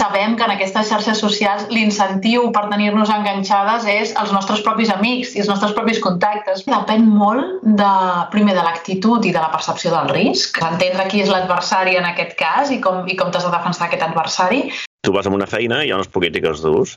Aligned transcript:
sabem 0.00 0.36
que 0.36 0.46
en 0.46 0.54
aquestes 0.54 0.88
xarxes 0.88 1.20
socials 1.20 1.66
l'incentiu 1.74 2.48
per 2.54 2.64
tenir-nos 2.72 3.12
enganxades 3.12 3.84
és 3.90 4.14
els 4.20 4.32
nostres 4.32 4.62
propis 4.64 4.92
amics 4.94 5.34
i 5.36 5.42
els 5.42 5.50
nostres 5.52 5.74
propis 5.76 6.00
contactes. 6.00 6.64
Depèn 6.68 7.04
molt 7.04 7.60
de, 7.80 7.90
primer 8.32 8.56
de 8.56 8.64
l'actitud 8.64 9.26
i 9.28 9.34
de 9.34 9.42
la 9.42 9.52
percepció 9.52 9.92
del 9.92 10.12
risc, 10.16 10.62
entendre 10.64 11.06
qui 11.12 11.20
és 11.24 11.32
l'adversari 11.32 11.98
en 12.00 12.08
aquest 12.08 12.36
cas 12.40 12.72
i 12.72 12.80
com, 12.80 13.04
i 13.04 13.18
com 13.20 13.32
t'has 13.32 13.44
de 13.44 13.52
defensar 13.52 13.88
aquest 13.90 14.06
adversari. 14.08 14.64
Tu 15.04 15.12
vas 15.12 15.28
amb 15.28 15.36
una 15.36 15.48
feina 15.48 15.84
i 15.84 15.90
hi 15.90 15.94
ha 15.94 16.00
unes 16.00 16.12
polítiques 16.12 16.64
d'ús 16.64 16.96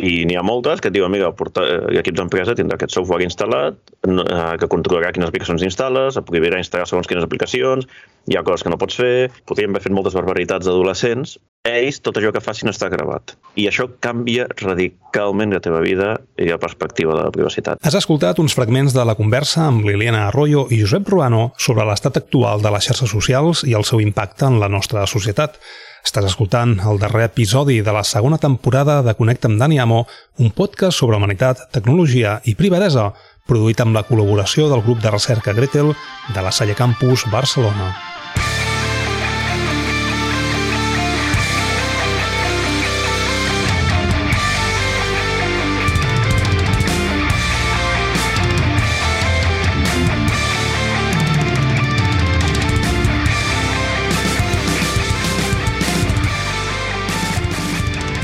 i 0.00 0.24
n'hi 0.24 0.36
ha 0.38 0.42
moltes 0.42 0.80
que 0.80 0.88
et 0.88 0.94
diuen, 0.94 1.12
mira, 1.12 1.28
eh, 1.28 1.98
equips 2.00 2.18
d'empresa 2.18 2.54
tindrà 2.56 2.78
aquest 2.78 2.94
software 2.96 3.24
instal·lat, 3.26 3.76
eh, 4.08 4.56
que 4.58 4.68
controlarà 4.72 5.12
quines 5.12 5.28
aplicacions 5.28 5.62
instal·les, 5.62 6.16
et 6.16 6.24
prohibirà 6.24 6.58
instal·lar 6.58 6.86
segons 6.88 7.06
quines 7.06 7.24
aplicacions, 7.24 7.86
hi 8.30 8.36
ha 8.38 8.42
coses 8.46 8.64
que 8.64 8.72
no 8.72 8.78
pots 8.80 8.96
fer, 8.96 9.30
podríem 9.46 9.74
haver 9.74 9.84
fet 9.84 9.92
moltes 9.92 10.16
barbaritats 10.16 10.66
d'adolescents, 10.66 11.36
ells, 11.68 12.00
tot 12.02 12.16
allò 12.18 12.32
que 12.34 12.42
facin 12.42 12.72
està 12.72 12.88
gravat. 12.90 13.36
I 13.54 13.68
això 13.68 13.86
canvia 14.02 14.48
radicalment 14.56 15.52
la 15.52 15.60
teva 15.62 15.82
vida 15.84 16.16
i 16.40 16.48
la 16.48 16.58
perspectiva 16.58 17.14
de 17.14 17.28
la 17.28 17.34
privacitat. 17.34 17.78
Has 17.84 17.98
escoltat 17.98 18.40
uns 18.42 18.56
fragments 18.56 18.96
de 18.96 19.04
la 19.04 19.14
conversa 19.14 19.68
amb 19.68 19.84
Liliana 19.86 20.26
Arroyo 20.30 20.66
i 20.70 20.80
Josep 20.80 21.06
Ruano 21.12 21.50
sobre 21.58 21.86
l'estat 21.86 22.18
actual 22.18 22.64
de 22.64 22.72
les 22.72 22.88
xarxes 22.88 23.12
socials 23.12 23.62
i 23.68 23.76
el 23.78 23.86
seu 23.86 24.00
impacte 24.02 24.48
en 24.48 24.58
la 24.62 24.72
nostra 24.72 25.06
societat. 25.06 25.60
Estàs 26.02 26.26
escoltant 26.26 26.74
el 26.82 26.98
darrer 26.98 27.28
episodi 27.28 27.78
de 27.86 27.92
la 27.94 28.02
segona 28.02 28.38
temporada 28.42 29.00
de 29.06 29.14
Connecta 29.14 29.48
amb 29.48 29.60
Dani 29.62 29.78
Amo, 29.78 30.04
un 30.42 30.50
podcast 30.50 30.98
sobre 30.98 31.16
humanitat, 31.16 31.68
tecnologia 31.72 32.40
i 32.44 32.56
privadesa, 32.58 33.12
produït 33.46 33.80
amb 33.80 33.94
la 33.96 34.04
col·laboració 34.08 34.68
del 34.70 34.82
grup 34.82 35.02
de 35.02 35.14
recerca 35.14 35.54
Gretel 35.54 35.94
de 36.34 36.42
la 36.42 36.50
Salle 36.50 36.74
Campus 36.78 37.28
Barcelona. 37.30 38.11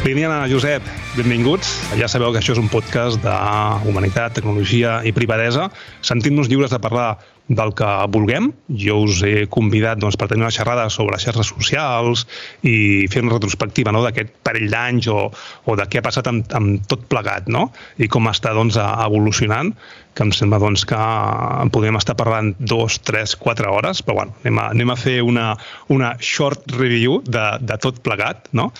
Liliana, 0.09 0.47
Josep, 0.49 0.81
benvinguts. 1.19 1.69
Ja 2.01 2.07
sabeu 2.09 2.31
que 2.33 2.41
això 2.41 2.55
és 2.55 2.61
un 2.63 2.71
podcast 2.73 3.21
d'humanitat, 3.21 4.39
tecnologia 4.39 5.03
i 5.05 5.13
privadesa. 5.13 5.67
Sentint-nos 6.01 6.49
lliures 6.49 6.73
de 6.73 6.79
parlar 6.81 7.11
del 7.49 7.75
que 7.77 7.89
vulguem. 8.13 8.49
Jo 8.73 9.03
us 9.05 9.21
he 9.25 9.45
convidat 9.53 10.01
doncs, 10.01 10.17
per 10.17 10.31
tenir 10.31 10.47
una 10.47 10.55
xerrada 10.55 10.87
sobre 10.93 11.21
xarxes 11.21 11.53
socials 11.53 12.25
i 12.65 13.05
fer 13.13 13.21
una 13.25 13.35
retrospectiva 13.35 13.93
no, 13.93 14.01
d'aquest 14.05 14.33
parell 14.45 14.69
d'anys 14.73 15.09
o, 15.13 15.29
o 15.29 15.77
de 15.77 15.89
què 15.89 16.01
ha 16.01 16.07
passat 16.09 16.29
amb, 16.33 16.49
amb 16.57 16.89
tot 16.89 17.05
plegat 17.13 17.49
no? 17.53 17.69
i 18.01 18.09
com 18.09 18.29
està 18.33 18.55
doncs, 18.57 18.81
evolucionant 18.81 19.75
que 20.17 20.25
em 20.25 20.33
sembla 20.35 20.59
doncs, 20.59 20.87
que 20.89 20.99
en 20.99 21.69
podem 21.71 22.01
estar 22.01 22.17
parlant 22.19 22.55
dos, 22.59 22.97
tres, 23.07 23.37
quatre 23.39 23.69
hores, 23.71 24.01
però 24.03 24.23
bueno, 24.23 24.33
anem 24.43 24.57
a, 24.59 24.65
anem 24.73 24.91
a 24.91 24.97
fer 24.99 25.21
una, 25.23 25.53
una 25.95 26.17
short 26.19 26.65
review 26.75 27.21
de, 27.29 27.45
de 27.63 27.77
tot 27.85 28.01
plegat, 28.03 28.49
no? 28.57 28.73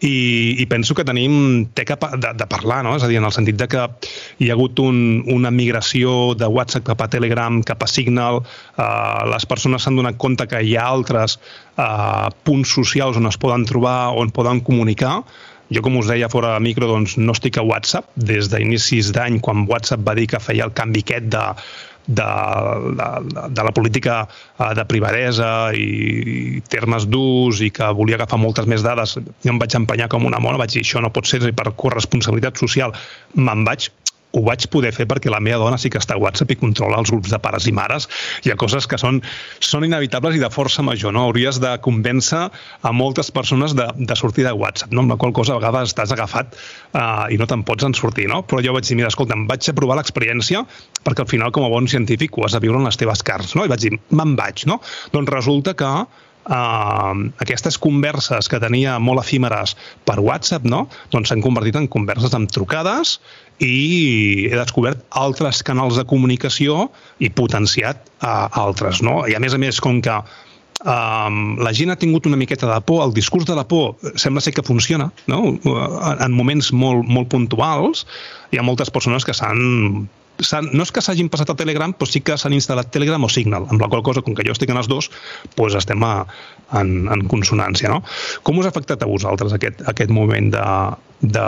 I, 0.00 0.56
i 0.60 0.66
penso 0.68 0.94
que 0.94 1.04
tenim 1.08 1.66
teca 1.76 1.96
de, 1.96 2.32
de 2.36 2.46
parlar, 2.50 2.82
no? 2.84 2.96
és 2.98 3.04
a 3.04 3.08
dir, 3.08 3.16
en 3.20 3.28
el 3.28 3.32
sentit 3.32 3.56
de 3.56 3.68
que 3.70 3.86
hi 4.42 4.50
ha 4.50 4.56
hagut 4.56 4.80
un, 4.84 5.24
una 5.32 5.52
migració 5.54 6.34
de 6.36 6.48
WhatsApp 6.52 6.84
cap 6.90 7.04
a 7.04 7.08
Telegram, 7.12 7.62
cap 7.64 7.82
a 7.82 7.88
Signal, 7.88 8.42
eh, 8.76 8.86
les 9.32 9.48
persones 9.48 9.86
s'han 9.86 9.96
donat 9.96 10.20
compte 10.20 10.48
que 10.50 10.60
hi 10.60 10.76
ha 10.76 10.86
altres 10.90 11.38
eh, 11.40 12.28
punts 12.44 12.76
socials 12.76 13.16
on 13.16 13.30
es 13.30 13.40
poden 13.40 13.64
trobar, 13.68 14.12
on 14.20 14.32
poden 14.36 14.60
comunicar, 14.60 15.22
jo, 15.72 15.82
com 15.82 15.96
us 15.98 16.06
deia 16.06 16.28
fora 16.30 16.52
de 16.54 16.62
micro, 16.62 16.86
doncs 16.86 17.16
no 17.18 17.34
estic 17.34 17.56
a 17.58 17.64
WhatsApp 17.66 18.06
des 18.28 18.52
d'inicis 18.52 19.10
d'any, 19.16 19.40
quan 19.42 19.64
WhatsApp 19.66 20.04
va 20.06 20.14
dir 20.18 20.28
que 20.30 20.42
feia 20.42 20.68
el 20.68 20.76
canvi 20.76 21.02
aquest 21.02 21.32
de, 21.32 21.46
de, 22.06 22.28
de, 22.98 23.46
de 23.50 23.66
la 23.66 23.72
política 23.74 24.22
eh, 24.58 24.72
de 24.78 24.84
privadesa 24.88 25.50
i, 25.74 25.86
i 26.56 26.62
termes 26.70 27.06
d'ús 27.10 27.62
i 27.66 27.70
que 27.74 27.90
volia 27.98 28.18
agafar 28.20 28.38
moltes 28.40 28.68
més 28.70 28.84
dades, 28.86 29.16
jo 29.18 29.52
em 29.52 29.60
vaig 29.62 29.76
empenyar 29.78 30.08
com 30.12 30.26
una 30.28 30.40
mona, 30.42 30.60
vaig 30.62 30.76
dir 30.76 30.84
això 30.86 31.02
no 31.02 31.12
pot 31.14 31.28
ser 31.28 31.42
per 31.56 31.72
corresponsabilitat 31.76 32.62
social. 32.62 32.94
Me'n 33.34 33.66
vaig 33.66 33.90
ho 34.36 34.42
vaig 34.44 34.66
poder 34.72 34.92
fer 34.94 35.06
perquè 35.08 35.32
la 35.32 35.40
meva 35.40 35.62
dona 35.64 35.78
sí 35.80 35.90
que 35.92 36.00
està 36.02 36.16
a 36.16 36.20
WhatsApp 36.20 36.52
i 36.52 36.58
controla 36.60 37.00
els 37.00 37.12
grups 37.12 37.32
de 37.32 37.40
pares 37.42 37.66
i 37.70 37.74
mares. 37.76 38.08
Hi 38.44 38.52
ha 38.52 38.58
coses 38.60 38.86
que 38.90 38.98
són, 39.00 39.22
són 39.64 39.86
inevitables 39.88 40.36
i 40.36 40.42
de 40.42 40.50
força 40.52 40.84
major, 40.86 41.14
no? 41.16 41.26
Hauries 41.30 41.60
de 41.62 41.72
convèncer 41.84 42.42
a 42.46 42.92
moltes 42.92 43.32
persones 43.34 43.76
de, 43.78 43.88
de 43.96 44.18
sortir 44.18 44.44
de 44.46 44.52
WhatsApp, 44.52 44.92
no? 44.92 45.06
Amb 45.06 45.16
la 45.16 45.18
qual 45.22 45.32
cosa 45.36 45.56
a 45.56 45.60
vegades 45.60 45.92
estàs 45.92 46.12
agafat 46.14 46.56
uh, 46.56 47.26
i 47.32 47.40
no 47.40 47.48
te'n 47.48 47.64
pots 47.66 47.88
en 47.88 47.96
sortir, 47.96 48.28
no? 48.32 48.42
Però 48.46 48.60
jo 48.64 48.76
vaig 48.76 48.88
dir, 48.88 48.98
mira, 49.00 49.12
escolta, 49.12 49.38
em 49.38 49.46
vaig 49.48 49.70
a 49.70 49.76
provar 49.76 49.98
l'experiència 50.00 50.66
perquè 51.06 51.24
al 51.24 51.30
final, 51.30 51.52
com 51.54 51.64
a 51.64 51.72
bon 51.72 51.88
científic, 51.88 52.36
ho 52.36 52.44
has 52.46 52.56
de 52.56 52.62
viure 52.64 52.80
en 52.80 52.86
les 52.88 53.00
teves 53.00 53.22
carns, 53.26 53.56
no? 53.56 53.64
I 53.64 53.72
vaig 53.72 53.86
dir, 53.86 53.96
me'n 54.10 54.36
vaig, 54.38 54.66
no? 54.68 54.80
Doncs 55.14 55.32
resulta 55.32 55.76
que 55.78 55.92
Uh, 56.46 57.26
aquestes 57.42 57.74
converses 57.82 58.46
que 58.46 58.60
tenia 58.62 59.00
molt 59.02 59.18
efímeres 59.24 59.74
per 60.06 60.20
WhatsApp, 60.22 60.62
no? 60.62 60.84
doncs 61.10 61.32
s'han 61.32 61.42
convertit 61.42 61.74
en 61.80 61.88
converses 61.90 62.36
amb 62.38 62.52
trucades 62.54 63.16
i 63.58 64.46
he 64.46 64.54
descobert 64.54 65.02
altres 65.18 65.64
canals 65.66 65.98
de 65.98 66.04
comunicació 66.06 66.86
i 67.18 67.32
potenciat 67.34 67.98
uh, 68.20 68.46
altres. 68.62 69.02
No? 69.02 69.24
I 69.26 69.34
a 69.34 69.42
més 69.42 69.56
a 69.56 69.58
més, 69.58 69.80
com 69.82 69.98
que 70.04 70.20
um, 70.86 71.56
la 71.66 71.72
gent 71.74 71.90
ha 71.90 71.98
tingut 71.98 72.30
una 72.30 72.38
miqueta 72.38 72.68
de 72.70 72.78
por, 72.86 73.02
el 73.02 73.14
discurs 73.16 73.48
de 73.48 73.56
la 73.58 73.66
por 73.66 73.96
sembla 74.14 74.44
ser 74.44 74.54
que 74.54 74.62
funciona, 74.62 75.10
no? 75.26 75.56
en 76.14 76.36
moments 76.36 76.70
molt, 76.70 77.08
molt 77.10 77.32
puntuals, 77.32 78.06
hi 78.52 78.60
ha 78.60 78.66
moltes 78.66 78.92
persones 78.94 79.26
que 79.26 79.34
s'han 79.34 80.06
no 80.72 80.84
és 80.84 80.92
que 80.92 81.02
s'hagin 81.04 81.30
passat 81.32 81.50
a 81.52 81.56
Telegram, 81.58 81.94
però 81.96 82.08
sí 82.08 82.22
que 82.24 82.36
s'han 82.40 82.56
instal·lat 82.56 82.90
Telegram 82.92 83.22
o 83.24 83.30
Signal, 83.32 83.68
amb 83.70 83.82
la 83.82 83.88
qual 83.92 84.04
cosa, 84.06 84.22
com 84.24 84.36
que 84.36 84.44
jo 84.46 84.54
estic 84.56 84.72
en 84.72 84.80
els 84.80 84.90
dos, 84.90 85.10
doncs 85.56 85.78
estem 85.80 86.02
a, 86.04 86.12
en, 86.80 87.08
en 87.12 87.24
consonància. 87.30 87.90
No? 87.92 88.02
Com 88.46 88.60
us 88.60 88.68
ha 88.68 88.74
afectat 88.74 89.02
a 89.02 89.10
vosaltres 89.10 89.54
aquest, 89.56 89.82
aquest 89.88 90.12
moment 90.12 90.52
de, 90.54 90.66
de, 91.22 91.46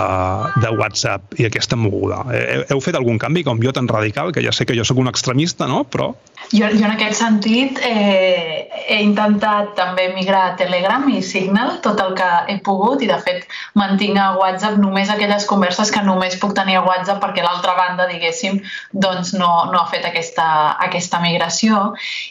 de 0.65 0.73
WhatsApp 0.79 1.39
i 1.41 1.49
aquesta 1.49 1.79
moguda? 1.81 2.23
Heu, 2.33 2.65
heu 2.75 2.85
fet 2.85 2.99
algun 2.99 3.21
canvi, 3.21 3.45
com 3.47 3.61
jo, 3.63 3.75
tan 3.77 3.91
radical, 3.91 4.33
que 4.33 4.45
ja 4.45 4.55
sé 4.55 4.69
que 4.69 4.77
jo 4.79 4.87
sóc 4.89 5.01
un 5.03 5.13
extremista, 5.13 5.69
no? 5.71 5.85
però... 5.89 6.13
Jo, 6.49 6.69
jo 6.73 6.87
en 6.87 6.95
aquest 6.95 7.19
sentit 7.21 7.77
eh, 7.85 8.69
he 8.89 9.03
intentat 9.05 9.75
també 9.77 10.07
migrar 10.15 10.47
a 10.47 10.53
Telegram 10.57 11.03
i 11.13 11.19
Signal 11.21 11.75
tot 11.85 11.99
el 12.01 12.15
que 12.17 12.29
he 12.49 12.55
pogut 12.65 13.03
i 13.05 13.09
de 13.11 13.19
fet 13.21 13.45
mantinc 13.77 14.17
a 14.17 14.31
WhatsApp 14.39 14.79
només 14.81 15.11
aquelles 15.13 15.45
converses 15.51 15.93
que 15.93 16.01
només 16.07 16.39
puc 16.41 16.55
tenir 16.57 16.79
a 16.79 16.85
WhatsApp 16.87 17.21
perquè 17.21 17.45
l'altra 17.45 17.75
banda, 17.77 18.07
diguéssim, 18.09 18.63
doncs 18.93 19.35
no, 19.37 19.51
no 19.69 19.83
ha 19.83 19.91
fet 19.93 20.07
aquesta, 20.09 20.47
aquesta 20.87 21.21
migració. 21.21 21.83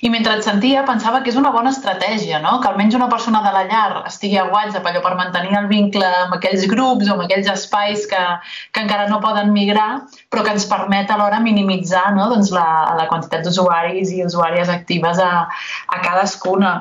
I 0.01 0.09
mentre 0.09 0.33
et 0.39 0.47
sentia 0.47 0.81
pensava 0.87 1.21
que 1.21 1.29
és 1.29 1.37
una 1.37 1.53
bona 1.53 1.75
estratègia, 1.75 2.41
no? 2.41 2.57
que 2.63 2.71
almenys 2.71 2.97
una 2.97 3.11
persona 3.13 3.43
de 3.45 3.53
la 3.53 3.67
llar 3.69 4.01
estigui 4.09 4.41
a 4.41 4.47
WhatsApp 4.49 4.89
allò 4.89 5.03
per 5.05 5.13
mantenir 5.21 5.53
el 5.61 5.69
vincle 5.69 6.09
amb 6.23 6.39
aquells 6.39 6.65
grups 6.73 7.05
o 7.05 7.19
amb 7.19 7.27
aquells 7.27 7.53
espais 7.53 8.09
que, 8.09 8.25
que 8.73 8.81
encara 8.87 9.05
no 9.13 9.21
poden 9.21 9.53
migrar, 9.53 10.07
però 10.29 10.43
que 10.43 10.53
ens 10.57 10.67
permet 10.67 11.11
alhora 11.11 11.39
minimitzar 11.39 12.11
no? 12.15 12.27
doncs 12.33 12.51
la, 12.55 12.67
la 12.99 13.07
quantitat 13.07 13.45
d'usuaris 13.45 14.11
i 14.11 14.25
usuàries 14.25 14.69
actives 14.69 15.21
a, 15.23 15.47
a 15.47 15.99
cadascuna. 16.03 16.73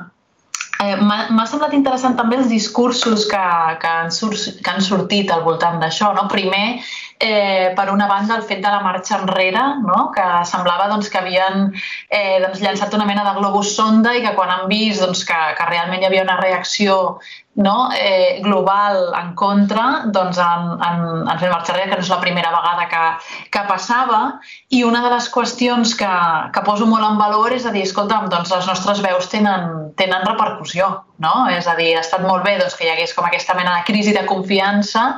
Eh, 0.83 0.97
M'ha 1.01 1.47
semblat 1.49 1.73
interessant 1.77 2.19
també 2.19 2.41
els 2.41 2.51
discursos 2.53 3.25
que, 3.31 3.45
que, 3.81 3.93
han, 3.93 4.11
sur 4.13 4.33
que 4.35 4.73
han 4.73 4.83
sortit 4.85 5.31
al 5.33 5.47
voltant 5.47 5.79
d'això. 5.81 6.11
No? 6.19 6.27
Primer, 6.33 6.83
eh, 7.19 7.73
per 7.77 7.91
una 7.91 8.07
banda, 8.07 8.37
el 8.37 8.43
fet 8.43 8.61
de 8.63 8.71
la 8.71 8.83
marxa 8.85 9.19
enrere, 9.21 9.63
no? 9.85 10.11
que 10.15 10.27
semblava 10.49 10.89
doncs, 10.93 11.09
que 11.13 11.21
havien 11.23 11.71
eh, 12.11 12.39
doncs, 12.45 12.61
llançat 12.61 12.95
una 12.95 13.09
mena 13.09 13.25
de 13.27 13.35
globus 13.41 13.75
sonda 13.77 14.15
i 14.17 14.23
que 14.25 14.35
quan 14.37 14.53
han 14.53 14.69
vist 14.73 15.05
doncs, 15.05 15.25
que, 15.29 15.41
que 15.57 15.71
realment 15.71 16.03
hi 16.03 16.11
havia 16.11 16.27
una 16.27 16.39
reacció 16.41 17.19
no? 17.57 17.89
eh, 17.97 18.43
global 18.45 19.15
en 19.17 19.33
contra, 19.35 19.87
doncs 20.13 20.39
han, 20.43 20.77
han, 20.85 21.07
han 21.25 21.41
fet 21.41 21.51
marxa 21.51 21.73
enrere, 21.73 21.89
que 21.95 22.01
no 22.03 22.05
és 22.05 22.13
la 22.13 22.21
primera 22.21 22.53
vegada 22.53 22.85
que, 22.93 23.05
que 23.57 23.65
passava. 23.71 24.21
I 24.77 24.85
una 24.85 25.01
de 25.07 25.15
les 25.15 25.31
qüestions 25.33 25.97
que, 25.97 26.13
que 26.53 26.67
poso 26.69 26.89
molt 26.91 27.09
en 27.09 27.17
valor 27.21 27.57
és 27.57 27.65
a 27.65 27.73
dir, 27.73 27.87
escolta'm, 27.89 28.29
doncs 28.33 28.53
les 28.53 28.69
nostres 28.69 29.01
veus 29.05 29.33
tenen, 29.33 29.91
tenen 29.97 30.29
repercussió, 30.29 30.93
no? 31.25 31.35
És 31.57 31.65
a 31.65 31.79
dir, 31.81 31.95
ha 31.97 32.05
estat 32.05 32.29
molt 32.29 32.45
bé 32.45 32.59
doncs, 32.61 32.77
que 32.77 32.85
hi 32.85 32.93
hagués 32.93 33.17
com 33.17 33.25
aquesta 33.25 33.57
mena 33.57 33.79
de 33.79 33.89
crisi 33.89 34.13
de 34.13 34.27
confiança 34.29 35.15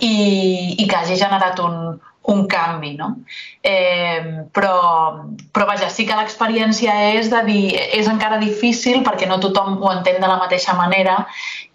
i, 0.00 0.76
i 0.78 0.86
que 0.86 0.96
hagi 0.96 1.16
generat 1.20 1.60
un, 1.64 1.96
un 2.26 2.46
canvi, 2.46 2.94
no? 2.96 3.22
Eh, 3.60 4.46
però, 4.52 5.22
però 5.52 5.66
vaja, 5.66 5.88
sí 5.90 6.06
que 6.06 6.16
l'experiència 6.18 6.94
és 7.14 7.30
de 7.30 7.42
dir, 7.46 7.62
és 7.94 8.08
encara 8.10 8.38
difícil 8.42 9.02
perquè 9.06 9.28
no 9.30 9.38
tothom 9.42 9.78
ho 9.82 9.92
entén 9.92 10.18
de 10.22 10.26
la 10.26 10.38
mateixa 10.40 10.74
manera 10.78 11.20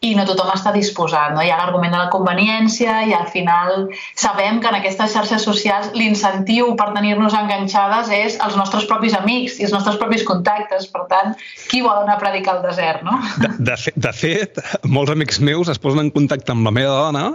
i 0.03 0.11
no 0.17 0.25
tothom 0.27 0.51
està 0.51 0.73
disposat. 0.75 1.31
No? 1.35 1.43
Hi 1.43 1.51
ha 1.53 1.59
l'argument 1.59 1.93
de 1.93 2.01
la 2.01 2.09
conveniència 2.11 2.97
i 3.07 3.13
al 3.15 3.29
final 3.31 3.87
sabem 4.19 4.59
que 4.59 4.71
en 4.71 4.79
aquestes 4.79 5.13
xarxes 5.15 5.45
socials 5.47 5.91
l'incentiu 5.95 6.73
per 6.79 6.89
tenir-nos 6.97 7.35
enganxades 7.37 8.11
és 8.15 8.39
els 8.43 8.57
nostres 8.59 8.87
propis 8.89 9.15
amics 9.15 9.59
i 9.59 9.67
els 9.69 9.75
nostres 9.75 9.99
propis 10.01 10.25
contactes. 10.27 10.89
Per 10.91 11.05
tant, 11.11 11.37
qui 11.69 11.79
vol 11.85 11.95
anar 12.01 12.17
a 12.17 12.23
predicar 12.23 12.57
al 12.57 12.65
desert, 12.65 13.05
no? 13.07 13.21
De, 13.39 13.53
de, 13.71 13.77
fet, 13.79 13.95
de 13.95 14.11
fet, 14.15 14.59
molts 14.83 15.13
amics 15.13 15.39
meus 15.39 15.71
es 15.71 15.79
posen 15.79 16.03
en 16.07 16.11
contacte 16.11 16.51
amb 16.51 16.67
la 16.67 16.75
meva 16.75 16.97
dona 16.97 17.25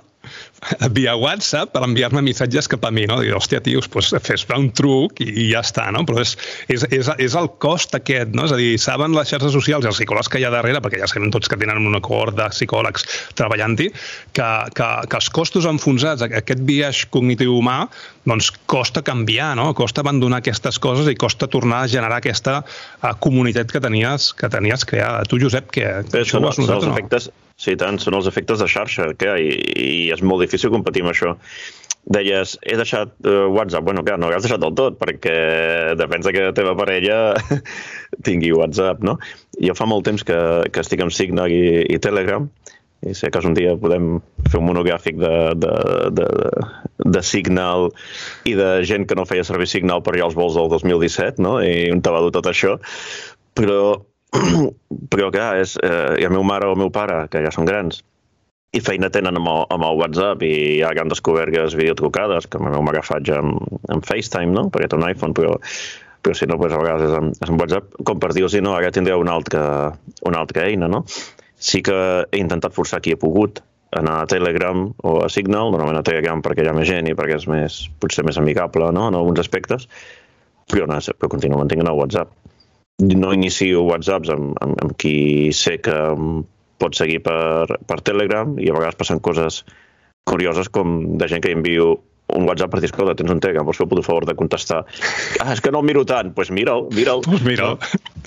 via 0.97 1.15
WhatsApp 1.19 1.73
per 1.75 1.83
enviar-me 1.87 2.23
missatges 2.25 2.69
cap 2.73 2.85
a 2.89 2.93
mi, 2.95 3.07
no? 3.09 3.19
Dir, 3.23 3.35
hòstia, 3.37 3.61
tios, 3.65 3.89
pues, 3.93 4.13
fes 4.25 4.47
un 4.57 4.71
truc 4.77 5.21
i, 5.25 5.29
i 5.45 5.49
ja 5.53 5.63
està, 5.65 5.89
no? 5.95 6.05
Però 6.09 6.23
és, 6.23 6.37
és, 6.73 6.87
és, 6.91 7.11
és 7.23 7.37
el 7.39 7.51
cost 7.63 7.95
aquest, 7.99 8.35
no? 8.37 8.47
És 8.49 8.55
a 8.55 8.61
dir, 8.61 8.75
saben 8.83 9.15
les 9.17 9.31
xarxes 9.31 9.55
socials 9.57 9.87
i 9.87 9.91
els 9.91 10.01
psicòlegs 10.01 10.31
que 10.33 10.41
hi 10.41 10.47
ha 10.49 10.53
darrere, 10.55 10.83
perquè 10.85 11.01
ja 11.03 11.09
sabem 11.11 11.31
tots 11.35 11.51
que 11.51 11.59
tenen 11.61 11.87
un 11.87 11.99
acord 11.99 12.37
de 12.39 12.49
psicòlegs 12.53 13.07
treballant-hi, 13.39 13.91
que, 14.37 14.51
que, 14.77 14.91
que 15.11 15.21
els 15.21 15.31
costos 15.35 15.69
enfonsats, 15.69 16.25
aquest 16.27 16.65
viatge 16.67 17.11
cognitiu 17.15 17.57
humà, 17.59 17.83
doncs 18.27 18.51
costa 18.71 19.05
canviar, 19.07 19.55
no? 19.59 19.71
Costa 19.79 20.03
abandonar 20.03 20.43
aquestes 20.43 20.81
coses 20.83 21.09
i 21.11 21.17
costa 21.19 21.49
tornar 21.51 21.85
a 21.85 21.91
generar 21.91 22.21
aquesta 22.21 22.61
uh, 22.63 23.13
comunitat 23.23 23.71
que 23.73 23.83
tenies, 23.83 24.33
que 24.37 24.51
tenies 24.53 24.87
creada. 24.89 25.25
Tu, 25.31 25.41
Josep, 25.43 25.71
que... 25.75 25.89
Bé, 26.11 26.25
això 26.25 26.43
són, 26.43 26.65
són 26.67 26.79
els 26.79 26.89
efectes, 26.93 27.31
no? 27.31 27.46
Sí, 27.57 27.73
tant, 27.81 27.97
són 28.03 28.19
els 28.19 28.29
efectes 28.29 28.61
de 28.61 28.69
xarxa 28.69 29.11
que 29.17 29.35
i, 29.41 29.51
i 29.81 29.91
és 30.13 30.23
molt 30.23 30.45
difícil 30.45 30.73
competir 30.75 31.05
amb 31.05 31.15
això. 31.15 31.33
Deies, 32.07 32.53
he 32.63 32.77
deixat 32.79 33.15
uh, 33.27 33.49
WhatsApp. 33.51 33.83
Bueno, 33.89 34.05
clar, 34.07 34.19
no 34.23 34.29
l'has 34.31 34.45
deixat 34.45 34.61
del 34.63 34.77
tot, 34.79 34.99
perquè 35.01 35.35
depèn 35.99 36.23
de 36.23 36.33
que 36.37 36.45
la 36.45 36.55
teva 36.55 36.77
parella 36.79 37.17
tingui 38.29 38.53
WhatsApp, 38.55 39.01
no? 39.03 39.17
Jo 39.59 39.75
fa 39.75 39.89
molt 39.91 40.07
temps 40.07 40.23
que, 40.29 40.39
que 40.71 40.85
estic 40.85 41.03
amb 41.03 41.15
Signal 41.17 41.51
i, 41.51 41.83
i 41.91 41.99
Telegram, 42.03 42.47
i 43.07 43.15
sé 43.17 43.33
que 43.33 43.43
un 43.45 43.57
dia 43.57 43.75
podem 43.81 44.19
fer 44.47 44.61
un 44.61 44.69
monogràfic 44.69 45.19
de, 45.21 45.33
de, 45.59 45.73
de, 46.21 46.29
de 47.17 47.23
Signal 47.27 47.89
i 48.49 48.55
de 48.59 48.71
gent 48.89 49.09
que 49.09 49.19
no 49.19 49.27
feia 49.29 49.45
servir 49.49 49.69
Signal 49.71 50.05
per 50.05 50.15
allà 50.15 50.29
als 50.29 50.39
vols 50.39 50.55
del 50.61 50.71
2017, 50.77 51.43
no? 51.43 51.59
I 51.65 51.91
va 52.07 52.23
dur 52.23 52.35
tot 52.37 52.53
això. 52.53 52.77
Però 53.57 53.81
però 55.13 55.31
clar, 55.35 55.55
és, 55.63 55.77
eh, 55.83 56.17
i 56.21 56.27
el 56.27 56.35
meu 56.35 56.45
mare 56.47 56.69
o 56.69 56.75
el 56.75 56.81
meu 56.81 56.93
pare, 56.93 57.25
que 57.33 57.43
ja 57.45 57.53
són 57.55 57.69
grans, 57.69 58.03
i 58.77 58.83
feina 58.85 59.09
tenen 59.13 59.39
amb 59.39 59.49
el, 59.49 59.63
amb 59.73 59.87
el 59.89 60.01
WhatsApp 60.01 60.43
i 60.45 60.55
ja 60.81 60.91
han 61.01 61.13
descobert 61.13 61.53
que 61.55 61.63
les 61.63 61.77
videotrucades, 61.79 62.49
que 62.51 62.59
el 62.61 62.67
meu 62.67 62.83
mare 62.85 63.05
faig 63.07 63.31
amb, 63.33 63.63
amb 63.93 64.05
FaceTime, 64.07 64.53
no? 64.57 64.67
perquè 64.73 64.91
té 64.91 64.99
un 64.99 65.07
iPhone, 65.09 65.37
però, 65.37 65.55
però 66.25 66.37
si 66.37 66.49
no, 66.51 66.59
pues, 66.61 66.75
a 66.75 66.83
vegades 66.83 67.09
és 67.09 67.17
amb, 67.21 67.39
és 67.39 67.53
amb 67.53 67.63
WhatsApp, 67.63 67.97
com 68.09 68.21
per 68.21 68.35
dir-los, 68.35 68.59
no, 68.65 68.75
ara 68.77 68.93
tindreu 68.93 69.23
una 69.23 69.37
altra, 69.39 69.63
una 70.29 70.43
altra 70.43 70.67
eina, 70.67 70.91
no? 70.93 71.05
Sí 71.57 71.81
que 71.85 71.97
he 72.27 72.43
intentat 72.43 72.75
forçar 72.77 73.01
qui 73.01 73.15
he 73.15 73.21
pogut 73.21 73.63
anar 73.97 74.19
a 74.23 74.27
Telegram 74.29 74.91
o 75.09 75.13
a 75.25 75.31
Signal, 75.33 75.71
normalment 75.73 76.03
a 76.03 76.05
Telegram 76.05 76.43
perquè 76.45 76.67
hi 76.67 76.69
ha 76.69 76.75
més 76.77 76.89
gent 76.91 77.09
i 77.09 77.15
perquè 77.17 77.39
és 77.39 77.47
més, 77.49 77.79
potser 78.03 78.27
més 78.27 78.37
amigable 78.37 78.91
no? 78.93 79.07
en 79.09 79.17
alguns 79.17 79.41
aspectes, 79.41 79.87
però, 80.69 80.85
no, 80.91 80.99
però 81.15 81.31
continuo 81.33 81.63
mantenint 81.63 81.89
el 81.89 81.97
WhatsApp 81.97 82.35
no 83.03 83.33
inicio 83.35 83.85
whatsapps 83.85 84.31
amb, 84.33 84.57
amb, 84.65 84.77
amb 84.83 84.97
qui 85.01 85.53
sé 85.53 85.77
que 85.85 85.97
pot 86.81 86.97
seguir 86.97 87.23
per, 87.25 87.79
per 87.89 88.01
Telegram 88.05 88.57
i 88.61 88.71
a 88.71 88.77
vegades 88.77 88.99
passen 89.01 89.21
coses 89.25 89.65
curioses 90.27 90.69
com 90.73 91.19
de 91.21 91.29
gent 91.31 91.45
que 91.45 91.53
envio 91.55 91.97
un 92.35 92.43
WhatsApp 92.49 92.73
per 92.73 92.81
dir, 92.83 92.89
escolta, 92.91 93.15
tens 93.15 93.31
un 93.31 93.39
Telegram, 93.39 93.67
vols 93.67 93.79
fer 93.79 93.87
el 93.87 94.03
favor 94.03 94.27
de 94.27 94.35
contestar? 94.35 94.81
Ah, 95.39 95.53
és 95.53 95.61
que 95.63 95.71
no 95.71 95.79
el 95.79 95.87
miro 95.87 96.03
tant. 96.09 96.33
Doncs 96.33 96.35
pues 96.35 96.51
mira'l, 96.51 96.89
mira'l. 96.97 97.23
Pues 97.23 97.45
mira'l. 97.47 97.77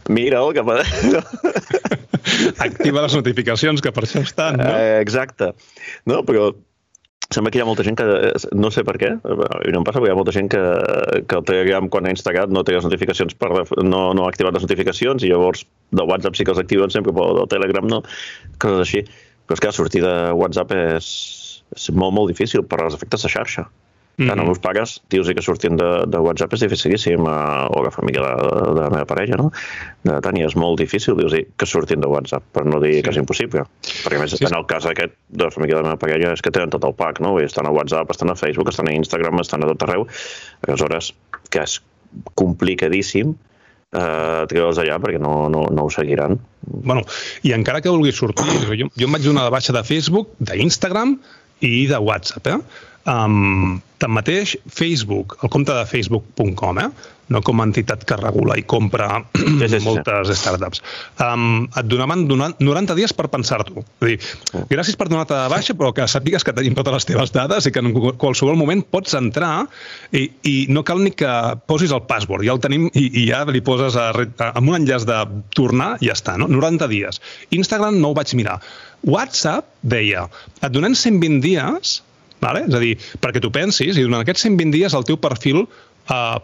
Mira'l, 0.08 0.54
que... 0.56 0.64
Activa 2.66 3.04
les 3.04 3.18
notificacions, 3.18 3.84
que 3.84 3.92
per 3.92 4.06
això 4.06 4.24
estan, 4.24 4.62
no? 4.62 4.72
Eh, 4.72 5.02
exacte. 5.04 5.52
No, 6.08 6.22
però 6.24 6.54
sembla 7.34 7.52
que 7.54 7.60
hi 7.60 7.62
ha 7.62 7.68
molta 7.68 7.86
gent 7.86 7.98
que, 8.00 8.06
no 8.58 8.72
sé 8.74 8.84
per 8.86 8.96
què, 9.02 9.12
a 9.22 9.58
mi 9.62 9.74
no 9.74 9.82
em 9.82 9.86
passa, 9.88 10.02
però 10.02 10.10
hi 10.10 10.14
ha 10.14 10.18
molta 10.18 10.34
gent 10.34 10.50
que, 10.50 10.62
que 11.30 11.38
el 11.38 11.46
Telegram 11.46 11.90
quan 11.94 12.08
ha 12.10 12.14
instal·lat 12.14 12.54
no 12.54 12.64
té 12.66 12.74
les 12.74 12.88
notificacions, 12.88 13.36
per, 13.38 13.52
no, 13.86 14.02
no 14.18 14.26
ha 14.26 14.32
activat 14.34 14.58
les 14.58 14.66
notificacions 14.66 15.26
i 15.26 15.30
llavors 15.30 15.66
de 15.94 16.06
WhatsApp 16.10 16.40
sí 16.40 16.46
que 16.48 16.56
els 16.56 16.62
activen 16.64 16.94
sempre, 16.94 17.14
però 17.14 17.36
del 17.38 17.52
Telegram 17.52 17.86
no, 17.90 18.02
coses 18.62 18.82
així. 18.86 19.04
Però 19.46 19.58
és 19.58 19.62
que 19.66 19.74
sortir 19.74 20.02
de 20.06 20.16
WhatsApp 20.38 20.74
és, 20.78 21.12
és 21.78 21.90
molt, 21.94 22.18
molt 22.18 22.34
difícil 22.34 22.66
per 22.66 22.82
als 22.82 22.98
efectes 22.98 23.26
de 23.26 23.34
xarxa. 23.34 23.70
Mm 24.20 24.26
-hmm. 24.26 24.30
Tant 24.30 24.40
els 24.40 24.50
meus 24.52 24.60
pares, 24.60 25.02
tios 25.08 25.30
que 25.32 25.42
sortien 25.42 25.78
de, 25.78 25.90
de 26.06 26.20
WhatsApp 26.20 26.54
és 26.54 26.60
dificilíssim, 26.60 27.24
uh, 27.24 27.72
o 27.72 27.84
la 27.84 27.92
família 27.92 28.22
de, 28.22 28.34
de 28.76 28.82
la 28.82 28.90
meva 28.90 29.06
parella, 29.06 29.38
no? 29.40 29.52
De 30.04 30.20
Tània, 30.20 30.46
és 30.46 30.56
molt 30.56 30.78
difícil, 30.80 31.16
dius, 31.16 31.34
que 31.56 31.66
surtin 31.66 32.02
de 32.02 32.08
WhatsApp, 32.08 32.44
per 32.52 32.66
no 32.66 32.82
dir 32.84 32.96
sí. 32.96 33.02
que 33.02 33.10
és 33.10 33.18
impossible. 33.18 33.64
Perquè, 34.04 34.20
més, 34.20 34.36
sí. 34.36 34.46
en 34.46 34.58
el 34.58 34.66
cas 34.66 34.86
aquest 34.86 35.14
de 35.30 35.44
la 35.46 35.52
família 35.52 35.76
de 35.78 35.82
la 35.82 35.88
meva 35.90 35.98
parella 35.98 36.34
és 36.34 36.42
que 36.42 36.52
tenen 36.52 36.70
tot 36.70 36.84
el 36.84 36.94
pack, 36.94 37.22
no? 37.22 37.40
I 37.40 37.46
estan 37.46 37.66
a 37.66 37.72
WhatsApp, 37.72 38.12
estan 38.12 38.30
a 38.30 38.36
Facebook, 38.36 38.70
estan 38.70 38.90
a 38.90 38.94
Instagram, 38.94 39.40
estan 39.40 39.64
a 39.64 39.68
tot 39.68 39.84
arreu. 39.84 40.08
Aleshores, 40.68 41.14
que 41.50 41.64
és 41.64 41.82
complicadíssim 42.36 43.36
eh, 43.94 44.46
treure'ls 44.50 44.80
allà 44.82 45.00
perquè 45.02 45.20
no, 45.22 45.48
no, 45.50 45.66
no 45.72 45.88
ho 45.88 45.94
seguiran. 45.94 46.38
Bueno, 46.68 47.04
i 47.44 47.54
encara 47.56 47.82
que 47.82 47.94
vulguis 47.94 48.20
sortir, 48.20 48.46
jo, 48.68 48.90
jo 48.94 49.08
em 49.08 49.16
vaig 49.16 49.26
donar 49.26 49.48
de 49.48 49.56
baixa 49.56 49.76
de 49.76 49.84
Facebook, 49.88 50.36
d'Instagram 50.40 51.18
i 51.66 51.88
de 51.90 52.00
WhatsApp, 52.04 52.48
eh? 52.48 52.60
Um, 53.08 53.80
tanmateix, 54.00 54.58
Facebook, 54.68 55.38
el 55.44 55.52
compte 55.52 55.76
de 55.76 55.86
facebook.com, 55.88 56.80
eh? 56.80 56.90
no 57.30 57.42
com 57.46 57.62
a 57.62 57.66
entitat 57.68 58.04
que 58.10 58.18
regula 58.18 58.56
i 58.58 58.64
compra 58.68 59.08
sí, 59.38 59.68
sí, 59.68 59.68
sí. 59.76 59.80
moltes 59.86 60.32
startups, 60.40 60.82
um, 61.22 61.68
et 61.78 61.90
donaven 61.90 62.26
90 62.30 62.98
dies 62.98 63.14
per 63.16 63.28
pensar-t'ho. 63.32 63.84
És 64.02 64.08
dir, 64.08 64.18
gràcies 64.72 64.98
per 65.00 65.10
donar-te 65.12 65.38
de 65.38 65.52
baixa, 65.52 65.76
però 65.78 65.92
que 65.96 66.08
sàpigues 66.10 66.46
que 66.46 66.56
tenim 66.58 66.76
totes 66.78 66.98
les 66.98 67.10
teves 67.12 67.34
dades 67.36 67.70
i 67.70 67.74
que 67.76 67.84
en 67.84 67.94
qualsevol 68.20 68.58
moment 68.60 68.84
pots 68.90 69.16
entrar 69.20 69.54
i, 70.12 70.26
i 70.50 70.56
no 70.74 70.84
cal 70.88 71.04
ni 71.04 71.14
que 71.14 71.32
posis 71.70 71.94
el 71.96 72.04
password, 72.10 72.48
ja 72.48 72.58
el 72.58 72.64
tenim 72.64 72.90
i, 72.90 73.06
i 73.24 73.28
ja 73.30 73.44
li 73.50 73.64
poses 73.66 74.00
a, 74.00 74.10
a, 74.16 74.52
amb 74.56 74.74
un 74.74 74.82
enllaç 74.82 75.06
de 75.10 75.22
tornar 75.58 75.96
i 76.00 76.10
ja 76.10 76.18
està, 76.18 76.38
no? 76.42 76.50
90 76.50 76.90
dies. 76.92 77.22
Instagram 77.56 78.02
no 78.02 78.12
ho 78.12 78.18
vaig 78.18 78.34
mirar. 78.40 78.60
WhatsApp 79.06 79.70
deia, 79.86 80.26
et 80.60 80.72
donem 80.74 80.98
120 80.98 81.44
dies 81.46 82.00
Vale? 82.40 82.66
És 82.70 82.76
a 82.76 82.82
dir, 82.82 82.96
perquè 83.20 83.42
tu 83.44 83.52
pensis, 83.52 83.98
i 83.98 84.06
durant 84.06 84.24
aquests 84.24 84.48
120 84.48 84.76
dies 84.76 84.96
el 84.96 85.08
teu 85.08 85.20
perfil 85.20 85.66
uh, 86.10 86.40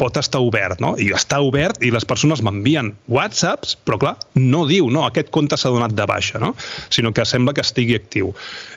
pot 0.00 0.18
estar 0.20 0.40
obert, 0.42 0.80
no? 0.82 0.94
I 1.00 1.10
està 1.16 1.40
obert 1.44 1.82
i 1.84 1.90
les 1.94 2.06
persones 2.08 2.42
m'envien 2.44 2.92
whatsapps, 3.12 3.76
però 3.86 3.98
clar, 4.00 4.14
no 4.38 4.64
diu, 4.70 4.90
no, 4.92 5.04
aquest 5.06 5.30
compte 5.34 5.58
s'ha 5.60 5.72
donat 5.74 5.94
de 5.96 6.06
baixa, 6.10 6.40
no? 6.42 6.54
Sinó 6.94 7.14
que 7.14 7.26
sembla 7.28 7.54
que 7.56 7.64
estigui 7.64 7.98
actiu. 7.98 8.32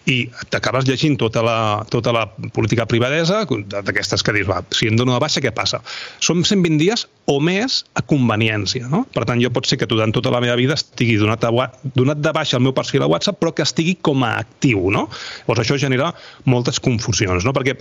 I 0.07 0.25
t'acabes 0.53 0.87
llegint 0.89 1.17
tota 1.21 1.43
la, 1.45 1.59
tota 1.93 2.13
la 2.15 2.27
política 2.55 2.87
privadesa, 2.89 3.43
d'aquestes 3.47 4.23
que 4.23 4.35
dius, 4.37 4.49
va, 4.49 4.63
si 4.75 4.91
em 4.91 4.99
dono 4.99 5.15
de 5.15 5.23
baixa, 5.23 5.43
què 5.43 5.53
passa? 5.55 5.81
Són 6.23 6.43
120 6.45 6.81
dies 6.81 7.07
o 7.27 7.37
més 7.43 7.81
a 7.99 8.01
conveniència, 8.07 8.87
no? 8.87 9.01
Per 9.11 9.25
tant, 9.27 9.41
jo 9.43 9.51
pot 9.51 9.67
ser 9.67 9.75
que 9.81 9.87
durant 9.89 10.13
tota 10.15 10.31
la 10.31 10.39
meva 10.43 10.55
vida 10.59 10.77
estigui 10.79 11.17
donat, 11.19 11.43
a, 11.43 11.67
donat 11.97 12.21
de 12.23 12.31
baixa 12.35 12.55
el 12.55 12.63
meu 12.63 12.73
perfil 12.75 13.03
a 13.03 13.09
WhatsApp, 13.11 13.39
però 13.41 13.51
que 13.55 13.65
estigui 13.67 13.97
com 13.99 14.23
a 14.23 14.37
actiu, 14.39 14.87
no? 14.95 15.07
Llavors 15.41 15.65
això 15.65 15.75
genera 15.81 16.13
moltes 16.47 16.79
confusions, 16.83 17.43
no? 17.43 17.53
Perquè, 17.57 17.75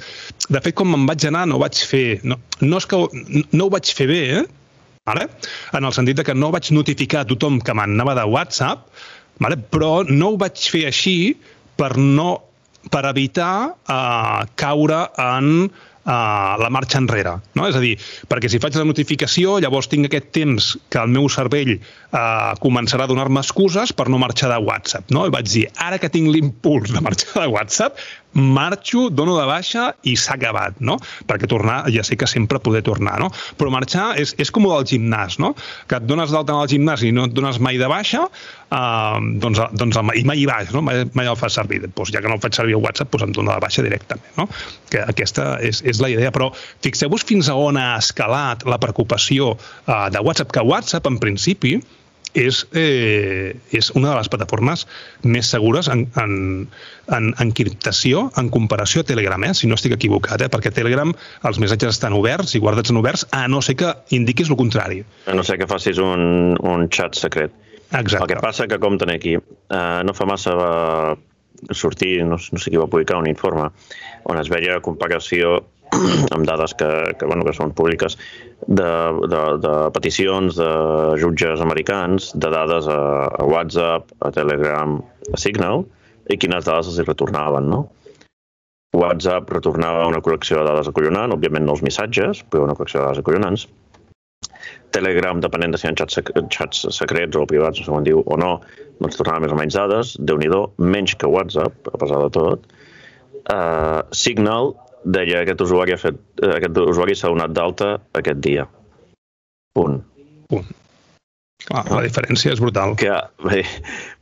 de 0.50 0.62
fet, 0.64 0.74
com 0.74 0.90
me'n 0.90 1.06
vaig 1.06 1.28
anar, 1.30 1.46
no 1.46 1.60
vaig 1.62 1.78
fer... 1.78 2.20
No, 2.26 2.40
no 2.64 2.82
és 2.82 2.88
que 2.90 2.98
no 2.98 3.68
ho 3.68 3.72
vaig 3.72 3.92
fer 3.94 4.08
bé, 4.10 4.22
eh? 4.40 4.46
Vale? 5.06 5.28
en 5.78 5.84
el 5.86 5.92
sentit 5.94 6.18
de 6.18 6.24
que 6.26 6.34
no 6.34 6.48
vaig 6.50 6.72
notificar 6.74 7.20
a 7.22 7.26
tothom 7.30 7.60
que 7.62 7.74
m'anava 7.78 8.16
de 8.18 8.24
WhatsApp, 8.26 8.88
vale? 9.38 9.54
però 9.70 10.00
no 10.08 10.32
ho 10.32 10.40
vaig 10.40 10.58
fer 10.72 10.88
així 10.88 11.36
per 11.78 11.92
no 11.94 12.32
per 12.90 13.04
evitar 13.06 13.74
uh, 13.86 14.42
caure 14.58 15.04
en 15.22 15.70
uh, 16.06 16.56
la 16.62 16.70
marxa 16.72 17.00
enrere. 17.02 17.36
No? 17.58 17.66
És 17.68 17.76
a 17.76 17.82
dir, 17.82 17.94
perquè 18.30 18.50
si 18.50 18.60
faig 18.62 18.78
la 18.78 18.86
notificació, 18.88 19.58
llavors 19.62 19.90
tinc 19.92 20.08
aquest 20.08 20.30
temps 20.36 20.72
que 20.92 21.02
el 21.02 21.12
meu 21.12 21.28
cervell 21.32 21.74
uh, 21.76 22.54
començarà 22.62 23.06
a 23.06 23.10
donar-me 23.10 23.42
excuses 23.42 23.92
per 23.96 24.08
no 24.12 24.20
marxar 24.22 24.52
de 24.54 24.60
WhatsApp. 24.62 25.10
No? 25.14 25.26
I 25.26 25.34
vaig 25.34 25.50
dir, 25.52 25.66
ara 25.82 26.00
que 26.02 26.12
tinc 26.12 26.30
l'impuls 26.32 26.94
de 26.94 27.02
marxar 27.04 27.42
de 27.42 27.50
WhatsApp, 27.52 27.98
marxo, 28.36 29.08
dono 29.10 29.36
de 29.38 29.46
baixa 29.48 29.88
i 30.04 30.12
s'ha 30.20 30.36
acabat, 30.36 30.76
no? 30.84 30.98
Perquè 31.28 31.48
tornar, 31.48 31.78
ja 31.92 32.04
sé 32.04 32.18
que 32.20 32.28
sempre 32.28 32.60
poder 32.60 32.82
tornar, 32.84 33.16
no? 33.22 33.30
Però 33.56 33.72
marxar 33.72 34.10
és, 34.20 34.34
és 34.42 34.52
com 34.52 34.68
el 34.68 34.84
gimnàs, 34.88 35.38
no? 35.42 35.54
Que 35.88 35.98
et 35.98 36.06
dones 36.06 36.32
d'alta 36.34 36.52
en 36.52 36.60
el 36.60 36.70
gimnàs 36.70 37.04
i 37.06 37.12
no 37.16 37.26
et 37.26 37.34
dones 37.36 37.58
mai 37.64 37.80
de 37.80 37.88
baixa, 37.88 38.26
eh, 38.26 39.18
doncs, 39.42 39.62
doncs 39.80 40.00
i 40.20 40.24
mai 40.28 40.42
hi 40.42 40.46
vas, 40.48 40.72
no? 40.76 40.84
Mai, 40.84 41.06
mai 41.16 41.32
el 41.32 41.38
fas 41.40 41.56
servir. 41.56 41.80
Doncs, 41.86 42.12
ja 42.12 42.20
que 42.20 42.28
no 42.28 42.36
el 42.36 42.44
faig 42.44 42.56
servir 42.58 42.76
a 42.76 42.82
WhatsApp, 42.84 43.12
doncs 43.12 43.28
em 43.28 43.36
dono 43.40 43.54
de 43.54 43.64
baixa 43.64 43.84
directament, 43.86 44.32
no? 44.36 44.48
Que 44.92 45.04
aquesta 45.08 45.54
és, 45.64 45.80
és 45.88 46.02
la 46.04 46.12
idea. 46.12 46.32
Però 46.34 46.52
fixeu-vos 46.84 47.24
fins 47.26 47.48
a 47.48 47.56
on 47.56 47.80
ha 47.80 47.94
escalat 47.96 48.66
la 48.68 48.80
preocupació 48.82 49.54
eh, 49.56 50.08
de 50.12 50.20
WhatsApp, 50.20 50.52
que 50.52 50.66
WhatsApp, 50.66 51.08
en 51.08 51.20
principi, 51.22 51.78
és, 52.36 52.62
eh, 52.76 53.56
és 53.72 53.90
una 53.96 54.10
de 54.12 54.16
les 54.18 54.30
plataformes 54.32 54.84
més 55.24 55.48
segures 55.50 55.88
en, 55.92 56.04
en, 56.20 56.34
en 57.16 57.30
encriptació 57.42 58.26
en 58.40 58.50
comparació 58.52 59.02
a 59.02 59.08
Telegram, 59.08 59.42
eh? 59.48 59.54
si 59.56 59.70
no 59.70 59.78
estic 59.78 59.96
equivocat, 59.96 60.44
eh? 60.44 60.50
perquè 60.52 60.72
Telegram 60.74 61.14
els 61.48 61.60
missatges 61.62 61.96
estan 61.96 62.16
oberts 62.16 62.54
i 62.54 62.62
guardats 62.62 62.92
en 62.92 63.00
oberts, 63.00 63.26
a 63.32 63.46
no 63.48 63.62
ser 63.64 63.78
que 63.80 63.94
indiquis 64.16 64.52
el 64.52 64.60
contrari. 64.60 65.02
A 65.26 65.36
no 65.36 65.46
ser 65.46 65.58
que 65.62 65.70
facis 65.70 66.02
un, 66.02 66.56
un 66.60 66.90
xat 66.92 67.16
secret. 67.18 67.54
Exacte. 67.86 68.24
El 68.24 68.30
que 68.34 68.42
passa 68.42 68.66
que, 68.68 68.80
com 68.82 68.98
tenir 68.98 69.16
aquí, 69.20 69.36
eh, 69.38 70.00
no 70.04 70.14
fa 70.16 70.26
massa 70.28 70.56
va 70.58 70.72
sortir, 71.72 72.18
no, 72.26 72.36
no 72.36 72.60
sé 72.60 72.70
qui 72.70 72.80
va 72.80 72.90
publicar 72.90 73.20
un 73.22 73.30
informe, 73.30 73.70
on 74.28 74.40
es 74.42 74.50
veia 74.52 74.80
comparació 74.84 75.62
amb 76.34 76.44
dades 76.46 76.74
que, 76.74 76.90
que, 77.18 77.26
bueno, 77.26 77.46
que 77.46 77.54
són 77.56 77.72
públiques 77.76 78.18
de, 78.64 78.90
de, 79.28 79.42
de 79.62 79.74
peticions 79.94 80.56
de 80.58 80.70
jutges 81.20 81.60
americans, 81.62 82.32
de 82.34 82.50
dades 82.50 82.88
a, 82.90 83.00
a 83.28 83.44
WhatsApp, 83.46 84.10
a 84.24 84.32
Telegram, 84.34 84.98
a 85.32 85.40
Signal, 85.40 85.84
i 86.32 86.38
quines 86.40 86.66
dades 86.66 86.90
els 86.90 87.02
retornaven, 87.06 87.68
no? 87.70 87.84
WhatsApp 88.96 89.50
retornava 89.52 90.06
una 90.08 90.22
col·lecció 90.24 90.60
de 90.60 90.70
dades 90.70 90.88
acollonant, 90.88 91.34
òbviament 91.34 91.66
no 91.66 91.76
els 91.76 91.84
missatges, 91.84 92.40
però 92.50 92.64
una 92.64 92.76
col·lecció 92.78 93.02
de 93.02 93.06
dades 93.06 93.22
acollonants. 93.22 93.66
Telegram, 94.96 95.40
depenent 95.42 95.74
de 95.74 95.78
si 95.80 95.86
hi 95.86 95.90
ha 95.90 95.96
xats, 96.00 96.18
xats 96.54 96.86
secrets 96.96 97.36
o 97.36 97.44
privats, 97.48 97.82
no 97.82 97.84
sé 97.84 97.92
com 97.92 98.06
diu, 98.06 98.22
o 98.24 98.38
no, 98.40 98.56
doncs 99.02 99.18
tornava 99.20 99.44
més 99.44 99.52
o 99.52 99.58
menys 99.58 99.76
dades, 99.76 100.14
déu 100.18 100.40
nhi 100.40 100.48
menys 100.80 101.14
que 101.20 101.28
WhatsApp, 101.28 101.92
a 101.92 102.00
pesar 102.00 102.22
de 102.24 102.32
tot. 102.32 102.66
Uh, 103.46 104.02
Signal 104.16 104.72
deia 105.06 105.42
aquest 105.42 105.62
usuari 105.62 105.94
ha 105.94 106.00
fet, 106.00 106.18
eh, 106.42 106.56
aquest 106.58 106.78
usuari 106.82 107.14
s'ha 107.14 107.30
donat 107.32 107.54
d'alta 107.54 107.92
aquest 108.18 108.42
dia. 108.44 108.66
Punt. 109.76 110.00
Punt. 110.50 110.74
Clar, 111.66 111.84
la 111.90 112.02
diferència 112.04 112.52
és 112.54 112.62
brutal. 112.62 112.94
Que, 113.00 113.14
bé, 113.46 113.62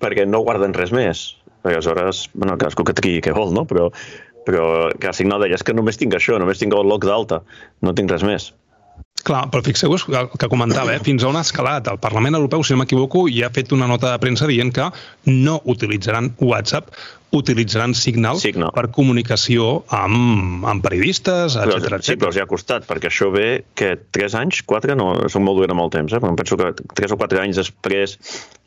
perquè 0.02 0.26
no 0.28 0.42
guarden 0.44 0.76
res 0.76 0.92
més. 0.94 1.26
Perquè 1.64 1.78
aleshores, 1.80 2.26
bueno, 2.34 2.56
cadascú 2.60 2.84
que 2.86 2.96
triï 2.96 3.22
què 3.24 3.34
vol, 3.36 3.52
no? 3.56 3.64
Però, 3.68 3.88
però 4.48 4.66
que 5.00 5.10
el 5.10 5.16
signal 5.16 5.44
deia, 5.44 5.56
és 5.58 5.64
que 5.64 5.76
només 5.76 6.00
tinc 6.00 6.16
això, 6.16 6.38
només 6.40 6.60
tinc 6.60 6.76
el 6.76 6.88
log 6.88 7.06
d'alta, 7.08 7.40
no 7.84 7.94
tinc 7.96 8.12
res 8.12 8.24
més. 8.26 8.50
Clar, 9.24 9.46
però 9.48 9.64
fixeu-vos 9.64 10.04
el 10.12 10.28
que 10.36 10.48
comentava, 10.52 10.92
eh? 10.92 11.00
fins 11.04 11.24
on 11.24 11.38
ha 11.38 11.42
escalat. 11.46 11.88
El 11.88 12.00
Parlament 12.02 12.36
Europeu, 12.36 12.64
si 12.64 12.74
no 12.74 12.82
m'equivoco, 12.82 13.24
ja 13.32 13.48
ha 13.48 13.54
fet 13.54 13.72
una 13.72 13.88
nota 13.88 14.10
de 14.12 14.20
premsa 14.20 14.48
dient 14.50 14.72
que 14.76 14.90
no 15.30 15.54
utilitzaran 15.72 16.34
WhatsApp, 16.44 16.90
utilitzaran 17.34 17.96
Signal, 17.98 18.38
Signal. 18.38 18.70
per 18.76 18.90
comunicació 18.94 19.80
amb, 19.96 20.66
amb 20.70 20.84
periodistes, 20.84 21.56
etc. 21.56 21.88
Però, 21.88 22.00
sí, 22.04 22.18
però 22.20 22.30
els 22.30 22.42
ha 22.42 22.46
costat, 22.50 22.84
perquè 22.86 23.08
això 23.10 23.30
ve 23.34 23.64
que 23.74 23.94
3 24.14 24.36
anys, 24.44 24.60
4, 24.68 24.94
no, 25.00 25.08
són 25.32 25.46
molt 25.48 25.62
durant 25.62 25.80
molt 25.80 25.96
temps, 25.96 26.12
eh? 26.12 26.20
però 26.20 26.30
em 26.30 26.38
penso 26.38 26.60
que 26.60 26.70
3 26.94 27.16
o 27.16 27.20
4 27.24 27.42
anys 27.42 27.58
després 27.64 28.18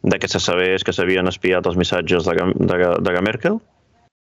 de 0.04 0.20
que 0.20 0.28
se 0.32 0.42
sabés 0.44 0.84
que 0.84 0.96
s'havien 0.96 1.30
espiat 1.30 1.70
els 1.70 1.80
missatges 1.80 2.28
de, 2.28 2.36
de, 2.58 2.78
de, 2.82 3.14
de 3.14 3.26
Merkel, 3.30 3.62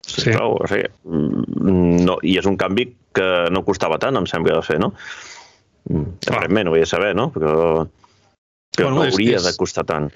Sí. 0.06 0.30
Prou, 0.30 0.52
o 0.62 0.66
sigui, 0.70 0.86
mm, 1.02 2.04
no, 2.06 2.20
I 2.22 2.36
és 2.38 2.46
un 2.46 2.54
canvi 2.60 2.84
que 3.16 3.26
no 3.50 3.64
costava 3.66 3.98
tant, 3.98 4.14
em 4.14 4.28
sembla, 4.30 4.54
de 4.54 4.62
fer, 4.62 4.78
no? 4.78 4.92
Mm, 5.90 6.18
Aparentment, 6.26 6.68
ho 6.68 6.76
he 6.76 6.82
de 6.82 6.88
saber, 6.90 7.14
no? 7.18 7.28
Però, 7.34 7.86
però 8.76 8.90
bueno, 8.90 9.04
no 9.04 9.04
hauria 9.08 9.38
és, 9.38 9.46
de 9.46 9.52
costar 9.56 9.86
tant. 9.88 10.08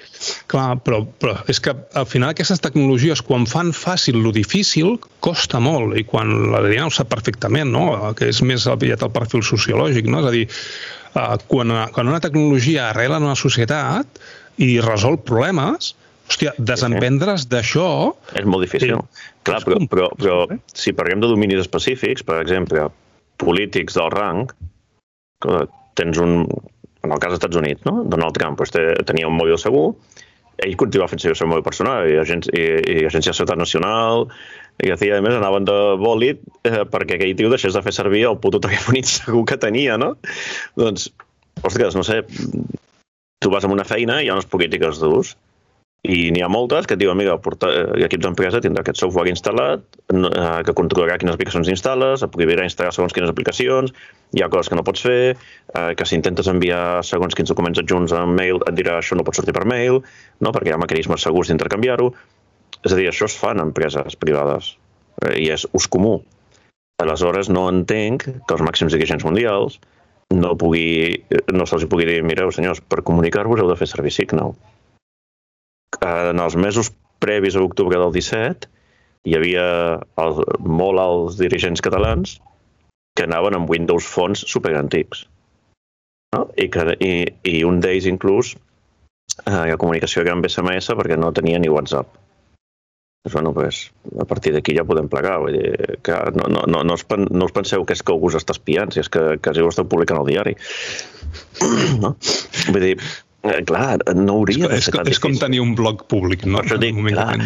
Clar, 0.51 0.75
però, 0.85 1.01
però 1.23 1.37
és 1.51 1.61
que 1.65 1.73
al 1.97 2.07
final 2.11 2.33
aquestes 2.35 2.61
tecnologies, 2.65 3.23
quan 3.25 3.47
fan 3.49 3.73
fàcil 3.77 4.19
lo 4.25 4.35
difícil, 4.37 4.99
costa 5.25 5.63
molt. 5.63 5.97
I 5.97 6.05
quan 6.09 6.33
l'Adrià 6.53 6.85
ho 6.89 6.93
sap 6.95 7.13
perfectament, 7.15 7.73
no? 7.73 7.87
que 8.19 8.29
és 8.33 8.43
més 8.45 8.67
aviat 8.71 9.07
el 9.07 9.15
perfil 9.15 9.47
sociològic, 9.47 10.11
no? 10.11 10.21
és 10.25 10.29
a 10.29 10.35
dir, 10.35 10.45
uh, 11.15 11.39
quan, 11.49 11.73
quan 11.95 12.13
una 12.13 12.21
tecnologia 12.21 12.91
arrela 12.91 13.21
en 13.23 13.31
una 13.31 13.39
societat 13.39 14.21
i 14.61 14.75
resol 14.85 15.17
problemes, 15.25 15.95
hòstia, 16.29 16.53
desempendre's 16.59 17.47
d'això... 17.51 17.89
És 18.37 18.45
molt 18.47 18.67
difícil. 18.67 18.99
Eh, 18.99 19.29
Clar, 19.49 19.63
però, 19.65 19.81
però, 19.89 20.11
però 20.19 20.41
si 20.77 20.93
parlem 20.93 21.23
de 21.23 21.31
dominis 21.31 21.63
específics, 21.65 22.27
per 22.27 22.43
exemple, 22.43 22.91
polítics 23.41 23.97
del 23.97 24.13
rang, 24.13 24.51
que 25.45 25.65
tens 26.01 26.21
un... 26.23 26.45
En 27.01 27.15
el 27.15 27.21
cas 27.21 27.33
dels 27.33 27.39
Estats 27.39 27.57
Units, 27.57 27.85
no? 27.89 28.03
Donald 28.13 28.37
Trump 28.37 28.59
pues, 28.61 28.75
tenia 29.09 29.29
un 29.29 29.39
mòbil 29.39 29.57
segur, 29.57 29.95
ell 30.61 30.75
continuava 30.77 31.09
fent 31.09 31.23
el 31.25 31.37
seu 31.39 31.49
mòbil 31.49 31.65
personal, 31.65 32.05
i, 32.05 32.19
agència, 32.21 32.53
i, 32.53 32.65
i 32.93 33.07
Agència 33.09 33.33
de 33.33 33.39
Seguretat 33.39 33.61
Nacional, 33.61 34.27
i 34.85 34.93
a 34.93 35.21
més 35.25 35.37
anaven 35.37 35.67
de 35.69 35.79
bòlit 36.01 36.43
eh, 36.69 36.85
perquè 36.89 37.17
aquell 37.17 37.35
tio 37.37 37.51
deixés 37.53 37.77
de 37.77 37.83
fer 37.85 37.93
servir 37.97 38.27
el 38.29 38.39
puto 38.41 38.61
telèfon 38.61 39.01
segur 39.15 39.47
que 39.49 39.57
tenia, 39.61 39.97
no? 40.01 40.15
Doncs, 40.81 41.09
ostres, 41.65 41.97
no 41.97 42.05
sé, 42.07 42.21
tu 43.41 43.53
vas 43.53 43.65
a 43.65 43.73
una 43.73 43.89
feina 43.89 44.21
i 44.21 44.29
hi 44.29 44.31
ha 44.31 44.37
unes 44.37 44.49
polítiques 44.49 45.01
d'ús, 45.01 45.35
i 46.01 46.31
n'hi 46.33 46.41
ha 46.41 46.49
moltes 46.49 46.87
que 46.89 46.97
et 46.97 47.01
diuen, 47.01 47.19
mira, 47.19 47.35
eh, 47.37 48.05
equips 48.07 48.25
d'empresa 48.25 48.61
tindrà 48.65 48.81
aquest 48.81 49.03
software 49.03 49.29
instal·lat, 49.29 49.83
eh, 50.09 50.63
que 50.65 50.73
controlarà 50.73 51.19
quines 51.21 51.37
aplicacions 51.37 51.69
instal·les, 51.69 52.25
et 52.25 52.33
prohibirà 52.33 52.65
instal·lar 52.65 52.95
segons 52.97 53.13
quines 53.13 53.29
aplicacions, 53.29 53.93
hi 54.33 54.41
ha 54.43 54.49
coses 54.49 54.71
que 54.71 54.79
no 54.79 54.85
pots 54.87 55.05
fer, 55.05 55.37
eh, 55.37 55.95
que 55.95 56.07
si 56.07 56.17
intentes 56.17 56.49
enviar 56.49 57.05
segons 57.05 57.35
quins 57.35 57.53
documents 57.53 57.79
adjunts 57.79 58.13
en 58.17 58.33
mail 58.33 58.63
et 58.67 58.75
dirà 58.75 58.97
això 58.97 59.15
no 59.15 59.25
pot 59.25 59.37
sortir 59.37 59.53
per 59.53 59.67
mail, 59.67 60.01
no? 60.41 60.53
perquè 60.53 60.73
hi 60.73 60.73
ha 60.73 60.81
mecanismes 60.81 61.21
segurs 61.21 61.49
d'intercanviar-ho. 61.49 62.15
És 62.83 62.93
a 62.93 62.97
dir, 62.97 63.09
això 63.11 63.29
es 63.29 63.37
fa 63.37 63.53
en 63.53 63.61
empreses 63.61 64.17
privades 64.17 64.77
i 65.37 65.51
és 65.53 65.67
ús 65.77 65.87
comú. 65.87 66.23
Aleshores, 67.03 67.51
no 67.53 67.69
entenc 67.69 68.25
que 68.25 68.55
els 68.57 68.65
màxims 68.65 68.97
dirigents 68.97 69.25
mundials 69.25 69.81
no, 70.33 70.57
pugui, 70.57 71.27
no 71.53 71.67
se'ls 71.67 71.85
pugui 71.85 72.09
dir, 72.09 72.23
mireu, 72.25 72.49
senyors, 72.53 72.81
per 72.81 73.03
comunicar-vos 73.05 73.61
heu 73.61 73.69
de 73.69 73.77
fer 73.77 73.89
servir 73.91 74.17
Signal 74.17 74.55
en 76.07 76.41
els 76.41 76.57
mesos 76.57 76.93
previs 77.21 77.57
a 77.57 77.63
l'octubre 77.63 77.99
del 78.01 78.13
17 78.15 78.71
hi 79.29 79.37
havia 79.37 79.67
el, 80.23 80.41
molt 80.65 81.03
alts 81.03 81.37
dirigents 81.41 81.83
catalans 81.85 82.39
que 83.17 83.27
anaven 83.27 83.59
amb 83.59 83.71
Windows 83.71 84.07
Phones 84.09 84.47
superantics. 84.49 85.27
No? 86.37 86.47
I, 86.57 86.71
que, 86.73 86.95
i, 87.05 87.13
I 87.45 87.63
un 87.69 87.83
d'ells 87.83 88.07
inclús 88.09 88.55
eh, 89.45 89.67
ha 89.67 89.79
comunicació 89.81 90.25
amb 90.31 90.49
SMS 90.49 90.95
perquè 90.97 91.19
no 91.19 91.35
tenia 91.37 91.61
ni 91.61 91.73
WhatsApp. 91.73 92.17
Doncs, 93.21 93.35
bueno, 93.35 93.53
pues, 93.53 93.91
a 94.19 94.25
partir 94.25 94.55
d'aquí 94.55 94.73
ja 94.73 94.87
podem 94.89 95.11
plegar. 95.13 95.37
Vull 95.43 95.59
dir, 95.59 95.99
que 96.07 96.17
no, 96.39 96.47
no, 96.49 96.65
no, 96.65 96.85
no, 96.87 96.95
us, 96.97 97.05
no 97.29 97.49
us 97.51 97.53
penseu 97.53 97.85
que 97.85 97.93
és 97.93 98.01
que 98.01 98.15
algú 98.15 98.31
us 98.31 98.39
està 98.39 98.57
espiant, 98.57 98.95
si 98.95 99.03
és 99.03 99.11
que 99.13 99.37
quasi 99.45 99.61
ho 99.61 99.69
esteu 99.69 99.85
publicant 99.85 100.23
al 100.23 100.31
diari. 100.31 100.55
no? 102.05 102.15
Vull 102.73 102.87
dir, 102.87 102.95
Eh, 103.41 103.61
clar, 103.65 104.01
no 104.17 104.41
hauria 104.41 104.67
és, 104.69 104.73
de 104.73 104.81
ser 104.85 104.97
tan 104.99 105.09
és, 105.09 105.17
és 105.17 105.23
com 105.25 105.37
tenir 105.41 105.63
un 105.65 105.75
blog 105.79 106.05
públic, 106.13 106.45
no? 106.45 106.61
Per 106.67 106.77
dic, 106.83 106.99
clar, 107.09 107.39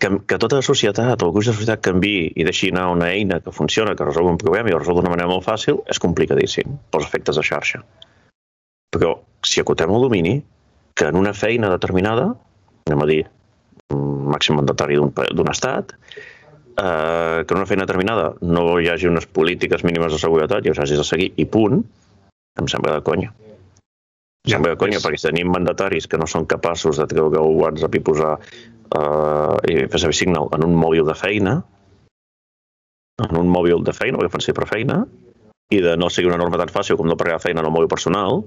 que, 0.00 0.10
que 0.28 0.38
tota 0.40 0.58
la 0.58 0.64
societat, 0.64 1.22
o 1.22 1.28
el 1.28 1.32
gruix 1.32 1.50
de 1.50 1.54
societat 1.54 1.82
canvi 1.84 2.14
i 2.36 2.46
deixi 2.46 2.70
anar 2.72 2.88
una 2.92 3.10
eina 3.12 3.40
que 3.44 3.52
funciona, 3.52 3.94
que 3.96 4.06
resol 4.08 4.30
un 4.32 4.40
problema 4.40 4.72
i 4.72 4.76
ho 4.76 4.80
resol 4.80 4.98
d'una 5.00 5.12
manera 5.12 5.28
molt 5.30 5.44
fàcil, 5.46 5.82
és 5.92 6.00
complicadíssim 6.02 6.78
pels 6.92 7.08
efectes 7.08 7.40
de 7.40 7.44
xarxa. 7.46 7.82
Però 8.90 9.14
si 9.46 9.60
acotem 9.62 9.92
el 9.94 10.08
domini, 10.08 10.38
que 10.96 11.08
en 11.12 11.20
una 11.20 11.34
feina 11.36 11.70
determinada, 11.72 12.30
anem 12.88 13.04
a 13.04 13.08
dir, 13.08 13.20
màxim 14.34 14.56
mandatari 14.60 14.98
d'un 15.00 15.52
estat, 15.52 15.92
eh, 16.80 17.44
que 17.44 17.54
en 17.54 17.60
una 17.60 17.68
feina 17.68 17.86
determinada 17.86 18.32
no 18.40 18.64
hi 18.80 18.88
hagi 18.92 19.08
unes 19.08 19.28
polítiques 19.28 19.84
mínimes 19.84 20.12
de 20.16 20.20
seguretat 20.22 20.66
i 20.66 20.72
us 20.72 20.80
hagis 20.80 21.00
de 21.00 21.06
seguir 21.06 21.32
i 21.36 21.46
punt, 21.46 21.84
em 22.60 22.68
sembla 22.72 22.96
de 22.98 23.04
conya. 23.06 23.32
Ja, 24.48 24.56
Sembla 24.56 24.76
conya, 24.80 24.98
és... 24.98 25.04
perquè 25.04 25.20
si 25.20 25.28
tenim 25.28 25.50
mandataris 25.52 26.08
que 26.08 26.18
no 26.20 26.28
són 26.30 26.46
capaços 26.48 27.00
de 27.00 27.06
treure 27.10 27.42
el 27.42 27.58
WhatsApp 27.60 27.98
i 27.98 28.02
posar 28.04 28.36
uh, 28.40 29.56
i 29.68 29.84
fer 29.92 30.00
servir 30.00 30.16
Signal 30.16 30.48
en 30.56 30.64
un 30.64 30.76
mòbil 30.80 31.04
de 31.08 31.16
feina, 31.18 31.58
en 33.20 33.36
un 33.36 33.50
mòbil 33.52 33.84
de 33.84 33.92
feina, 33.96 34.16
perquè 34.16 34.32
fan 34.32 34.46
ser 34.46 34.56
per 34.56 34.68
feina, 34.70 35.02
i 35.70 35.82
de 35.84 35.92
no 36.00 36.08
seguir 36.10 36.32
una 36.32 36.40
norma 36.40 36.58
tan 36.58 36.72
fàcil 36.72 36.98
com 36.98 37.08
no 37.10 37.18
pagar 37.20 37.38
feina 37.42 37.62
en 37.62 37.68
el 37.68 37.74
mòbil 37.74 37.90
personal, 37.92 38.42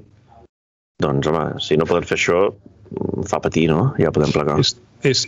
doncs, 1.04 1.30
home, 1.30 1.46
si 1.64 1.78
no 1.78 1.88
poden 1.90 2.08
fer 2.10 2.18
això, 2.18 2.42
fa 3.30 3.40
patir, 3.44 3.68
no? 3.72 3.94
Ja 4.02 4.12
podem 4.16 4.34
plegar. 4.34 4.58
És, 4.62 4.76
és, 5.06 5.24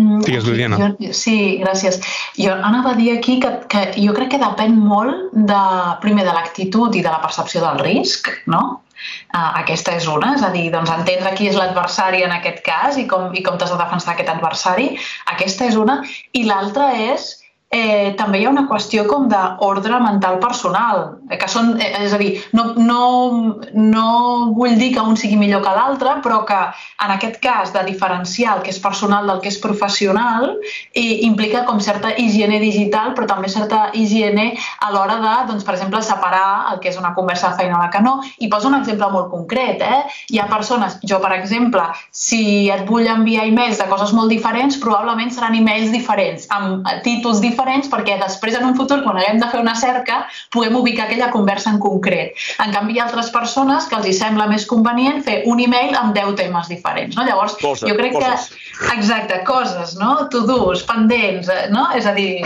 Digues, 0.00 0.46
Liliana. 0.48 0.78
Jo, 0.80 1.12
sí, 1.16 1.36
gràcies. 1.60 1.98
Jo 2.38 2.54
anava 2.56 2.94
a 2.94 2.98
dir 2.98 3.10
aquí 3.18 3.38
que, 3.42 3.50
que 3.68 3.82
jo 3.98 4.14
crec 4.16 4.32
que 4.34 4.40
depèn 4.40 4.78
molt 4.78 5.34
de, 5.34 5.64
primer 6.04 6.24
de 6.24 6.36
l'actitud 6.36 6.96
i 6.96 7.02
de 7.04 7.10
la 7.12 7.20
percepció 7.20 7.60
del 7.64 7.82
risc, 7.84 8.30
no? 8.48 8.80
Uh, 9.32 9.52
aquesta 9.62 9.94
és 9.96 10.06
una, 10.12 10.34
és 10.36 10.42
a 10.44 10.50
dir, 10.52 10.66
doncs, 10.72 10.90
entendre 10.92 11.32
qui 11.36 11.48
és 11.48 11.56
l'adversari 11.56 12.20
en 12.26 12.34
aquest 12.36 12.60
cas 12.66 12.98
i 13.00 13.06
com, 13.08 13.30
i 13.32 13.44
com 13.44 13.56
t'has 13.60 13.72
de 13.72 13.78
defensar 13.80 14.12
aquest 14.12 14.32
adversari, 14.32 14.90
aquesta 15.32 15.68
és 15.68 15.78
una, 15.80 16.00
i 16.36 16.44
l'altra 16.48 16.90
és 16.96 17.30
eh, 17.70 18.14
també 18.18 18.40
hi 18.40 18.46
ha 18.46 18.50
una 18.50 18.66
qüestió 18.66 19.04
com 19.06 19.28
d'ordre 19.30 20.00
mental 20.02 20.40
personal, 20.42 21.02
eh, 21.30 21.36
que 21.38 21.46
són, 21.48 21.76
eh, 21.78 22.02
és 22.02 22.12
a 22.12 22.18
dir, 22.18 22.32
no, 22.52 22.72
no, 22.74 23.02
no 23.72 24.06
vull 24.56 24.74
dir 24.78 24.90
que 24.96 25.04
un 25.06 25.16
sigui 25.16 25.38
millor 25.38 25.62
que 25.62 25.74
l'altre, 25.76 26.16
però 26.24 26.42
que 26.48 26.58
en 26.58 27.14
aquest 27.14 27.38
cas 27.40 27.70
de 27.72 27.84
diferenciar 27.86 28.56
el 28.56 28.64
que 28.64 28.74
és 28.74 28.80
personal 28.82 29.30
del 29.30 29.38
que 29.40 29.52
és 29.52 29.58
professional 29.62 30.56
i 30.98 31.22
implica 31.28 31.62
com 31.68 31.78
certa 31.80 32.10
higiene 32.18 32.58
digital, 32.58 33.14
però 33.14 33.28
també 33.30 33.48
certa 33.48 33.90
higiene 33.94 34.50
a 34.80 34.90
l'hora 34.90 35.20
de, 35.22 35.36
doncs, 35.52 35.62
per 35.64 35.76
exemple, 35.76 36.02
separar 36.02 36.72
el 36.72 36.82
que 36.82 36.90
és 36.90 36.98
una 36.98 37.14
conversa 37.14 37.52
de 37.52 37.62
feina 37.62 37.78
a 37.78 37.84
la 37.86 37.90
que 37.94 38.02
no. 38.02 38.18
I 38.38 38.50
poso 38.50 38.66
un 38.66 38.80
exemple 38.80 39.12
molt 39.14 39.30
concret. 39.30 39.78
Eh? 39.78 40.02
Hi 40.34 40.42
ha 40.42 40.48
persones, 40.50 40.98
jo, 41.06 41.20
per 41.22 41.36
exemple, 41.38 41.86
si 42.10 42.66
et 42.72 42.82
vull 42.88 43.06
enviar 43.06 43.46
e-mails 43.46 43.78
de 43.78 43.86
coses 43.86 44.10
molt 44.16 44.34
diferents, 44.34 44.80
probablement 44.82 45.30
seran 45.30 45.54
e-mails 45.54 45.94
diferents, 45.94 46.50
amb 46.50 46.88
títols 47.06 47.38
diferents 47.38 47.59
diferents 47.60 47.90
perquè 47.92 48.16
després 48.20 48.56
en 48.56 48.64
un 48.70 48.76
futur, 48.76 49.00
quan 49.04 49.18
haguem 49.20 49.40
de 49.40 49.48
fer 49.52 49.60
una 49.60 49.74
cerca, 49.76 50.24
puguem 50.52 50.76
ubicar 50.76 51.06
aquella 51.06 51.30
conversa 51.30 51.70
en 51.70 51.78
concret. 51.82 52.36
En 52.62 52.72
canvi, 52.72 52.96
hi 52.96 53.00
ha 53.00 53.06
altres 53.06 53.30
persones 53.34 53.86
que 53.88 53.98
els 53.98 54.08
hi 54.08 54.14
sembla 54.16 54.48
més 54.48 54.66
convenient 54.70 55.20
fer 55.26 55.42
un 55.50 55.60
email 55.60 55.94
amb 55.98 56.14
10 56.16 56.36
temes 56.40 56.70
diferents. 56.72 57.16
No? 57.16 57.26
Llavors, 57.28 57.56
Cosa, 57.60 57.88
jo 57.88 57.96
crec 57.98 58.16
coses. 58.16 58.48
que... 58.48 58.68
Exacte, 58.94 59.42
coses, 59.44 59.94
no? 60.00 60.26
To-dos, 60.32 60.84
pendents, 60.88 61.50
eh, 61.52 61.68
no? 61.74 61.86
És 61.96 62.08
a 62.08 62.14
dir... 62.16 62.40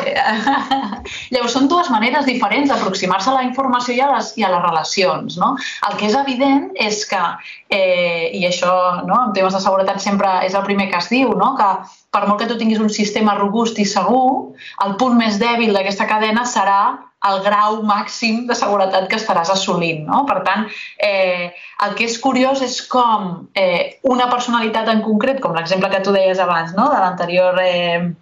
Llavors, 1.32 1.54
són 1.54 1.68
dues 1.70 1.90
maneres 1.92 2.26
diferents 2.26 2.72
d'aproximar-se 2.72 3.30
a 3.30 3.36
la 3.38 3.44
informació 3.46 3.94
i 3.94 4.02
a, 4.02 4.10
les, 4.16 4.32
i 4.40 4.46
a 4.46 4.50
les 4.50 4.64
relacions, 4.64 5.38
no? 5.38 5.54
El 5.88 5.98
que 6.00 6.08
és 6.10 6.18
evident 6.18 6.70
és 6.80 7.04
que, 7.08 7.22
eh, 7.70 8.32
i 8.34 8.42
això 8.48 9.04
no, 9.06 9.20
en 9.28 9.36
temes 9.36 9.54
de 9.54 9.62
seguretat 9.62 10.02
sempre 10.02 10.40
és 10.46 10.56
el 10.58 10.66
primer 10.66 10.90
que 10.90 10.98
es 10.98 11.10
diu, 11.12 11.34
no? 11.38 11.54
que 11.58 11.70
per 12.14 12.24
molt 12.28 12.40
que 12.40 12.48
tu 12.50 12.58
tinguis 12.60 12.82
un 12.82 12.92
sistema 12.92 13.34
robust 13.38 13.80
i 13.82 13.88
segur, 13.88 14.54
el 14.86 14.96
punt 15.00 15.18
més 15.18 15.40
dèbil 15.42 15.74
d'aquesta 15.74 16.06
cadena 16.10 16.46
serà 16.46 16.80
el 17.28 17.40
grau 17.44 17.78
màxim 17.88 18.42
de 18.48 18.56
seguretat 18.58 19.06
que 19.10 19.18
estaràs 19.18 19.50
assolint. 19.52 20.04
No? 20.08 20.24
Per 20.28 20.42
tant, 20.46 20.66
eh, 21.08 21.52
el 21.86 21.94
que 21.98 22.08
és 22.08 22.18
curiós 22.20 22.60
és 22.64 22.80
com 22.92 23.48
eh, 23.56 23.96
una 24.14 24.28
personalitat 24.32 24.90
en 24.92 25.00
concret, 25.06 25.40
com 25.40 25.56
l'exemple 25.56 25.90
que 25.92 26.02
tu 26.04 26.12
deies 26.14 26.42
abans, 26.42 26.76
no? 26.76 26.90
de 26.92 27.00
l'anterior 27.00 27.58
eh, 27.64 28.12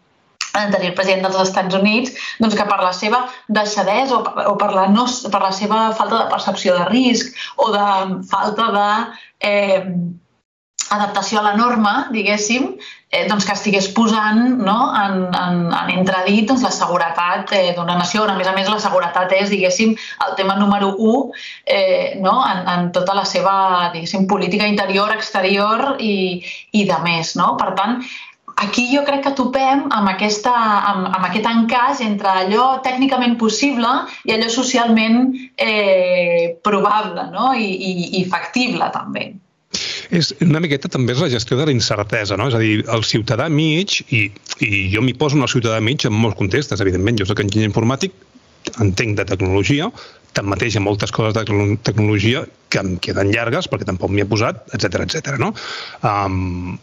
l'anterior 0.53 0.95
president 0.95 1.25
dels 1.25 1.41
Estats 1.49 1.77
Units, 1.79 2.17
doncs 2.41 2.57
que 2.59 2.67
per 2.69 2.79
la 2.83 2.93
seva 2.97 3.23
deixadesa 3.49 4.19
o, 4.19 4.23
per, 4.27 4.47
o 4.51 4.57
per, 4.61 4.71
la 4.77 4.87
no, 4.93 5.07
per 5.33 5.41
la 5.41 5.53
seva 5.57 5.85
falta 5.97 6.19
de 6.19 6.33
percepció 6.33 6.77
de 6.77 6.89
risc 6.91 7.33
o 7.57 7.71
de 7.73 7.87
falta 8.29 8.69
de 8.77 8.89
eh, 9.49 9.81
adaptació 10.93 11.41
a 11.41 11.47
la 11.51 11.55
norma, 11.57 11.93
diguéssim, 12.13 12.73
eh, 13.13 13.27
doncs 13.29 13.47
que 13.47 13.55
estigués 13.57 13.89
posant 13.97 14.41
no, 14.65 14.77
en, 14.97 15.27
en, 15.37 15.61
en 15.77 15.93
entredit 15.93 16.49
doncs, 16.49 16.65
la 16.65 16.73
seguretat 16.75 17.53
eh, 17.57 17.73
d'una 17.77 17.99
nació, 18.01 18.25
on 18.25 18.33
a 18.33 18.39
més 18.39 18.49
a 18.49 18.57
més 18.57 18.71
la 18.73 18.81
seguretat 18.83 19.33
és, 19.37 19.53
diguéssim, 19.53 19.95
el 20.27 20.35
tema 20.41 20.57
número 20.61 20.95
1 20.97 21.23
eh, 21.77 22.19
no, 22.25 22.39
en, 22.49 22.65
en 22.75 22.91
tota 22.97 23.17
la 23.19 23.25
seva, 23.29 23.55
política 24.29 24.67
interior, 24.67 25.13
exterior 25.13 25.97
i, 26.01 26.43
i 26.73 26.85
de 26.89 26.99
més. 27.05 27.37
No? 27.37 27.53
Per 27.61 27.73
tant, 27.79 28.01
aquí 28.57 28.89
jo 28.95 29.05
crec 29.05 29.25
que 29.27 29.35
topem 29.37 29.87
amb, 29.91 30.09
aquesta, 30.15 30.53
amb, 30.93 31.09
amb 31.13 31.29
aquest 31.29 31.49
encaix 31.51 32.03
entre 32.05 32.33
allò 32.45 32.67
tècnicament 32.85 33.37
possible 33.41 33.93
i 34.25 34.35
allò 34.35 34.51
socialment 34.53 35.33
eh, 35.57 36.59
probable 36.65 37.29
no? 37.33 37.53
I, 37.53 37.69
i, 37.69 37.95
i 38.21 38.27
factible 38.31 38.89
també. 38.95 39.33
És 40.13 40.33
una 40.45 40.61
miqueta 40.61 40.91
també 40.93 41.15
és 41.15 41.23
la 41.25 41.31
gestió 41.33 41.57
de 41.57 41.65
la 41.69 41.73
incertesa, 41.73 42.37
no? 42.37 42.51
És 42.51 42.57
a 42.57 42.61
dir, 42.61 42.83
el 42.93 43.05
ciutadà 43.09 43.47
mig, 43.49 44.03
i, 44.13 44.27
i 44.61 44.83
jo 44.93 45.05
m'hi 45.05 45.15
poso 45.17 45.39
en 45.39 45.47
el 45.47 45.53
ciutadà 45.53 45.81
mig 45.81 46.05
en 46.05 46.13
molts 46.13 46.37
contextes, 46.41 46.83
evidentment, 46.85 47.17
jo 47.21 47.29
soc 47.29 47.41
enginyer 47.41 47.71
informàtic, 47.71 48.13
entenc 48.85 49.17
de 49.19 49.25
tecnologia, 49.31 49.89
tanmateix 50.37 50.77
hi 50.77 50.81
ha 50.81 50.85
moltes 50.85 51.13
coses 51.13 51.35
de 51.37 51.45
tecnologia 51.89 52.45
que 52.73 52.81
em 52.81 52.95
queden 53.05 53.33
llargues 53.33 53.69
perquè 53.69 53.89
tampoc 53.89 54.13
m'hi 54.13 54.25
he 54.25 54.29
posat, 54.29 54.63
etc 54.77 55.05
etc. 55.07 55.37
no? 55.41 55.53
Um, 56.09 56.77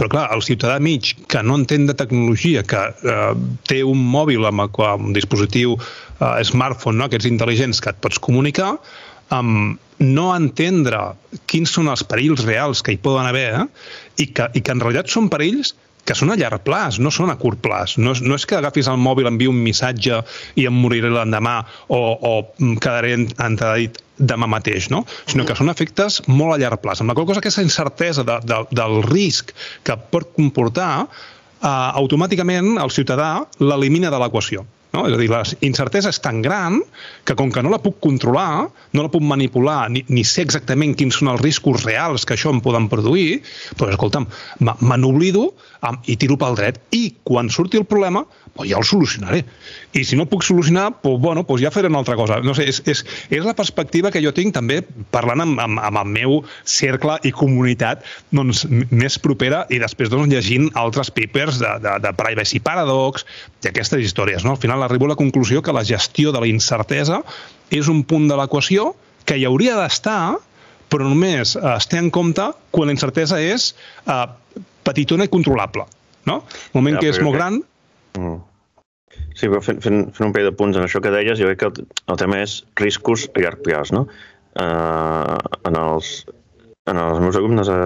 però 0.00 0.08
clar, 0.08 0.24
el 0.32 0.40
ciutadà 0.44 0.78
mig 0.80 1.12
que 1.28 1.42
no 1.44 1.58
entén 1.60 1.84
de 1.88 1.94
tecnologia, 1.96 2.62
que 2.64 2.80
eh, 2.88 3.32
té 3.68 3.82
un 3.84 4.00
mòbil 4.14 4.46
amb, 4.48 4.64
amb 4.64 5.10
un 5.10 5.12
dispositiu 5.12 5.74
eh, 5.76 6.40
smartphone, 6.48 6.96
no? 6.96 7.08
aquests 7.10 7.28
intel·ligents 7.28 7.82
que 7.84 7.92
et 7.92 8.00
pots 8.00 8.20
comunicar, 8.24 8.70
um, 9.36 9.74
no 10.00 10.30
entendre 10.34 11.00
quins 11.50 11.72
són 11.76 11.90
els 11.92 12.02
perills 12.08 12.42
reals 12.46 12.82
que 12.82 12.94
hi 12.94 13.00
poden 13.00 13.28
haver 13.28 13.46
eh? 13.60 13.64
I, 14.16 14.26
que, 14.32 14.48
i 14.56 14.64
que 14.64 14.74
en 14.74 14.82
realitat 14.82 15.12
són 15.12 15.28
perills 15.32 15.74
que 16.08 16.16
són 16.16 16.32
a 16.32 16.36
llarg 16.40 16.64
plaç, 16.64 16.98
no 16.98 17.12
són 17.14 17.30
a 17.30 17.36
curt 17.38 17.60
plaç. 17.62 17.96
No 18.00 18.14
no 18.24 18.36
és 18.38 18.46
que 18.48 18.56
agafis 18.58 18.88
el 18.90 18.98
mòbil, 18.98 19.28
enviï 19.28 19.50
un 19.50 19.60
missatge 19.62 20.22
i 20.58 20.64
em 20.66 20.74
moriré 20.74 21.10
l'endemà 21.12 21.60
o, 21.92 22.00
o 22.00 22.32
quedaré 22.82 23.12
entredit 23.20 24.00
demà 24.18 24.48
mateix, 24.50 24.90
no? 24.92 25.04
sinó 25.30 25.46
que 25.48 25.56
són 25.56 25.70
efectes 25.72 26.20
molt 26.28 26.56
a 26.56 26.58
llarg 26.60 26.82
plaç. 26.82 27.00
Amb 27.00 27.12
la 27.12 27.16
qual 27.18 27.28
cosa 27.28 27.40
aquesta 27.44 27.64
incertesa 27.64 28.24
de, 28.26 28.40
de, 28.44 28.58
del 28.76 29.00
risc 29.06 29.54
que 29.86 29.96
pot 30.12 30.32
comportar, 30.36 30.90
eh, 31.06 31.70
automàticament 32.02 32.74
el 32.82 32.92
ciutadà 32.92 33.32
l'elimina 33.62 34.12
de 34.12 34.20
l'equació. 34.20 34.66
No? 34.94 35.04
És 35.06 35.14
a 35.14 35.20
dir, 35.20 35.28
la 35.30 35.42
incertesa 35.66 36.10
és 36.10 36.20
tan 36.22 36.40
gran 36.42 36.80
que 37.26 37.36
com 37.38 37.52
que 37.54 37.62
no 37.62 37.70
la 37.72 37.80
puc 37.82 38.00
controlar, 38.02 38.66
no 38.96 39.04
la 39.06 39.12
puc 39.12 39.22
manipular, 39.22 39.84
ni, 39.92 40.02
ni 40.10 40.24
sé 40.26 40.42
exactament 40.46 40.96
quins 40.98 41.20
són 41.20 41.30
els 41.34 41.44
riscos 41.44 41.84
reals 41.86 42.26
que 42.26 42.34
això 42.34 42.50
em 42.54 42.62
poden 42.64 42.88
produir, 42.92 43.40
doncs 43.76 43.94
escolta'm, 43.94 44.26
me 44.66 44.98
n'oblido 44.98 45.50
i 46.06 46.16
tiro 46.20 46.36
pel 46.40 46.56
dret. 46.58 46.80
I 46.92 47.14
quan 47.24 47.48
surti 47.50 47.78
el 47.80 47.86
problema, 47.88 48.24
pues 48.54 48.70
ja 48.70 48.78
el 48.78 48.84
solucionaré. 48.84 49.44
I 49.96 50.04
si 50.04 50.16
no 50.16 50.26
puc 50.28 50.42
solucionar, 50.44 51.00
pues, 51.00 51.18
bueno, 51.20 51.44
pues 51.46 51.62
ja 51.62 51.70
faré 51.70 51.88
una 51.88 51.98
altra 51.98 52.16
cosa. 52.16 52.40
No 52.44 52.54
sé, 52.54 52.68
és, 52.68 52.82
és, 52.86 53.04
és 53.30 53.44
la 53.44 53.54
perspectiva 53.56 54.10
que 54.10 54.22
jo 54.22 54.32
tinc 54.36 54.54
també 54.54 54.80
parlant 55.14 55.44
amb, 55.46 55.60
amb, 55.60 55.80
amb 55.80 56.02
el 56.02 56.10
meu 56.12 56.36
cercle 56.64 57.16
i 57.24 57.32
comunitat 57.32 58.04
doncs, 58.30 58.66
més 58.90 59.18
propera 59.18 59.64
i 59.70 59.80
després 59.82 60.12
doncs, 60.12 60.28
llegint 60.32 60.68
altres 60.78 61.10
papers 61.14 61.60
de, 61.62 61.72
de, 61.84 61.96
de 62.04 62.14
Privacy 62.18 62.60
Paradox 62.60 63.24
i 63.64 63.70
aquestes 63.72 64.04
històries. 64.04 64.44
No? 64.44 64.56
Al 64.56 64.62
final 64.62 64.82
arribo 64.82 65.08
a 65.08 65.14
la 65.14 65.20
conclusió 65.20 65.62
que 65.62 65.74
la 65.74 65.84
gestió 65.84 66.32
de 66.32 66.42
la 66.42 66.50
incertesa 66.50 67.22
és 67.70 67.88
un 67.88 68.04
punt 68.04 68.28
de 68.28 68.36
l'equació 68.38 68.92
que 69.24 69.38
hi 69.38 69.46
hauria 69.46 69.76
d'estar, 69.78 70.36
però 70.90 71.06
només 71.06 71.54
eh, 71.56 71.64
es 71.76 71.88
té 71.90 72.00
en 72.02 72.10
compte 72.14 72.50
quan 72.74 72.90
la 72.90 72.96
incertesa 72.96 73.38
és 73.40 73.72
eh, 74.06 74.26
petitona 74.86 75.26
i 75.26 75.32
controlable. 75.32 75.86
No? 76.28 76.42
El 76.70 76.78
moment 76.78 76.98
ja, 76.98 77.04
que 77.04 77.12
és 77.14 77.20
molt 77.24 77.38
gran, 77.38 77.60
Mm. 78.18 78.40
Sí, 79.34 79.48
però 79.48 79.60
fent, 79.62 79.80
fent, 79.82 80.02
fent 80.14 80.28
un 80.28 80.34
parell 80.34 80.50
de 80.50 80.56
punts 80.56 80.78
en 80.78 80.86
això 80.86 81.00
que 81.02 81.12
deies, 81.14 81.38
jo 81.38 81.48
crec 81.48 81.60
que 81.62 81.68
el, 81.70 81.88
el 82.12 82.18
tema 82.20 82.40
és 82.44 82.60
riscos 82.80 83.26
a 83.34 83.42
llarg 83.42 83.62
plaç, 83.66 83.92
no? 83.94 84.06
Uh, 84.58 85.36
en, 85.68 85.76
els, 85.78 86.10
en 86.90 86.98
els 86.98 87.20
meus 87.22 87.38
alumnes 87.38 87.70
a 87.70 87.78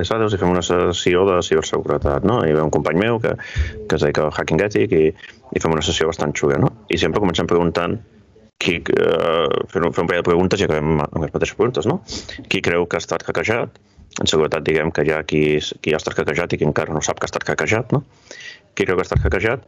ESADES 0.00 0.34
hi 0.34 0.40
fem 0.40 0.52
una 0.52 0.64
sessió 0.64 1.26
de 1.28 1.40
ciberseguretat, 1.44 2.24
no? 2.28 2.40
Hi 2.46 2.56
ve 2.56 2.64
un 2.64 2.72
company 2.72 3.00
meu 3.00 3.20
que, 3.22 3.34
que 3.36 3.98
es 3.98 4.04
dedica 4.04 4.24
al 4.26 4.32
hacking 4.32 4.62
ètic 4.64 4.96
i, 4.96 5.04
i 5.12 5.62
fem 5.62 5.76
una 5.76 5.84
sessió 5.84 6.08
bastant 6.10 6.34
xula, 6.36 6.60
no? 6.62 6.72
I 6.88 7.00
sempre 7.00 7.22
comencem 7.22 7.48
preguntant 7.50 7.98
qui, 8.60 8.78
uh, 8.80 9.48
fent, 9.72 9.86
un, 9.86 9.92
fent 9.92 10.04
un 10.04 10.10
parell 10.10 10.24
de 10.24 10.28
preguntes 10.28 10.60
i 10.60 10.68
acabem 10.68 11.04
amb 11.06 11.22
les 11.24 11.32
mateixes 11.36 11.56
preguntes, 11.56 11.88
no? 11.88 12.00
Qui 12.48 12.64
creu 12.64 12.88
que 12.88 13.00
ha 13.00 13.04
estat 13.04 13.24
hackejat? 13.28 13.80
En 14.18 14.26
seguretat 14.26 14.64
diguem 14.66 14.90
que 14.90 15.04
hi 15.06 15.12
ha 15.14 15.22
qui, 15.22 15.42
qui 15.82 15.94
ha 15.94 16.00
estat 16.00 16.18
hackejat 16.18 16.54
i 16.54 16.60
qui 16.60 16.66
encara 16.66 16.94
no 16.94 17.02
sap 17.04 17.20
que 17.20 17.28
ha 17.28 17.30
estat 17.30 17.46
hackejat, 17.46 17.94
no? 17.94 18.02
qui 18.74 18.86
creu 18.86 18.98
que 18.98 19.06
està 19.06 19.18
hackejat, 19.20 19.66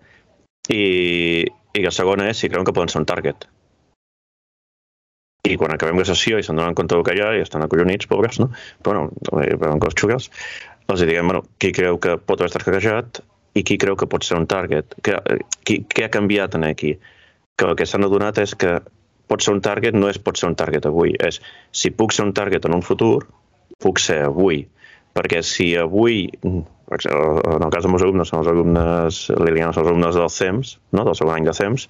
i, 0.72 1.46
i 1.46 1.82
la 1.84 1.92
segona 1.94 2.28
és 2.30 2.40
si 2.42 2.50
creuen 2.50 2.66
que 2.66 2.74
poden 2.74 2.90
ser 2.92 3.02
un 3.02 3.08
target. 3.08 3.46
I 5.48 5.56
quan 5.58 5.74
acabem 5.74 5.98
la 5.98 6.06
sessió 6.06 6.38
i 6.38 6.46
se'n 6.46 6.58
donen 6.58 6.76
compte 6.78 6.94
del 6.94 7.04
que 7.06 7.16
hi 7.18 7.22
ha 7.22 7.32
i 7.34 7.42
estan 7.42 7.64
acollonits, 7.64 8.06
pobres, 8.10 8.38
no? 8.38 8.52
Però 8.86 9.08
bueno, 9.30 9.58
veuen 9.58 9.82
coses 9.82 9.98
xugues, 9.98 10.28
els 10.86 11.02
diguem, 11.02 11.28
bueno, 11.30 11.42
qui 11.58 11.72
creu 11.74 11.98
que 12.02 12.16
pot 12.18 12.40
haver 12.40 12.50
estat 12.52 12.66
hackejat 12.66 13.22
i 13.58 13.64
qui 13.66 13.78
creu 13.78 13.98
que 13.98 14.08
pot 14.08 14.24
ser 14.24 14.38
un 14.38 14.46
target. 14.48 14.94
Que, 15.04 15.18
qui, 15.66 15.82
què 15.90 16.06
ha 16.06 16.14
canviat 16.14 16.54
en 16.58 16.66
aquí? 16.68 16.94
Que 17.58 17.68
el 17.68 17.76
que 17.78 17.86
s'han 17.88 18.06
adonat 18.06 18.38
és 18.42 18.54
que 18.58 18.78
pot 19.28 19.42
ser 19.44 19.54
un 19.56 19.62
target 19.64 19.96
no 19.98 20.08
és 20.12 20.20
pot 20.22 20.38
ser 20.38 20.50
un 20.50 20.56
target 20.58 20.86
avui, 20.88 21.14
és 21.18 21.40
si 21.72 21.90
puc 21.90 22.14
ser 22.14 22.26
un 22.28 22.34
target 22.36 22.68
en 22.68 22.76
un 22.78 22.84
futur, 22.86 23.26
puc 23.80 24.00
ser 24.02 24.22
avui. 24.26 24.64
Perquè 25.12 25.42
si 25.44 25.72
avui 25.76 26.28
en 26.42 27.62
el 27.62 27.70
cas 27.72 27.82
dels 27.82 27.90
meus 27.92 28.04
alumnes, 28.04 28.28
són 28.28 28.42
els 28.42 28.50
alumnes, 28.52 29.24
Liliana 29.40 29.72
són 29.72 29.84
els 29.84 29.90
alumnes 29.92 30.18
del 30.18 30.30
CEMS, 30.32 30.76
no? 30.92 31.04
del 31.08 31.16
segon 31.16 31.36
any 31.36 31.48
de 31.48 31.54
CEMS, 31.56 31.88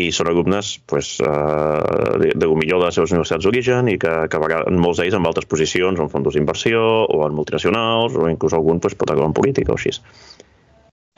i 0.00 0.10
són 0.14 0.30
alumnes 0.30 0.76
pues, 0.86 1.16
eh, 1.18 2.18
de, 2.22 2.30
de 2.38 2.50
millor 2.54 2.78
de 2.78 2.86
les 2.86 2.98
seves 2.98 3.10
universitats 3.10 3.46
d'origen 3.46 3.90
i 3.90 3.96
que, 3.98 4.12
que 4.30 4.42
vegades, 4.42 4.76
molts 4.78 5.00
d'ells 5.00 5.16
amb 5.18 5.30
altres 5.30 5.48
posicions 5.50 5.98
en 5.98 6.12
fons 6.12 6.36
d'inversió 6.36 6.84
o 7.10 7.24
en 7.26 7.34
multinacionals 7.34 8.14
o 8.14 8.28
inclús 8.30 8.54
algun 8.54 8.78
pues, 8.82 8.94
pot 8.94 9.10
acabar 9.10 9.32
en 9.32 9.36
política 9.36 9.74
o 9.74 9.80
així. 9.80 9.96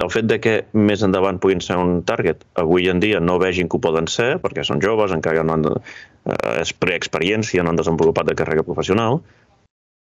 El 0.02 0.10
fet 0.10 0.24
de 0.26 0.38
que 0.42 0.54
més 0.72 1.02
endavant 1.04 1.36
puguin 1.38 1.60
ser 1.62 1.76
un 1.78 2.00
target, 2.08 2.46
avui 2.58 2.88
en 2.90 2.98
dia 3.02 3.20
no 3.20 3.36
vegin 3.38 3.68
que 3.68 3.76
ho 3.76 3.82
poden 3.84 4.08
ser, 4.10 4.38
perquè 4.42 4.64
són 4.66 4.80
joves, 4.82 5.12
encara 5.14 5.44
no 5.46 5.58
han 5.58 5.68
eh, 5.68 6.62
és 6.62 6.72
preexperiència, 6.72 7.62
no 7.62 7.70
han 7.70 7.78
desenvolupat 7.78 8.30
de 8.30 8.38
carrera 8.40 8.64
professional, 8.66 9.20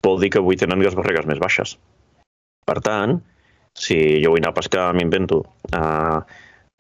vol 0.04 0.22
dir 0.22 0.32
que 0.34 0.42
avui 0.42 0.58
tenen 0.60 0.82
les 0.84 0.96
barreres 0.98 1.28
més 1.30 1.42
baixes. 1.42 1.78
Per 2.66 2.78
tant, 2.86 3.20
si 3.78 3.98
jo 4.24 4.34
vull 4.34 4.42
anar 4.42 4.54
a 4.54 4.60
pescar, 4.60 4.88
m'invento, 4.96 5.42
uh, 5.72 6.22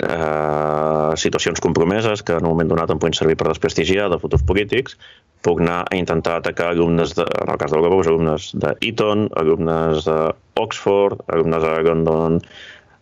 eh, 0.01 1.13
situacions 1.15 1.62
compromeses 1.63 2.23
que 2.23 2.36
en 2.38 2.45
un 2.45 2.53
moment 2.53 2.71
donat 2.73 2.91
em 2.91 2.99
poden 2.99 3.17
servir 3.17 3.38
per 3.39 3.49
desprestigiar 3.49 4.10
de 4.12 4.19
futurs 4.21 4.43
polítics, 4.47 4.97
puc 5.45 5.62
anar 5.62 5.81
a 5.89 5.97
intentar 5.97 6.38
atacar 6.39 6.71
alumnes, 6.71 7.15
de, 7.17 7.25
en 7.25 7.53
el 7.53 7.57
cas 7.62 7.73
Globo, 7.73 8.01
alumnes 8.01 8.51
de 8.53 8.75
Eton, 8.89 9.27
alumnes 9.38 10.05
d'Oxford, 10.05 11.23
alumnes 11.34 11.63
de 11.65 11.73
London, 11.88 12.39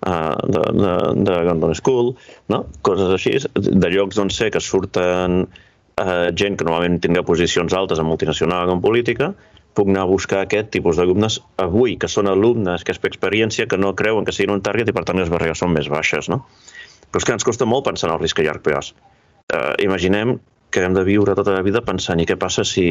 uh, 0.08 0.36
de, 0.47 0.63
de, 0.79 0.93
de 1.27 1.39
London 1.49 1.75
School, 1.75 2.13
no? 2.53 2.63
coses 2.82 3.15
així, 3.15 3.36
de 3.55 3.91
llocs 3.91 4.19
on 4.21 4.32
sé 4.32 4.51
que 4.53 4.63
surten 4.63 5.43
uh, 5.45 6.27
gent 6.36 6.60
que 6.60 6.67
normalment 6.67 6.99
tindrà 7.03 7.25
posicions 7.27 7.75
altes 7.75 7.99
en 7.99 8.08
multinacional 8.08 8.71
o 8.71 8.77
en 8.77 8.84
política, 8.84 9.34
puc 9.80 9.89
anar 9.92 10.04
a 10.04 10.12
buscar 10.12 10.44
aquest 10.44 10.74
tipus 10.76 11.00
d'alumnes 11.00 11.39
avui, 11.63 11.96
que 12.00 12.12
són 12.12 12.28
alumnes 12.28 12.84
que 12.84 12.92
és 12.92 13.00
per 13.00 13.13
experiència, 13.13 13.68
que 13.72 13.80
no 13.80 13.96
creuen 13.96 14.28
que 14.28 14.36
siguin 14.36 14.58
un 14.58 14.63
target 14.65 14.92
i 14.92 14.96
per 14.96 15.06
tant 15.08 15.20
les 15.22 15.32
barreres 15.32 15.63
són 15.63 15.72
més 15.76 15.88
baixes. 15.92 16.28
No? 16.32 16.44
Però 17.10 17.24
és 17.24 17.28
que 17.28 17.36
ens 17.38 17.48
costa 17.48 17.68
molt 17.70 17.88
pensar 17.88 18.10
en 18.10 18.18
el 18.18 18.22
risc 18.22 18.42
a 18.42 18.46
llarg 18.46 18.65
plaç. 18.65 18.92
Uh, 19.50 19.74
imaginem 19.82 20.38
que 20.70 20.84
hem 20.86 20.94
de 20.94 21.04
viure 21.08 21.34
tota 21.38 21.56
la 21.56 21.63
vida 21.65 21.82
pensant 21.86 22.20
i 22.22 22.28
què 22.30 22.38
passa 22.38 22.65
si 22.68 22.86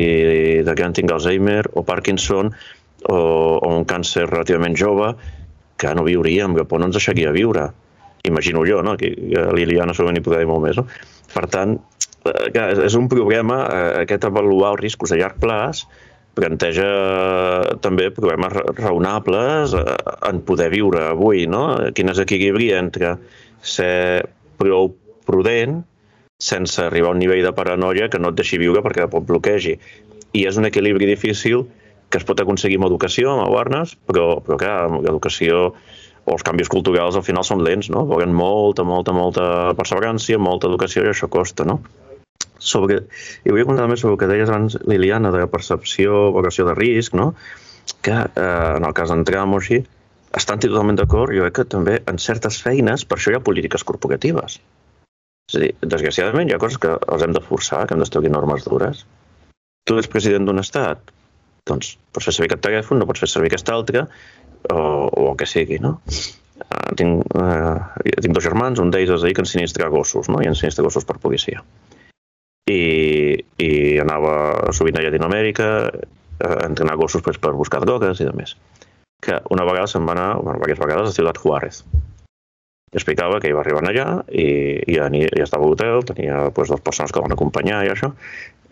de 0.66 0.74
gran 0.74 0.96
tinc 0.96 1.12
Alzheimer 1.14 1.68
o 1.78 1.84
Parkinson 1.86 2.50
o, 2.50 3.18
o 3.18 3.68
un 3.76 3.84
càncer 3.86 4.26
relativament 4.26 4.74
jove 4.78 5.12
que 5.78 5.92
no 5.94 6.02
viuríem, 6.08 6.56
que 6.58 6.66
no 6.66 6.88
ens 6.88 6.98
deixaria 6.98 7.30
viure. 7.34 7.68
Imagino 8.26 8.64
jo, 8.66 8.82
no? 8.82 8.96
Aquí 8.98 9.12
Liliana 9.54 9.94
segurament 9.94 10.18
hi 10.18 10.24
podrà 10.26 10.42
dir 10.42 10.50
molt 10.50 10.64
més, 10.64 10.80
no? 10.80 10.88
Per 11.30 11.44
tant, 11.52 11.76
eh, 12.26 12.66
és 12.88 12.98
un 12.98 13.06
problema 13.12 13.60
eh, 13.68 13.92
aquest 14.02 14.26
avaluar 14.26 14.74
els 14.74 14.82
riscos 14.82 15.14
a 15.14 15.20
llarg 15.20 15.38
plaç 15.38 15.84
planteja 16.38 16.86
també 17.84 18.08
problemes 18.14 18.54
raonables 18.78 19.74
eh, 19.76 19.84
en 20.30 20.40
poder 20.46 20.70
viure 20.72 21.10
avui, 21.10 21.44
no? 21.50 21.64
Quin 21.94 22.14
és 22.14 22.22
l'equilibri 22.22 22.70
entre 22.78 23.16
ser 23.60 24.24
prou 24.58 24.92
prudent 25.28 25.82
sense 26.38 26.78
arribar 26.80 27.10
a 27.10 27.16
un 27.16 27.22
nivell 27.22 27.42
de 27.42 27.54
paranoia 27.54 28.08
que 28.08 28.20
no 28.22 28.30
et 28.30 28.38
deixi 28.38 28.60
viure 28.62 28.82
perquè 28.84 29.08
pot 29.10 29.26
bloquegi. 29.26 29.74
I 30.38 30.46
és 30.46 30.58
un 30.60 30.68
equilibri 30.68 31.08
difícil 31.10 31.66
que 32.08 32.20
es 32.20 32.24
pot 32.24 32.40
aconseguir 32.40 32.78
amb 32.78 32.88
educació, 32.88 33.32
amb 33.34 33.44
awareness, 33.44 33.96
però, 34.08 34.38
però 34.44 34.56
clar, 34.60 34.76
l'educació 35.02 35.72
o 36.28 36.36
els 36.36 36.44
canvis 36.44 36.70
culturals 36.72 37.16
al 37.16 37.24
final 37.26 37.44
són 37.44 37.64
lents, 37.64 37.90
no? 37.92 38.04
Volen 38.08 38.32
molta, 38.36 38.84
molta, 38.84 39.14
molta 39.16 39.48
perseverància, 39.76 40.38
molta 40.40 40.68
educació 40.70 41.04
i 41.04 41.12
això 41.12 41.28
costa, 41.32 41.66
no? 41.68 41.80
Sobre, 42.58 43.04
I 43.46 43.54
vull 43.54 43.66
contar 43.68 43.86
més 43.90 44.02
sobre 44.02 44.16
el 44.16 44.20
que 44.20 44.28
deies 44.30 44.50
abans, 44.50 44.76
Liliana, 44.90 45.30
de 45.34 45.46
percepció, 45.50 46.28
vocació 46.34 46.66
de 46.66 46.74
risc, 46.74 47.14
no? 47.14 47.32
que 48.02 48.14
eh, 48.14 48.72
en 48.76 48.84
el 48.84 48.94
cas 48.94 49.12
d'entram 49.12 49.54
o 49.54 49.60
així, 49.62 49.78
estan 50.36 50.60
totalment 50.60 50.98
d'acord, 50.98 51.32
jo 51.34 51.46
crec 51.46 51.56
que 51.60 51.68
també 51.76 51.94
en 52.10 52.18
certes 52.20 52.58
feines, 52.62 53.04
per 53.08 53.16
això 53.16 53.32
hi 53.32 53.38
ha 53.38 53.44
polítiques 53.44 53.84
corporatives. 53.88 54.58
És 55.48 55.56
a 55.56 55.62
dir, 55.62 55.70
desgraciadament 55.94 56.50
hi 56.50 56.56
ha 56.56 56.60
coses 56.60 56.80
que 56.82 56.92
els 56.98 57.24
hem 57.24 57.32
de 57.36 57.44
forçar, 57.44 57.86
que 57.86 57.96
hem 57.96 58.02
d'establir 58.04 58.32
normes 58.34 58.66
dures. 58.68 59.06
Tu 59.88 59.96
ets 59.96 60.10
president 60.12 60.44
d'un 60.44 60.60
estat, 60.60 61.14
doncs 61.68 61.94
pots 62.12 62.28
fer 62.28 62.34
servir 62.36 62.50
aquest 62.50 62.66
telèfon, 62.66 63.00
no 63.00 63.08
pots 63.08 63.24
fer 63.24 63.30
servir 63.32 63.48
aquest 63.52 63.72
altre, 63.72 64.04
o, 64.68 64.78
o 65.08 65.30
el 65.30 65.38
que 65.40 65.48
sigui, 65.48 65.80
no? 65.80 65.96
Uh, 66.58 66.92
tinc, 66.98 67.36
uh, 67.38 67.78
tinc 68.18 68.34
dos 68.34 68.44
germans, 68.44 68.82
un 68.82 68.90
d'ells 68.92 69.14
es 69.14 69.24
dedica 69.24 69.40
a 69.40 69.46
ensinistrar 69.46 69.88
gossos, 69.94 70.28
no? 70.28 70.42
i 70.42 70.50
ensinistra 70.50 70.84
gossos 70.84 71.06
per 71.08 71.16
policia 71.22 71.62
i, 72.68 73.38
i 73.62 73.70
anava 74.02 74.72
sovint 74.76 74.98
a 74.98 75.04
Llatinoamèrica 75.04 75.68
a 76.44 76.52
entrenar 76.66 76.98
gossos 77.00 77.24
pues, 77.24 77.40
per 77.40 77.54
buscar 77.56 77.82
drogues 77.84 78.20
i 78.20 78.28
de 78.28 78.34
més. 78.36 78.54
Que 79.24 79.40
una 79.50 79.66
vegada 79.66 79.90
se'n 79.90 80.06
va 80.06 80.14
anar, 80.14 80.28
bueno, 80.38 80.60
diverses 80.60 80.84
vegades, 80.84 81.10
a 81.10 81.16
Ciutat 81.16 81.40
Juárez. 81.42 81.82
I 82.88 82.96
explicava 82.96 83.40
que 83.42 83.50
hi 83.50 83.56
va 83.56 83.60
arribar 83.64 83.82
allà 83.84 84.06
i, 84.32 84.46
i 84.88 84.96
a 85.02 85.08
nit, 85.12 85.34
estava 85.42 85.66
a 85.66 85.72
l'hotel, 85.72 86.04
tenia 86.08 86.46
pues, 86.56 86.70
dues 86.70 86.84
persones 86.84 87.12
que 87.12 87.20
van 87.20 87.34
acompanyar 87.34 87.82
i 87.84 87.92
això, 87.92 88.12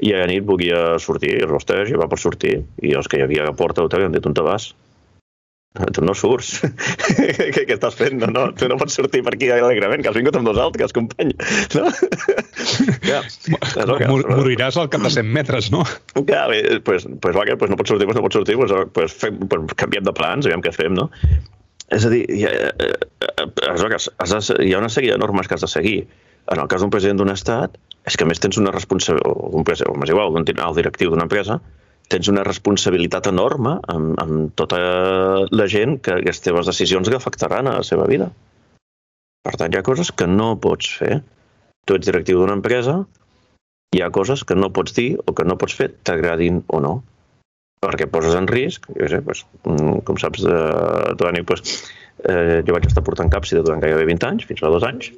i 0.01 0.13
a 0.17 0.25
nit 0.29 0.45
volia 0.45 0.99
sortir, 1.03 1.35
els 1.43 1.91
i 1.91 2.01
va 2.01 2.09
per 2.09 2.19
sortir, 2.21 2.61
i 2.83 2.95
els 2.97 3.09
que 3.09 3.19
hi 3.19 3.27
havia 3.27 3.45
a 3.45 3.51
la 3.51 3.57
porta 3.57 3.81
de 3.81 3.87
l'hotel 3.87 4.07
han 4.07 4.17
dit 4.17 4.27
on 4.29 4.37
te 4.37 4.45
vas? 4.45 4.71
Tu 5.95 6.05
no 6.05 6.15
surts. 6.17 6.61
què, 7.55 7.65
què 7.65 7.75
estàs 7.77 7.97
fent? 7.99 8.19
No, 8.21 8.29
no, 8.33 8.47
tu 8.57 8.69
no 8.71 8.79
pots 8.81 8.97
sortir 8.99 9.23
per 9.27 9.35
aquí 9.37 9.51
alegrement, 9.53 10.03
que 10.03 10.11
has 10.11 10.19
vingut 10.19 10.37
amb 10.39 10.49
dos 10.49 10.61
altres, 10.63 10.95
company. 10.97 11.35
No? 11.77 11.91
ja, 13.05 13.21
Mor 14.09 14.25
moriràs 14.31 14.79
al 14.81 14.89
cap 14.93 15.03
de 15.05 15.11
100 15.13 15.29
metres, 15.33 15.69
no? 15.75 15.83
Ja, 16.29 16.47
bé, 16.51 16.61
pues, 16.87 17.07
pues, 17.23 17.37
va, 17.37 17.45
pues 17.59 17.71
no 17.71 17.79
pots 17.79 17.93
sortir, 17.93 18.09
pues 18.09 18.17
no 18.19 18.25
pots 18.25 18.39
sortir, 18.39 18.57
pues, 18.59 18.73
pues, 18.97 19.15
fem, 19.21 19.39
pues 19.51 19.77
canviem 19.79 20.07
de 20.07 20.15
plans, 20.17 20.49
aviam 20.49 20.65
què 20.65 20.73
fem, 20.75 20.95
no? 20.97 21.09
És 21.95 22.07
a 22.07 22.11
dir, 22.11 22.25
hi 22.33 22.47
ha, 22.47 22.53
eh, 22.53 22.93
eh, 23.29 23.49
has, 23.71 24.09
has, 24.19 24.53
hi 24.59 24.73
ha 24.73 24.81
una 24.81 24.91
sèrie 24.93 25.13
de 25.15 25.21
normes 25.23 25.47
que 25.47 25.59
has 25.59 25.67
de 25.67 25.71
seguir. 25.71 25.99
En 26.51 26.63
el 26.63 26.71
cas 26.71 26.83
d'un 26.83 26.93
president 26.95 27.21
d'un 27.21 27.33
estat, 27.35 27.77
és 28.07 28.17
que 28.17 28.27
a 28.27 28.31
més 28.31 28.43
tens 28.43 28.59
una 28.59 28.73
responsabilitat, 28.75 29.27
un 29.59 29.67
president, 29.67 29.95
o 29.95 30.01
més 30.01 30.13
igual, 30.13 30.35
un 30.35 30.47
alt 30.47 30.79
directiu 30.79 31.13
d'una 31.13 31.27
empresa, 31.27 31.61
tens 32.13 32.29
una 32.31 32.45
responsabilitat 32.47 33.29
enorme 33.31 33.77
amb, 33.93 34.15
amb 34.23 34.53
tota 34.59 34.79
la 35.51 35.67
gent 35.71 35.99
que 36.03 36.21
les 36.23 36.43
teves 36.43 36.69
decisions 36.71 37.09
que 37.09 37.19
afectaran 37.19 37.67
a 37.67 37.79
la 37.81 37.87
seva 37.87 38.07
vida. 38.11 38.31
Per 39.47 39.55
tant, 39.59 39.73
hi 39.73 39.79
ha 39.79 39.87
coses 39.87 40.13
que 40.13 40.27
no 40.31 40.55
pots 40.63 40.91
fer. 41.01 41.21
Tu 41.87 41.99
ets 41.99 42.09
directiu 42.09 42.41
d'una 42.41 42.57
empresa, 42.59 43.01
hi 43.95 44.03
ha 44.03 44.11
coses 44.15 44.43
que 44.47 44.57
no 44.59 44.73
pots 44.75 44.95
dir 44.97 45.13
o 45.23 45.35
que 45.37 45.47
no 45.47 45.59
pots 45.61 45.77
fer, 45.79 45.93
t'agradin 46.07 46.65
o 46.75 46.81
no. 46.83 46.97
Perquè 47.85 48.09
poses 48.11 48.35
en 48.35 48.49
risc, 48.51 48.89
jo 48.97 49.09
sé, 49.11 49.21
pues, 49.23 49.45
mm, 49.69 50.03
com 50.09 50.19
saps, 50.19 50.43
eh, 50.49 51.15
Toni, 51.21 51.43
pues, 51.47 51.63
eh, 52.25 52.63
jo 52.67 52.75
vaig 52.75 52.87
estar 52.87 53.05
portant 53.05 53.31
capsida 53.31 53.63
durant 53.63 53.83
gairebé 53.83 54.07
20 54.09 54.27
anys, 54.27 54.47
fins 54.49 54.61
fa 54.61 54.73
dos 54.73 54.83
anys, 54.83 55.13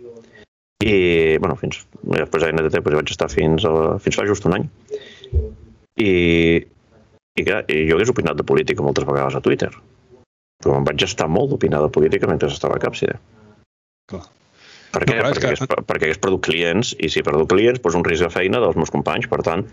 i, 0.84 1.38
bueno, 1.38 1.56
fins, 1.56 1.80
després 2.02 2.44
a 2.44 2.52
NTT 2.52 2.82
pues, 2.82 2.94
vaig 2.94 3.10
estar 3.10 3.30
fins, 3.32 3.64
a, 3.64 3.98
fins 4.02 4.18
fa 4.18 4.26
just 4.26 4.44
un 4.46 4.58
any. 4.58 4.66
I, 5.98 6.12
i, 7.38 7.44
clar, 7.46 7.62
jo 7.70 7.96
hagués 7.96 8.10
opinat 8.12 8.38
de 8.38 8.46
política 8.46 8.84
moltes 8.84 9.06
vegades 9.08 9.38
a 9.38 9.42
Twitter, 9.44 9.70
però 10.58 10.78
em 10.78 10.86
vaig 10.88 11.04
estar 11.06 11.28
molt 11.30 11.52
d'opinar 11.52 11.84
de 11.84 11.92
política 11.94 12.30
mentre 12.30 12.50
estava 12.50 12.78
a 12.78 12.82
Capside. 12.82 13.18
Clar. 14.10 14.24
Per 14.88 15.04
què? 15.04 15.18
No, 15.18 15.28
perquè, 15.28 15.42
que... 15.42 15.50
hagués, 15.52 15.84
perquè 15.88 16.08
hagués 16.08 16.20
perdut 16.22 16.46
clients, 16.48 16.94
i 16.98 17.10
si 17.12 17.20
he 17.20 17.26
perdut 17.26 17.50
clients, 17.52 17.82
doncs 17.84 17.98
un 18.00 18.06
risc 18.06 18.24
de 18.24 18.32
feina 18.32 18.60
dels 18.64 18.78
meus 18.80 18.92
companys, 18.92 19.28
per 19.30 19.42
tant, 19.46 19.66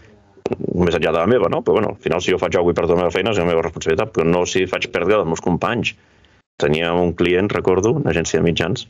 més 0.75 0.97
enllà 0.97 1.13
de 1.15 1.21
la 1.21 1.29
meva, 1.29 1.49
no? 1.49 1.61
Però 1.65 1.79
bueno, 1.79 1.95
al 1.95 2.01
final 2.03 2.21
si 2.21 2.33
jo 2.33 2.39
faig 2.41 2.57
alguna 2.59 2.75
cosa 2.75 2.75
i 2.75 2.81
perdo 2.81 2.97
la 2.97 3.05
meva 3.05 3.13
feina 3.15 3.31
és 3.31 3.39
la 3.41 3.47
meva 3.47 3.63
responsabilitat, 3.65 4.11
però 4.13 4.27
no 4.27 4.43
si 4.49 4.65
faig 4.69 4.89
perdre 4.93 5.15
dels 5.15 5.31
meus 5.31 5.41
companys. 5.41 5.95
Tenia 6.61 6.91
un 6.95 7.15
client, 7.17 7.49
recordo, 7.51 7.95
una 7.97 8.11
agència 8.13 8.39
de 8.39 8.45
mitjans, 8.45 8.85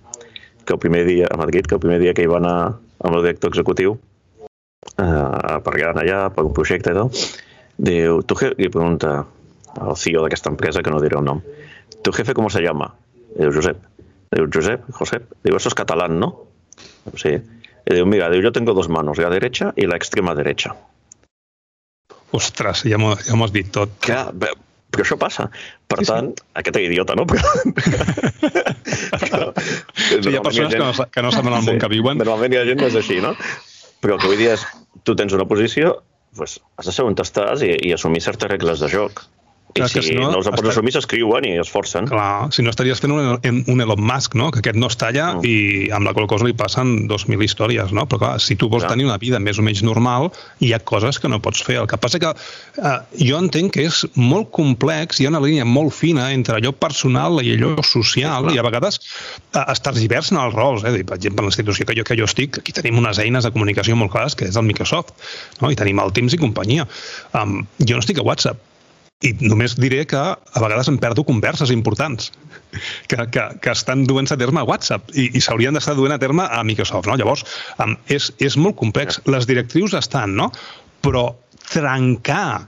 que 0.65 0.75
el 0.75 0.81
primer 0.81 1.05
dia, 1.07 1.29
a 1.31 1.37
Madrid, 1.39 1.69
que 1.69 1.77
el 1.77 1.81
primer 1.81 2.01
dia 2.01 2.13
que 2.17 2.25
hi 2.25 2.29
va 2.29 2.41
anar 2.41 2.57
amb 2.75 3.15
el 3.15 3.23
director 3.23 3.53
executiu, 3.53 3.95
eh, 4.97 5.57
per 5.65 5.75
allà, 5.77 6.19
per 6.33 6.45
un 6.45 6.53
projecte 6.57 6.93
i 6.93 6.97
tal, 6.97 7.13
Diu, 7.77 8.21
tu 8.23 8.37
jefe, 8.39 8.55
li 8.59 8.69
pregunta 8.71 9.17
al 9.75 9.97
CEO 9.99 10.23
d'aquesta 10.23 10.51
empresa, 10.53 10.83
que 10.83 10.93
no 10.93 11.01
diré 11.03 11.17
el 11.19 11.25
nom, 11.27 11.41
tu 12.03 12.13
jefe 12.15 12.33
com 12.37 12.47
se 12.49 12.63
llama? 12.63 12.93
I 13.35 13.43
diu, 13.43 13.53
Josep. 13.55 13.81
Diu, 14.35 14.47
Josep, 14.51 14.85
Josep. 14.95 15.31
Diu, 15.43 15.57
eso 15.57 15.69
es 15.71 15.75
catalán, 15.75 16.19
¿no? 16.19 16.47
Sí. 17.19 17.35
I 17.35 17.97
diu, 17.97 18.07
mira, 18.09 18.29
diu, 18.31 18.41
yo 18.41 18.51
tengo 18.55 18.73
dos 18.73 18.89
manos, 18.89 19.17
la 19.17 19.29
derecha 19.29 19.73
y 19.75 19.87
la 19.87 19.97
extrema 19.97 20.35
derecha. 20.35 20.75
Ostres, 22.35 22.83
ja 22.89 22.97
m'ho 22.99 23.13
ja 23.15 23.35
has 23.43 23.53
dit 23.53 23.69
tot. 23.71 23.91
Clar, 24.03 24.31
però 24.35 25.03
això 25.03 25.17
passa. 25.19 25.49
Per 25.91 25.99
sí, 26.01 26.07
tant, 26.09 26.31
sí. 26.33 26.47
aquest 26.61 26.79
idiota, 26.81 27.15
no? 27.15 27.25
Però... 27.31 27.43
però 29.15 29.51
sí, 30.21 30.31
hi 30.31 30.35
ha 30.37 30.41
persones 30.43 30.55
hi 30.55 30.61
ha 30.61 30.69
gent... 30.69 30.71
que, 30.71 30.79
no, 30.79 31.05
que 31.11 31.21
no 31.23 31.31
saben 31.33 31.53
el 31.53 31.63
món 31.63 31.75
sí. 31.75 31.81
que 31.81 31.89
viuen. 31.91 32.19
Normalment 32.19 32.55
hi 32.55 32.59
ha 32.59 32.65
gent 32.67 32.81
que 32.81 32.89
és 32.91 32.97
així, 32.99 33.17
no? 33.23 33.33
Però 34.03 34.15
el 34.15 34.21
que 34.21 34.29
vull 34.31 34.39
dir 34.39 34.51
és, 34.53 34.65
tu 35.07 35.15
tens 35.17 35.33
una 35.35 35.47
posició, 35.49 35.95
pues, 36.35 36.59
has 36.77 36.89
de 36.89 36.93
saber 36.95 37.13
on 37.13 37.17
estàs 37.23 37.63
i, 37.65 37.71
i 37.87 37.93
assumir 37.95 38.23
certes 38.25 38.51
regles 38.51 38.83
de 38.83 38.91
joc. 38.91 39.25
I 39.75 39.81
Clar, 39.81 39.89
si, 39.91 40.01
si 40.07 40.13
no, 40.15 40.29
no 40.31 40.37
els 40.39 40.47
pots 40.47 40.69
assumir, 40.71 40.93
s'escriuen 40.95 41.43
i 41.49 41.49
es 41.59 41.67
forcen. 41.67 42.05
Clar, 42.07 42.47
si 42.55 42.63
no 42.63 42.71
estaries 42.71 43.01
fent 43.03 43.11
un, 43.11 43.57
un 43.67 43.83
Elon 43.83 43.99
Musk, 43.99 44.37
no? 44.39 44.45
que 44.55 44.61
aquest 44.61 44.77
no 44.79 44.87
es 44.87 44.95
talla 44.95 45.25
mm. 45.33 45.41
i 45.49 45.89
amb 45.91 46.07
la 46.07 46.13
qual 46.15 46.29
cosa 46.31 46.45
li 46.47 46.53
passen 46.55 47.09
2.000 47.09 47.43
històries, 47.43 47.91
no? 47.91 48.05
Però 48.07 48.21
clar, 48.21 48.29
si 48.39 48.55
tu 48.55 48.69
vols 48.71 48.85
clar. 48.85 48.93
tenir 48.93 49.09
una 49.09 49.17
vida 49.19 49.41
més 49.43 49.57
o 49.59 49.65
menys 49.67 49.81
normal, 49.83 50.29
hi 50.63 50.69
ha 50.71 50.79
coses 50.79 51.19
que 51.19 51.27
no 51.27 51.41
pots 51.43 51.65
fer. 51.67 51.75
El 51.81 51.89
que 51.91 51.99
passa 51.99 52.21
que 52.23 52.29
eh, 52.31 52.93
jo 53.19 53.41
entenc 53.43 53.73
que 53.75 53.83
és 53.89 53.97
molt 54.15 54.47
complex, 54.55 55.19
hi 55.19 55.27
ha 55.27 55.33
una 55.33 55.41
línia 55.43 55.65
molt 55.67 55.91
fina 55.97 56.29
entre 56.31 56.55
allò 56.61 56.71
personal 56.71 57.41
i 57.43 57.57
allò 57.57 57.73
social, 57.83 58.47
sí, 58.47 58.55
i 58.55 58.61
a 58.61 58.63
vegades 58.63 59.01
eh, 59.01 59.65
estàs 59.65 59.99
divers 59.99 60.31
en 60.31 60.39
els 60.45 60.55
rols. 60.55 60.85
Eh? 60.87 60.93
Per 61.01 61.17
exemple, 61.17 61.43
en 61.43 61.49
la 61.49 61.51
institució 61.51 61.89
que 61.89 61.97
jo, 61.99 62.05
que 62.07 62.15
jo 62.15 62.29
estic, 62.31 62.61
aquí 62.63 62.77
tenim 62.79 63.03
unes 63.03 63.19
eines 63.19 63.43
de 63.43 63.51
comunicació 63.51 63.99
molt 63.99 64.15
clares, 64.15 64.39
que 64.39 64.47
és 64.47 64.55
el 64.55 64.63
Microsoft, 64.71 65.11
no? 65.59 65.67
i 65.67 65.75
tenim 65.75 65.99
el 65.99 66.15
Teams 66.15 66.39
i 66.39 66.39
companyia. 66.39 66.87
Um, 67.35 67.65
jo 67.83 67.99
no 67.99 68.05
estic 68.05 68.23
a 68.23 68.27
WhatsApp, 68.29 68.63
i 69.23 69.31
només 69.39 69.77
diré 69.79 70.03
que 70.09 70.19
a 70.19 70.61
vegades 70.61 70.89
em 70.91 70.97
perdo 70.99 71.23
converses 71.23 71.71
importants 71.71 72.31
que, 73.09 73.17
que, 73.31 73.45
que 73.63 73.71
estan 73.71 74.03
duent-se 74.09 74.35
a 74.35 74.41
terme 74.41 74.59
a 74.59 74.67
WhatsApp 74.67 75.13
i, 75.15 75.29
i 75.31 75.41
s'haurien 75.43 75.77
d'estar 75.77 75.95
duent 75.95 76.15
a 76.15 76.19
terme 76.19 76.43
a 76.43 76.63
Microsoft. 76.67 77.07
No? 77.07 77.15
Llavors, 77.19 77.45
és, 78.11 78.29
és 78.43 78.57
molt 78.59 78.75
complex. 78.81 79.21
Les 79.31 79.47
directrius 79.47 79.95
estan, 79.95 80.35
no? 80.35 80.51
però 81.05 81.29
trencar 81.69 82.65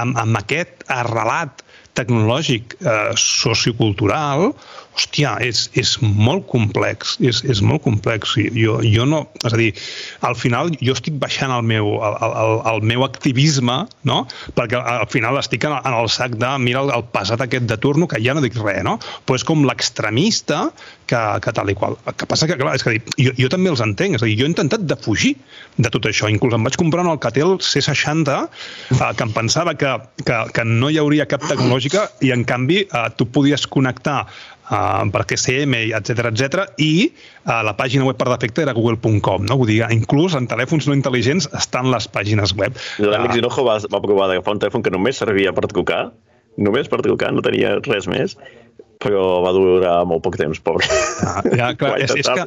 amb, 0.00 0.16
amb 0.16 0.40
aquest 0.40 0.86
arrelat 0.88 1.64
tecnològic 1.98 2.78
eh, 2.80 3.10
sociocultural, 3.18 4.52
hòstia, 5.00 5.36
és, 5.40 5.68
és 5.78 5.96
molt 6.00 6.46
complex, 6.50 7.16
és, 7.20 7.42
és 7.48 7.60
molt 7.64 7.82
complex. 7.82 8.36
Jo, 8.54 8.80
jo 8.84 9.06
no, 9.08 9.24
és 9.44 9.54
a 9.54 9.56
dir, 9.56 9.70
al 10.26 10.36
final 10.36 10.70
jo 10.80 10.92
estic 10.92 11.16
baixant 11.20 11.52
el 11.54 11.64
meu, 11.64 11.96
el, 12.04 12.16
el, 12.20 12.54
el 12.72 12.82
meu 12.92 13.04
activisme, 13.06 13.86
no? 14.04 14.26
perquè 14.56 14.80
al 14.80 15.08
final 15.10 15.38
estic 15.40 15.64
en, 15.64 15.76
en 15.78 15.96
el 15.96 16.08
sac 16.12 16.36
de, 16.36 16.52
mira 16.60 16.84
el, 16.84 16.92
el 16.94 17.06
passat 17.14 17.40
aquest 17.40 17.68
de 17.70 17.78
turno, 17.80 18.08
que 18.10 18.20
ja 18.20 18.34
no 18.34 18.44
dic 18.44 18.58
res, 18.60 18.82
no? 18.84 18.98
però 19.24 19.40
és 19.40 19.46
com 19.46 19.64
l'extremista 19.64 20.68
que, 21.10 21.22
que 21.42 21.54
tal 21.56 21.72
i 21.72 21.76
qual. 21.78 21.96
El 22.06 22.16
que 22.18 22.28
passa 22.30 22.48
que, 22.50 22.58
clar, 22.60 22.76
és 22.78 22.84
que 22.86 22.96
jo, 23.18 23.34
jo 23.38 23.50
també 23.52 23.72
els 23.72 23.82
entenc, 23.84 24.18
és 24.18 24.24
a 24.24 24.28
dir, 24.28 24.36
jo 24.40 24.46
he 24.46 24.52
intentat 24.52 24.86
de 24.86 24.98
fugir 25.00 25.34
de 25.80 25.90
tot 25.90 26.06
això, 26.10 26.30
inclús 26.30 26.54
em 26.56 26.66
vaig 26.66 26.78
comprar 26.80 27.04
un 27.06 27.10
Alcatel 27.12 27.58
C60 27.64 28.36
eh, 28.36 29.10
que 29.16 29.26
em 29.26 29.34
pensava 29.34 29.74
que, 29.78 29.96
que, 30.22 30.38
que 30.54 30.66
no 30.68 30.90
hi 30.90 31.00
hauria 31.02 31.28
cap 31.30 31.44
tecnològica 31.50 32.06
i 32.26 32.32
en 32.36 32.46
canvi 32.48 32.84
eh, 32.86 33.04
tu 33.18 33.26
podies 33.34 33.66
connectar 33.70 34.22
uh, 34.70 35.02
per 35.12 35.24
TCM, 35.28 35.76
etc 35.98 36.30
etc 36.30 36.64
i 36.82 37.10
uh, 37.10 37.60
la 37.66 37.74
pàgina 37.78 38.06
web 38.06 38.18
per 38.20 38.30
defecte 38.30 38.64
era 38.64 38.74
google.com, 38.76 39.46
no? 39.48 39.58
Vull 39.60 39.72
dir, 39.72 39.82
inclús 39.94 40.36
en 40.38 40.48
telèfons 40.50 40.88
no 40.88 40.96
intel·ligents 40.96 41.50
estan 41.58 41.90
les 41.92 42.08
pàgines 42.12 42.54
web. 42.58 42.78
L'Àlex 43.02 43.34
uh, 43.34 43.38
Hinojo 43.40 43.66
va, 43.66 43.78
va 43.90 44.02
provar 44.04 44.30
d'agafar 44.30 44.56
un 44.56 44.64
telèfon 44.64 44.86
que 44.86 44.94
només 44.94 45.20
servia 45.20 45.54
per 45.56 45.66
trucar, 45.72 46.04
només 46.60 46.90
per 46.92 47.02
trucar, 47.04 47.34
no 47.34 47.44
tenia 47.44 47.78
res 47.86 48.08
més, 48.10 48.36
però 49.00 49.24
va 49.44 49.54
durar 49.56 49.96
molt 50.08 50.24
poc 50.26 50.36
temps, 50.40 50.60
pobre. 50.64 50.86
Ah, 51.24 51.40
ja, 51.56 51.72
clar, 51.78 51.96
és, 52.04 52.12
és 52.20 52.28
que 52.28 52.46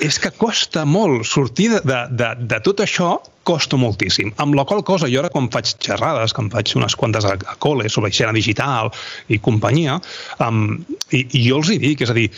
és 0.00 0.16
que 0.20 0.30
costa 0.32 0.86
molt 0.88 1.26
sortir 1.28 1.68
de, 1.74 1.80
de, 1.84 1.98
de, 2.16 2.30
de 2.48 2.58
tot 2.64 2.80
això, 2.80 3.10
costa 3.44 3.78
moltíssim. 3.80 4.30
Amb 4.42 4.56
la 4.56 4.64
qual 4.68 4.82
cosa, 4.86 5.08
jo 5.12 5.20
ara 5.20 5.30
quan 5.32 5.50
faig 5.52 5.74
xerrades, 5.82 6.32
que 6.32 6.44
em 6.44 6.50
faig 6.52 6.72
unes 6.78 6.96
quantes 6.96 7.26
a, 7.28 7.34
a 7.36 7.56
col·le 7.62 7.88
sobre 7.92 8.10
higiene 8.12 8.34
digital 8.36 8.90
i 9.28 9.40
companyia, 9.42 9.98
um, 10.44 10.78
i, 11.10 11.24
i 11.24 11.44
jo 11.44 11.60
els 11.60 11.72
hi 11.72 11.78
dic, 11.82 12.04
és 12.04 12.12
a 12.12 12.16
dir, 12.16 12.28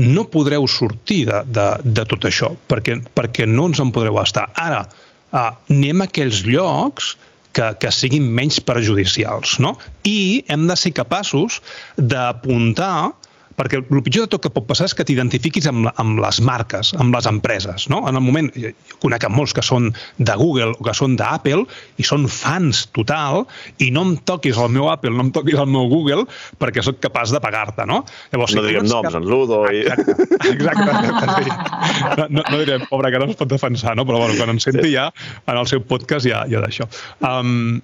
no 0.00 0.26
podreu 0.30 0.66
sortir 0.70 1.24
de, 1.30 1.42
de, 1.54 1.68
de 1.84 2.06
tot 2.10 2.26
això, 2.30 2.50
perquè, 2.70 2.98
perquè 3.14 3.48
no 3.50 3.68
ens 3.70 3.82
en 3.82 3.94
podreu 3.94 4.18
estar. 4.22 4.48
Ara, 4.60 4.82
uh, 5.30 5.52
anem 5.70 6.02
a 6.02 6.10
aquells 6.10 6.42
llocs 6.48 7.14
que, 7.54 7.70
que 7.80 7.92
siguin 7.94 8.26
menys 8.36 8.60
perjudicials, 8.64 9.58
no? 9.62 9.74
I 10.06 10.44
hem 10.50 10.66
de 10.70 10.76
ser 10.78 10.94
capaços 10.96 11.60
d'apuntar 11.96 13.12
perquè 13.58 13.80
el 13.80 14.02
pitjor 14.04 14.26
de 14.26 14.34
tot 14.34 14.44
que 14.44 14.52
pot 14.52 14.66
passar 14.68 14.88
és 14.88 14.94
que 14.96 15.06
t'identifiquis 15.06 15.66
amb, 15.70 15.88
amb 16.00 16.20
les 16.22 16.40
marques, 16.44 16.92
amb 17.00 17.14
les 17.14 17.28
empreses. 17.30 17.88
No? 17.92 18.02
En 18.08 18.18
el 18.18 18.24
moment, 18.24 18.50
jo 18.58 18.72
conec 19.02 19.26
molts 19.32 19.54
que 19.56 19.64
són 19.64 19.90
de 20.18 20.36
Google 20.38 20.74
o 20.74 20.86
que 20.86 20.94
són 20.96 21.16
d'Apple 21.18 21.64
i 22.00 22.06
són 22.06 22.26
fans 22.30 22.84
total 22.96 23.44
i 23.82 23.90
no 23.94 24.04
em 24.08 24.14
toquis 24.28 24.58
el 24.60 24.72
meu 24.74 24.90
Apple, 24.92 25.14
no 25.14 25.28
em 25.28 25.32
toquis 25.34 25.58
el 25.60 25.70
meu 25.70 25.88
Google 25.92 26.26
perquè 26.60 26.84
sóc 26.84 27.00
capaç 27.04 27.32
de 27.34 27.40
pagar-te. 27.42 27.86
No, 27.88 28.02
Llavors, 28.32 28.54
no 28.56 28.62
si 28.62 28.68
diguem 28.68 28.88
noms, 28.90 29.08
cap... 29.08 29.18
en 29.20 29.30
Ludo... 29.30 29.62
I... 29.70 29.84
Exacte, 30.54 30.90
exacte. 30.90 31.56
No, 32.18 32.28
no, 32.28 32.44
no 32.50 32.60
direm, 32.60 32.86
pobre, 32.90 33.10
que 33.12 33.20
no 33.22 33.30
es 33.32 33.38
pot 33.38 33.50
defensar, 33.50 33.96
no? 33.98 34.06
però 34.08 34.20
bueno, 34.22 34.36
quan 34.38 34.52
en 34.54 34.60
senti 34.62 34.92
ja 34.92 35.08
en 35.46 35.58
el 35.58 35.68
seu 35.70 35.82
podcast 35.88 36.28
ja, 36.28 36.44
ja 36.50 36.62
d'això. 36.64 36.88
Um, 37.24 37.80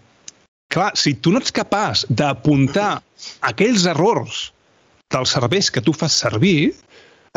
clar, 0.73 0.93
si 0.99 1.17
tu 1.23 1.35
no 1.35 1.43
ets 1.43 1.55
capaç 1.55 2.07
d'apuntar 2.09 2.93
aquells 3.51 3.87
errors 3.91 4.49
dels 5.11 5.37
serveis 5.37 5.71
que 5.75 5.83
tu 5.85 5.95
fas 5.97 6.17
servir, 6.25 6.73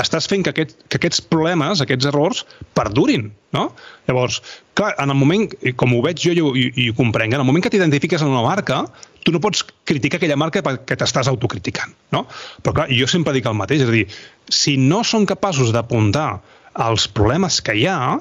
estàs 0.01 0.25
fent 0.29 0.41
que, 0.45 0.49
aquest, 0.53 0.73
que 0.89 0.97
aquests 0.97 1.21
problemes, 1.29 1.81
aquests 1.83 2.07
errors, 2.09 2.41
perdurin, 2.77 3.27
no? 3.53 3.67
Llavors, 4.07 4.39
clar, 4.77 4.93
en 5.01 5.13
el 5.13 5.19
moment, 5.19 5.45
com 5.77 5.93
ho 5.93 6.01
veig 6.05 6.23
jo 6.23 6.33
i, 6.33 6.41
i, 6.41 6.65
i 6.85 6.87
ho 6.89 6.97
comprenc, 6.97 7.35
en 7.35 7.43
el 7.43 7.47
moment 7.47 7.65
que 7.65 7.69
t'identifiques 7.73 8.25
en 8.25 8.33
una 8.33 8.41
marca, 8.45 8.81
tu 9.23 9.31
no 9.35 9.41
pots 9.43 9.61
criticar 9.85 10.17
aquella 10.19 10.39
marca 10.39 10.63
perquè 10.65 10.97
t'estàs 10.97 11.29
autocriticant, 11.29 11.93
no? 12.15 12.25
Però 12.65 12.79
clar, 12.79 12.89
jo 12.89 13.09
sempre 13.09 13.35
dic 13.37 13.49
el 13.49 13.57
mateix, 13.59 13.85
és 13.85 13.91
a 13.91 13.97
dir, 13.99 14.07
si 14.49 14.75
no 14.81 15.03
són 15.05 15.29
capaços 15.29 15.71
d'apuntar 15.75 16.41
els 16.87 17.05
problemes 17.05 17.61
que 17.61 17.77
hi 17.77 17.85
ha, 17.85 18.17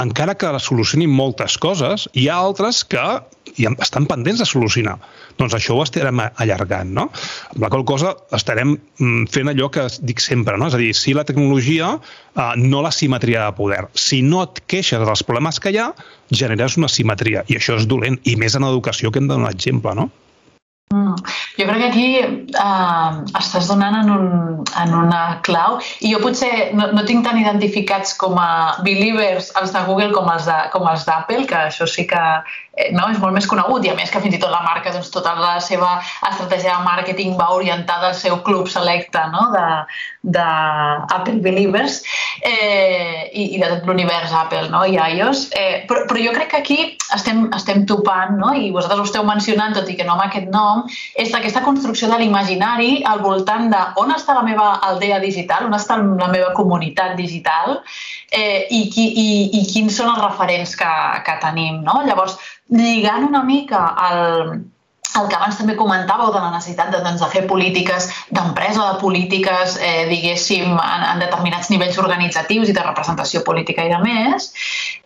encara 0.00 0.34
que 0.34 0.48
solucionin 0.58 1.12
moltes 1.12 1.58
coses, 1.60 2.08
hi 2.18 2.26
ha 2.28 2.40
altres 2.40 2.82
que 2.88 3.04
estan 3.76 4.08
pendents 4.10 4.40
de 4.42 4.48
solucionar. 4.48 4.96
Doncs 5.38 5.56
això 5.58 5.74
ho 5.74 5.82
estarem 5.82 6.20
allargant, 6.24 6.92
no? 6.94 7.08
Amb 7.54 7.64
la 7.64 7.70
qual 7.72 7.84
cosa 7.88 8.14
estarem 8.36 8.76
mm, 8.76 9.26
fent 9.34 9.50
allò 9.50 9.70
que 9.74 9.86
dic 10.06 10.22
sempre, 10.22 10.56
no? 10.60 10.68
És 10.70 10.76
a 10.78 10.82
dir, 10.82 10.92
si 10.94 11.14
la 11.16 11.26
tecnologia, 11.26 11.94
eh, 12.34 12.50
no 12.62 12.82
la 12.84 12.92
simetria 12.94 13.46
de 13.46 13.56
poder. 13.58 13.82
Si 13.98 14.22
no 14.22 14.44
et 14.46 14.62
queixes 14.70 15.02
dels 15.02 15.24
problemes 15.26 15.58
que 15.60 15.74
hi 15.74 15.80
ha, 15.82 15.90
generes 16.30 16.78
una 16.80 16.90
simetria, 16.92 17.42
i 17.50 17.58
això 17.58 17.78
és 17.80 17.88
dolent, 17.90 18.20
i 18.24 18.36
més 18.40 18.54
en 18.54 18.68
educació 18.68 19.10
que 19.10 19.22
hem 19.22 19.30
de 19.30 19.34
donar 19.34 19.54
exemple, 19.54 19.96
no? 19.98 20.10
Mm. 20.92 21.14
Jo 21.56 21.64
crec 21.66 21.80
que 21.80 21.88
aquí 21.88 22.08
uh, 22.20 23.22
estàs 23.38 23.68
donant 23.70 23.96
en, 24.02 24.10
un, 24.14 24.26
en 24.82 24.92
una 24.94 25.22
clau 25.46 25.78
i 26.04 26.10
jo 26.12 26.20
potser 26.22 26.50
no, 26.76 26.90
no 26.94 27.04
tinc 27.08 27.24
tan 27.26 27.38
identificats 27.40 28.14
com 28.20 28.36
a 28.38 28.76
believers 28.86 29.50
els 29.60 29.72
de 29.74 29.82
Google 29.88 30.12
com 30.14 30.28
els 30.30 31.06
d'Apple, 31.08 31.46
que 31.50 31.58
això 31.70 31.88
sí 31.90 32.06
que 32.10 32.20
eh, 32.20 32.90
no, 32.94 33.08
és 33.10 33.18
molt 33.22 33.34
més 33.34 33.48
conegut 33.50 33.86
i 33.86 33.90
a 33.90 33.96
més 33.98 34.12
que 34.12 34.22
fins 34.22 34.36
i 34.36 34.40
tot 34.42 34.52
la 34.52 34.62
marca, 34.66 34.92
doncs, 34.94 35.10
tota 35.14 35.34
la 35.38 35.54
seva 35.62 35.96
estratègia 36.28 36.76
de 36.76 36.86
màrqueting 36.86 37.34
va 37.40 37.50
orientada 37.56 38.10
al 38.10 38.18
seu 38.18 38.38
club 38.46 38.70
selecte 38.70 39.22
no? 39.32 39.48
de, 39.54 39.66
de 40.36 40.46
Apple 41.16 41.40
Believers 41.44 42.02
eh, 42.42 43.30
i, 43.32 43.54
i 43.54 43.62
de 43.62 43.70
tot 43.72 43.88
l'univers 43.88 44.34
Apple 44.34 44.68
no? 44.74 44.84
i 44.86 44.98
iOS. 44.98 45.48
Eh, 45.58 45.84
però, 45.88 46.04
però 46.10 46.22
jo 46.22 46.34
crec 46.36 46.52
que 46.54 46.62
aquí 46.62 46.80
estem, 47.16 47.46
estem 47.56 47.86
topant, 47.90 48.36
no? 48.42 48.52
i 48.54 48.70
vosaltres 48.74 49.02
ho 49.02 49.10
esteu 49.10 49.26
mencionant, 49.26 49.74
tot 49.78 49.90
i 49.90 49.98
que 49.98 50.06
no 50.06 50.18
amb 50.18 50.26
aquest 50.28 50.50
nom, 50.74 50.82
és 51.14 51.32
aquesta 51.34 51.62
construcció 51.64 52.10
de 52.10 52.18
l'imaginari 52.20 53.04
al 53.06 53.22
voltant 53.24 53.70
de 53.72 53.80
on 54.02 54.12
està 54.14 54.36
la 54.36 54.44
meva 54.46 54.68
aldea 54.90 55.20
digital, 55.22 55.68
on 55.70 55.78
està 55.78 55.96
la 56.02 56.30
meva 56.32 56.52
comunitat 56.58 57.16
digital 57.20 57.78
eh, 58.30 58.66
i, 58.68 58.84
qui, 58.90 59.08
i, 59.08 59.28
i 59.60 59.64
quins 59.70 59.96
són 59.96 60.12
els 60.12 60.22
referents 60.24 60.76
que, 60.76 60.92
que 61.26 61.38
tenim. 61.42 61.82
No? 61.86 62.00
Llavors, 62.08 62.36
lligant 62.74 63.28
una 63.28 63.44
mica 63.46 63.86
el, 64.10 64.58
el 65.20 65.28
que 65.30 65.36
abans 65.38 65.58
també 65.58 65.76
comentàveu 65.78 66.32
de 66.34 66.40
la 66.42 66.50
necessitat 66.54 66.90
de, 66.92 67.00
doncs, 67.04 67.22
de 67.22 67.28
fer 67.30 67.44
polítiques 67.50 68.08
d'empresa, 68.34 68.82
de 68.92 69.00
polítiques, 69.00 69.76
eh, 69.78 70.06
diguéssim, 70.10 70.74
en, 70.74 71.04
en 71.12 71.22
determinats 71.22 71.70
nivells 71.70 71.98
organitzatius 72.02 72.70
i 72.70 72.76
de 72.76 72.82
representació 72.82 73.44
política 73.46 73.86
i 73.86 73.92
de 73.92 74.00
més, 74.02 74.50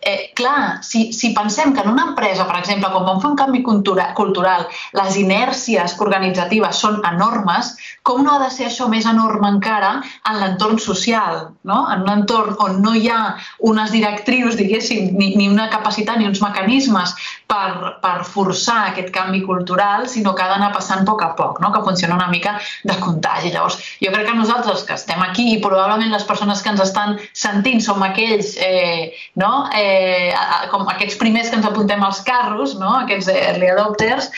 eh, 0.01 0.31
clar, 0.37 0.79
si, 0.85 1.09
si 1.13 1.33
pensem 1.37 1.75
que 1.75 1.83
en 1.85 1.91
una 1.93 2.07
empresa, 2.11 2.47
per 2.49 2.57
exemple, 2.59 2.89
quan 2.93 3.05
vam 3.05 3.21
fer 3.21 3.31
un 3.31 3.37
canvi 3.39 3.61
cultura, 3.65 4.09
cultural, 4.17 4.65
les 4.97 5.19
inèrcies 5.21 5.97
organitzatives 6.01 6.81
són 6.81 7.01
enormes, 7.05 7.75
com 8.03 8.23
no 8.25 8.35
ha 8.35 8.43
de 8.45 8.49
ser 8.53 8.69
això 8.69 8.89
més 8.89 9.05
enorme 9.09 9.51
encara 9.53 9.99
en 10.01 10.39
l'entorn 10.41 10.79
social, 10.81 11.49
no? 11.69 11.83
en 11.93 12.05
un 12.07 12.13
entorn 12.15 12.57
on 12.63 12.81
no 12.81 12.95
hi 12.97 13.09
ha 13.13 13.35
unes 13.69 13.93
directrius, 13.93 14.57
diguéssim, 14.57 15.13
ni, 15.19 15.33
ni 15.37 15.49
una 15.51 15.69
capacitat 15.69 16.17
ni 16.17 16.27
uns 16.29 16.41
mecanismes 16.41 17.13
per, 17.49 17.95
per 18.03 18.21
forçar 18.29 18.77
aquest 18.91 19.09
canvi 19.13 19.41
cultural, 19.41 20.05
sinó 20.11 20.35
que 20.37 20.45
ha 20.45 20.49
d'anar 20.51 20.69
passant 20.75 21.01
a 21.01 21.07
poc 21.07 21.23
a 21.25 21.31
poc, 21.37 21.57
no? 21.63 21.71
que 21.73 21.81
funciona 21.85 22.17
una 22.19 22.27
mica 22.29 22.57
de 22.85 22.97
contagi. 23.01 23.49
Llavors, 23.55 23.79
jo 24.03 24.11
crec 24.13 24.29
que 24.29 24.37
nosaltres 24.37 24.85
que 24.85 24.93
estem 24.93 25.23
aquí 25.25 25.47
i 25.55 25.59
probablement 25.63 26.13
les 26.13 26.27
persones 26.29 26.61
que 26.61 26.69
ens 26.73 26.83
estan 26.85 27.17
sentint 27.33 27.81
som 27.81 28.05
aquells 28.05 28.53
eh, 28.61 29.15
no? 29.41 29.65
eh, 29.73 30.29
com 30.69 30.85
aquests 30.93 31.17
primers 31.21 31.49
que 31.49 31.57
ens 31.57 31.69
apuntem 31.69 32.05
als 32.05 32.21
carros, 32.27 32.77
no? 32.77 32.93
aquests 33.01 33.31
early 33.33 33.73
adopters, 33.73 34.29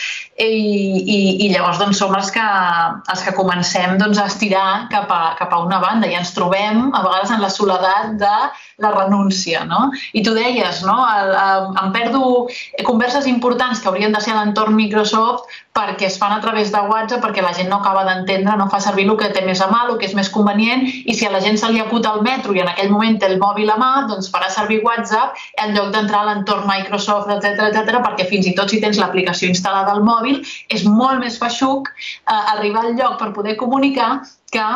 i, 0.41 0.47
i, 0.47 1.19
i 1.45 1.51
llavors 1.51 1.81
doncs, 1.81 1.99
som 1.99 2.15
els 2.15 2.31
que, 2.33 2.47
els 3.11 3.25
que 3.25 3.35
comencem 3.35 3.97
doncs, 3.99 4.21
a 4.21 4.29
estirar 4.31 4.87
cap 4.93 5.11
a, 5.11 5.21
cap 5.39 5.51
a 5.53 5.59
una 5.65 5.81
banda 5.83 6.07
i 6.07 6.15
ens 6.17 6.31
trobem 6.37 6.87
a 6.95 7.03
vegades 7.03 7.35
en 7.35 7.43
la 7.43 7.51
soledat 7.51 8.15
de 8.21 8.33
la 8.81 8.95
renúncia. 8.95 9.65
No? 9.67 9.89
I 10.17 10.23
tu 10.25 10.33
deies, 10.37 10.81
no? 10.87 10.97
el, 11.03 11.35
el, 11.35 11.69
em 11.83 11.91
perdo 11.93 12.23
converses 13.01 13.25
importants 13.25 13.79
que 13.79 13.87
haurien 13.89 14.13
de 14.13 14.19
ser 14.21 14.35
a 14.35 14.35
l'entorn 14.37 14.75
Microsoft 14.77 15.47
perquè 15.73 16.05
es 16.05 16.17
fan 16.21 16.35
a 16.35 16.41
través 16.43 16.69
de 16.69 16.81
WhatsApp, 16.85 17.23
perquè 17.23 17.41
la 17.41 17.53
gent 17.57 17.71
no 17.71 17.79
acaba 17.79 18.03
d'entendre, 18.05 18.53
no 18.59 18.67
fa 18.69 18.77
servir 18.83 19.07
el 19.09 19.17
que 19.17 19.31
té 19.33 19.41
més 19.41 19.63
a 19.65 19.69
mà, 19.71 19.79
el 19.89 19.97
que 19.97 20.05
és 20.05 20.13
més 20.13 20.29
convenient, 20.29 20.85
i 20.85 21.15
si 21.17 21.25
a 21.25 21.31
la 21.33 21.41
gent 21.41 21.57
se 21.57 21.71
li 21.71 21.81
aputa 21.81 22.11
el 22.13 22.21
metro 22.21 22.53
i 22.53 22.61
en 22.61 22.69
aquell 22.69 22.93
moment 22.93 23.17
té 23.17 23.31
el 23.31 23.39
mòbil 23.41 23.73
a 23.73 23.79
mà, 23.81 23.89
doncs 24.11 24.29
farà 24.29 24.51
servir 24.53 24.83
WhatsApp 24.85 25.33
en 25.65 25.73
lloc 25.73 25.89
d'entrar 25.95 26.21
a 26.21 26.29
l'entorn 26.29 26.69
Microsoft, 26.69 27.33
etc 27.39 27.71
etc, 27.71 28.03
perquè 28.05 28.29
fins 28.29 28.53
i 28.53 28.53
tot 28.61 28.69
si 28.69 28.83
tens 28.85 29.01
l'aplicació 29.01 29.49
instal·lada 29.49 29.97
al 29.97 30.05
mòbil, 30.05 30.43
és 30.69 30.85
molt 30.85 31.25
més 31.25 31.41
feixuc 31.41 31.89
eh, 31.89 32.41
arribar 32.53 32.85
al 32.85 32.97
lloc 33.01 33.17
per 33.17 33.33
poder 33.33 33.57
comunicar 33.57 34.19
que 34.53 34.67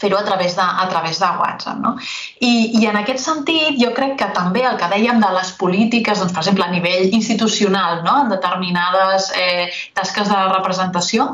fer-ho 0.00 0.16
a, 0.16 0.24
través 0.24 0.56
de, 0.56 0.62
a 0.62 0.88
través 0.88 1.18
de 1.20 1.26
WhatsApp. 1.26 1.78
No? 1.84 1.96
I, 2.42 2.52
I 2.80 2.86
en 2.90 2.96
aquest 2.98 3.22
sentit, 3.22 3.76
jo 3.78 3.92
crec 3.94 4.16
que 4.18 4.26
també 4.34 4.64
el 4.66 4.78
que 4.80 4.88
dèiem 4.90 5.20
de 5.22 5.28
les 5.36 5.52
polítiques, 5.60 6.18
doncs, 6.18 6.32
per 6.34 6.42
exemple, 6.42 6.66
a 6.66 6.72
nivell 6.74 7.14
institucional, 7.14 8.00
no? 8.02 8.16
en 8.24 8.32
determinades 8.32 9.30
eh, 9.38 9.68
tasques 9.94 10.26
de 10.26 10.40
representació, 10.50 11.28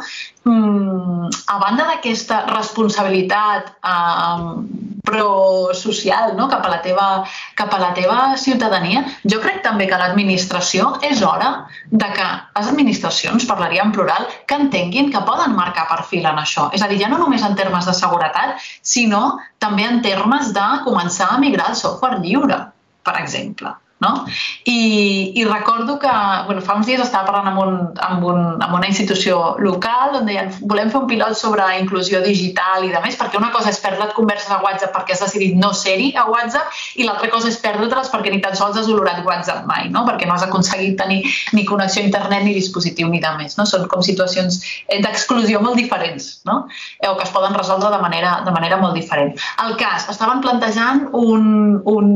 mm, 0.44 1.30
a 1.48 1.56
banda 1.62 1.88
d'aquesta 1.94 2.42
responsabilitat 2.52 3.72
eh, 3.80 4.88
pro-social 5.08 6.36
no? 6.36 6.48
cap, 6.52 6.66
a 6.66 6.74
la 6.74 6.80
teva, 6.84 7.08
cap 7.56 7.72
a 7.72 7.80
la 7.80 7.90
teva 7.96 8.18
ciutadania. 8.36 9.04
Jo 9.24 9.40
crec 9.40 9.62
també 9.64 9.88
que 9.88 9.98
l'administració 10.00 10.90
és 11.08 11.22
hora 11.24 11.68
de 11.88 12.08
que 12.12 12.28
les 12.58 12.68
administracions, 12.68 13.48
parlaria 13.48 13.84
en 13.86 13.94
plural, 13.96 14.28
que 14.46 14.58
entenguin 14.60 15.08
que 15.14 15.24
poden 15.24 15.56
marcar 15.56 15.88
perfil 15.88 16.28
en 16.28 16.42
això. 16.42 16.68
És 16.76 16.84
a 16.84 16.90
dir, 16.90 17.00
ja 17.00 17.08
no 17.08 17.20
només 17.22 17.44
en 17.46 17.56
termes 17.56 17.88
de 17.88 17.96
seguretat, 17.96 18.58
sinó 18.82 19.38
també 19.58 19.88
en 19.88 20.02
termes 20.04 20.52
de 20.54 20.66
començar 20.98 21.28
a 21.30 21.38
migrar 21.38 21.68
al 21.70 21.76
software 21.78 22.18
lliure, 22.24 22.58
per 23.06 23.14
exemple. 23.20 23.70
No? 23.98 24.24
I, 24.64 25.32
I 25.34 25.44
recordo 25.44 25.98
que 25.98 26.10
bueno, 26.46 26.62
fa 26.62 26.76
uns 26.78 26.86
dies 26.86 27.00
estava 27.02 27.26
parlant 27.32 27.48
amb, 27.50 27.58
un, 27.62 27.72
amb, 28.06 28.26
un, 28.30 28.40
amb 28.62 28.76
una 28.78 28.86
institució 28.86 29.56
local 29.58 30.20
on 30.20 30.28
deien 30.28 30.52
volem 30.70 30.92
fer 30.92 31.00
un 31.00 31.08
pilot 31.10 31.34
sobre 31.38 31.66
inclusió 31.80 32.20
digital 32.22 32.86
i 32.86 32.92
de 32.92 33.02
més, 33.02 33.18
perquè 33.18 33.40
una 33.40 33.50
cosa 33.54 33.72
és 33.74 33.80
perdre't 33.82 34.14
converses 34.14 34.52
a 34.54 34.60
WhatsApp 34.62 34.94
perquè 34.94 35.16
has 35.16 35.24
decidit 35.26 35.58
no 35.58 35.72
ser-hi 35.74 36.12
a 36.14 36.28
WhatsApp 36.30 36.78
i 36.94 37.08
l'altra 37.08 37.30
cosa 37.32 37.50
és 37.50 37.58
perdre-te-les 37.62 38.12
perquè 38.14 38.34
ni 38.34 38.42
tan 38.44 38.54
sols 38.58 38.78
has 38.78 38.90
olorat 38.92 39.24
WhatsApp 39.26 39.66
mai, 39.66 39.88
no? 39.90 40.04
perquè 40.06 40.30
no 40.30 40.36
has 40.36 40.46
aconseguit 40.46 40.94
tenir 41.00 41.24
ni 41.58 41.66
connexió 41.66 42.02
a 42.02 42.06
internet 42.06 42.46
ni 42.46 42.54
dispositiu 42.54 43.10
ni 43.10 43.22
de 43.24 43.34
més. 43.40 43.58
No? 43.58 43.66
Són 43.66 43.88
com 43.90 44.04
situacions 44.04 44.62
eh, 44.86 45.02
d'exclusió 45.02 45.58
molt 45.64 45.78
diferents 45.80 46.38
no? 46.44 46.66
O 47.08 47.16
que 47.16 47.24
es 47.24 47.30
poden 47.30 47.54
resoldre 47.54 47.90
de 47.90 47.98
manera, 48.02 48.42
de 48.44 48.50
manera 48.50 48.78
molt 48.80 48.94
diferent. 48.94 49.34
El 49.64 49.76
cas, 49.80 50.08
estaven 50.10 50.40
plantejant 50.44 51.06
un, 51.12 51.78
un, 51.84 52.08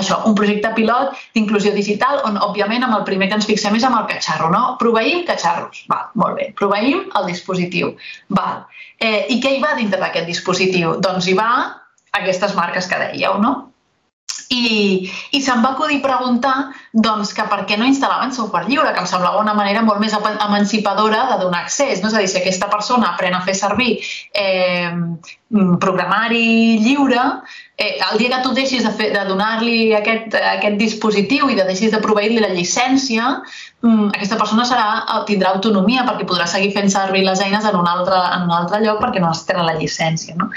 això, 0.00 0.20
un 0.28 0.36
projecte 0.38 0.72
pilot 0.76 1.09
d'inclusió 1.36 1.72
digital, 1.76 2.20
on, 2.28 2.38
òbviament, 2.46 2.84
amb 2.86 2.98
el 2.98 3.06
primer 3.08 3.30
que 3.30 3.38
ens 3.40 3.48
fixem 3.48 3.76
és 3.78 3.86
amb 3.86 3.98
el 4.00 4.08
catxarro, 4.10 4.50
no? 4.52 4.76
Proveïm 4.82 5.24
catxarros. 5.28 5.84
Val, 5.90 6.10
molt 6.20 6.38
bé. 6.40 6.50
Proveïm 6.60 7.06
el 7.18 7.30
dispositiu. 7.30 7.94
Val. 8.28 8.64
Eh, 9.00 9.26
I 9.34 9.40
què 9.42 9.56
hi 9.56 9.62
va 9.64 9.76
dintre 9.78 10.00
d'aquest 10.00 10.28
dispositiu? 10.28 10.96
Doncs 11.00 11.28
hi 11.30 11.36
va 11.38 11.50
aquestes 12.18 12.54
marques 12.58 12.88
que 12.90 13.00
dèieu, 13.00 13.38
no? 13.42 13.56
I, 14.50 15.06
i 15.30 15.38
se'm 15.42 15.62
va 15.62 15.76
acudir 15.76 16.00
preguntar 16.02 16.54
doncs, 16.92 17.32
que 17.36 17.44
per 17.46 17.64
què 17.68 17.76
no 17.78 17.86
instal·laven 17.86 18.32
software 18.34 18.66
lliure, 18.66 18.90
que 18.94 19.02
em 19.02 19.06
semblava 19.06 19.42
una 19.42 19.54
manera 19.54 19.82
molt 19.86 20.02
més 20.02 20.14
emancipadora 20.14 21.26
de 21.30 21.38
donar 21.44 21.64
accés. 21.64 22.02
No? 22.02 22.10
És 22.10 22.16
a 22.16 22.24
dir, 22.24 22.30
si 22.32 22.40
aquesta 22.40 22.70
persona 22.72 23.12
aprèn 23.12 23.36
a 23.36 23.44
fer 23.46 23.54
servir 23.54 23.92
eh, 24.34 24.90
programari 25.50 26.78
lliure, 26.82 27.22
eh, 27.76 27.98
el 28.12 28.18
dia 28.18 28.28
que 28.36 28.42
tu 28.42 28.52
deixis 28.54 28.84
de, 28.84 28.90
fer, 28.94 29.08
de 29.14 29.22
donar-li 29.26 29.94
aquest, 29.96 30.34
aquest 30.36 30.76
dispositiu 30.78 31.48
i 31.50 31.56
de 31.58 31.64
deixis 31.66 31.90
de 31.90 31.98
proveir-li 32.04 32.38
la 32.42 32.52
llicència, 32.54 33.40
mm, 33.82 34.10
aquesta 34.12 34.38
persona 34.38 34.66
serà, 34.68 34.86
eh, 35.00 35.22
tindrà 35.26 35.54
autonomia 35.56 36.04
perquè 36.06 36.26
podrà 36.28 36.46
seguir 36.46 36.70
fent 36.76 36.90
servir 36.92 37.24
les 37.26 37.40
eines 37.40 37.64
en 37.64 37.78
un 37.78 37.88
altre, 37.88 38.18
en 38.36 38.46
un 38.46 38.54
altre 38.58 38.82
lloc 38.84 39.00
perquè 39.02 39.22
no 39.22 39.32
es 39.32 39.42
tenen 39.48 39.66
la 39.66 39.74
llicència. 39.78 40.36
No? 40.36 40.50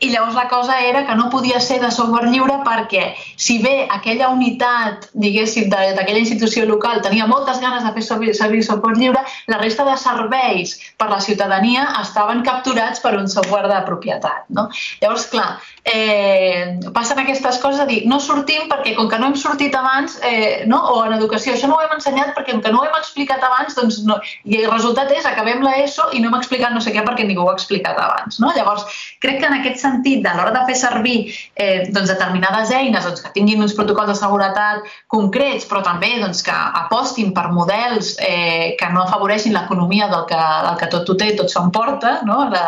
I 0.00 0.10
llavors 0.12 0.34
la 0.34 0.48
cosa 0.48 0.80
era 0.80 1.06
que 1.06 1.14
no 1.14 1.30
podia 1.30 1.60
ser 1.60 1.80
de 1.80 1.90
software 1.90 2.28
lliure 2.28 2.60
perquè 2.66 3.14
si 3.36 3.60
bé 3.62 3.86
aquella 3.88 4.28
unitat, 4.34 5.08
diguéssim, 5.14 5.70
d'aquella 5.74 6.22
institució 6.22 6.64
local 6.68 7.02
tenia 7.04 7.26
moltes 7.30 7.60
ganes 7.62 7.84
de 7.84 7.92
fer 7.96 8.04
servir, 8.34 8.62
software 8.64 8.98
lliure, 8.98 9.22
la 9.50 9.60
resta 9.60 9.86
de 9.88 9.96
serveis 10.00 10.76
per 11.00 11.10
la 11.10 11.20
ciutadania 11.20 11.86
estaven 12.00 12.42
capturats 12.46 13.02
per 13.04 13.16
un 13.18 13.28
software 13.28 13.70
de 13.70 13.80
propietat. 13.88 14.46
No? 14.48 14.68
Llavors, 15.02 15.26
clar, 15.32 15.48
eh, 15.84 16.80
passen 16.94 17.18
aquestes 17.20 17.58
coses 17.60 17.80
a 17.80 17.86
dir, 17.86 18.02
no 18.08 18.18
sortim 18.20 18.68
perquè 18.70 18.94
com 18.96 19.08
que 19.10 19.18
no 19.20 19.28
hem 19.28 19.36
sortit 19.36 19.74
abans, 19.76 20.16
eh, 20.24 20.64
no? 20.70 20.80
o 20.94 21.02
en 21.04 21.12
educació, 21.18 21.52
això 21.52 21.68
no 21.68 21.76
ho 21.76 21.84
hem 21.84 21.92
ensenyat 21.98 22.32
perquè 22.36 22.54
com 22.54 22.62
que 22.64 22.72
no 22.72 22.80
ho 22.80 22.86
hem 22.88 22.96
explicat 22.96 23.44
abans, 23.44 23.76
doncs 23.76 24.00
no. 24.08 24.16
i 24.48 24.62
el 24.62 24.70
resultat 24.72 25.12
és 25.12 25.28
acabem 25.28 25.60
l'ESO 25.64 26.08
i 26.16 26.22
no 26.22 26.30
hem 26.30 26.38
explicat 26.38 26.72
no 26.72 26.80
sé 26.80 26.94
què 26.94 27.04
perquè 27.04 27.26
ningú 27.28 27.44
ho 27.44 27.50
ha 27.52 27.56
explicat 27.58 28.00
abans. 28.00 28.40
No? 28.40 28.52
Llavors, 28.56 28.86
crec 29.20 29.42
que 29.42 29.50
en 29.50 29.58
aquest 29.58 29.82
sentit, 29.84 30.24
a 30.24 30.34
l'hora 30.38 30.54
de 30.56 30.64
fer 30.70 30.78
servir 30.80 31.18
eh, 31.28 31.84
doncs, 31.90 32.08
determinades 32.08 32.72
eines 32.72 33.04
doncs, 33.04 33.20
que 33.20 33.34
tinguin 33.36 33.62
uns 33.62 33.76
protocols 33.76 34.14
de 34.14 34.16
seguretat 34.22 34.88
concrets, 35.12 35.68
però 35.68 35.84
també 35.84 36.14
doncs, 36.22 36.40
que 36.46 36.56
apostin 36.80 37.34
per 37.36 37.50
models 37.52 38.14
eh, 38.24 38.72
que 38.80 38.90
no 38.94 39.04
afavoreixin 39.04 39.52
l'economia 39.52 40.08
del, 40.08 40.24
que, 40.32 40.40
del 40.40 40.80
que 40.80 40.90
tot 40.96 41.12
ho 41.12 41.18
té, 41.20 41.34
tot 41.36 41.52
s'ho 41.52 41.66
emporta, 41.68 42.16
no? 42.24 42.48
la 42.48 42.64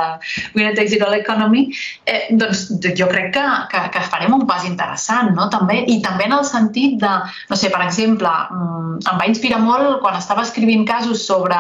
Winner 0.52 0.76
Takes 0.76 0.98
It 0.98 1.06
All 1.06 1.16
Economy, 1.16 1.66
eh, 2.04 2.26
doncs 2.36 2.68
jo 2.84 3.05
jo 3.06 3.12
crec 3.12 3.32
que, 3.34 3.44
que, 3.70 3.80
que 3.94 4.02
farem 4.10 4.34
un 4.34 4.44
pas 4.46 4.64
interessant, 4.66 5.30
no? 5.36 5.46
També, 5.52 5.78
I 5.86 6.00
també 6.04 6.26
en 6.26 6.34
el 6.36 6.44
sentit 6.48 6.98
de, 7.00 7.12
no 7.50 7.58
sé, 7.58 7.70
per 7.72 7.82
exemple, 7.84 8.30
mm, 8.50 8.98
em 9.12 9.20
va 9.20 9.28
inspirar 9.30 9.60
molt 9.62 10.00
quan 10.02 10.18
estava 10.18 10.44
escrivint 10.46 10.84
casos 10.88 11.24
sobre, 11.26 11.58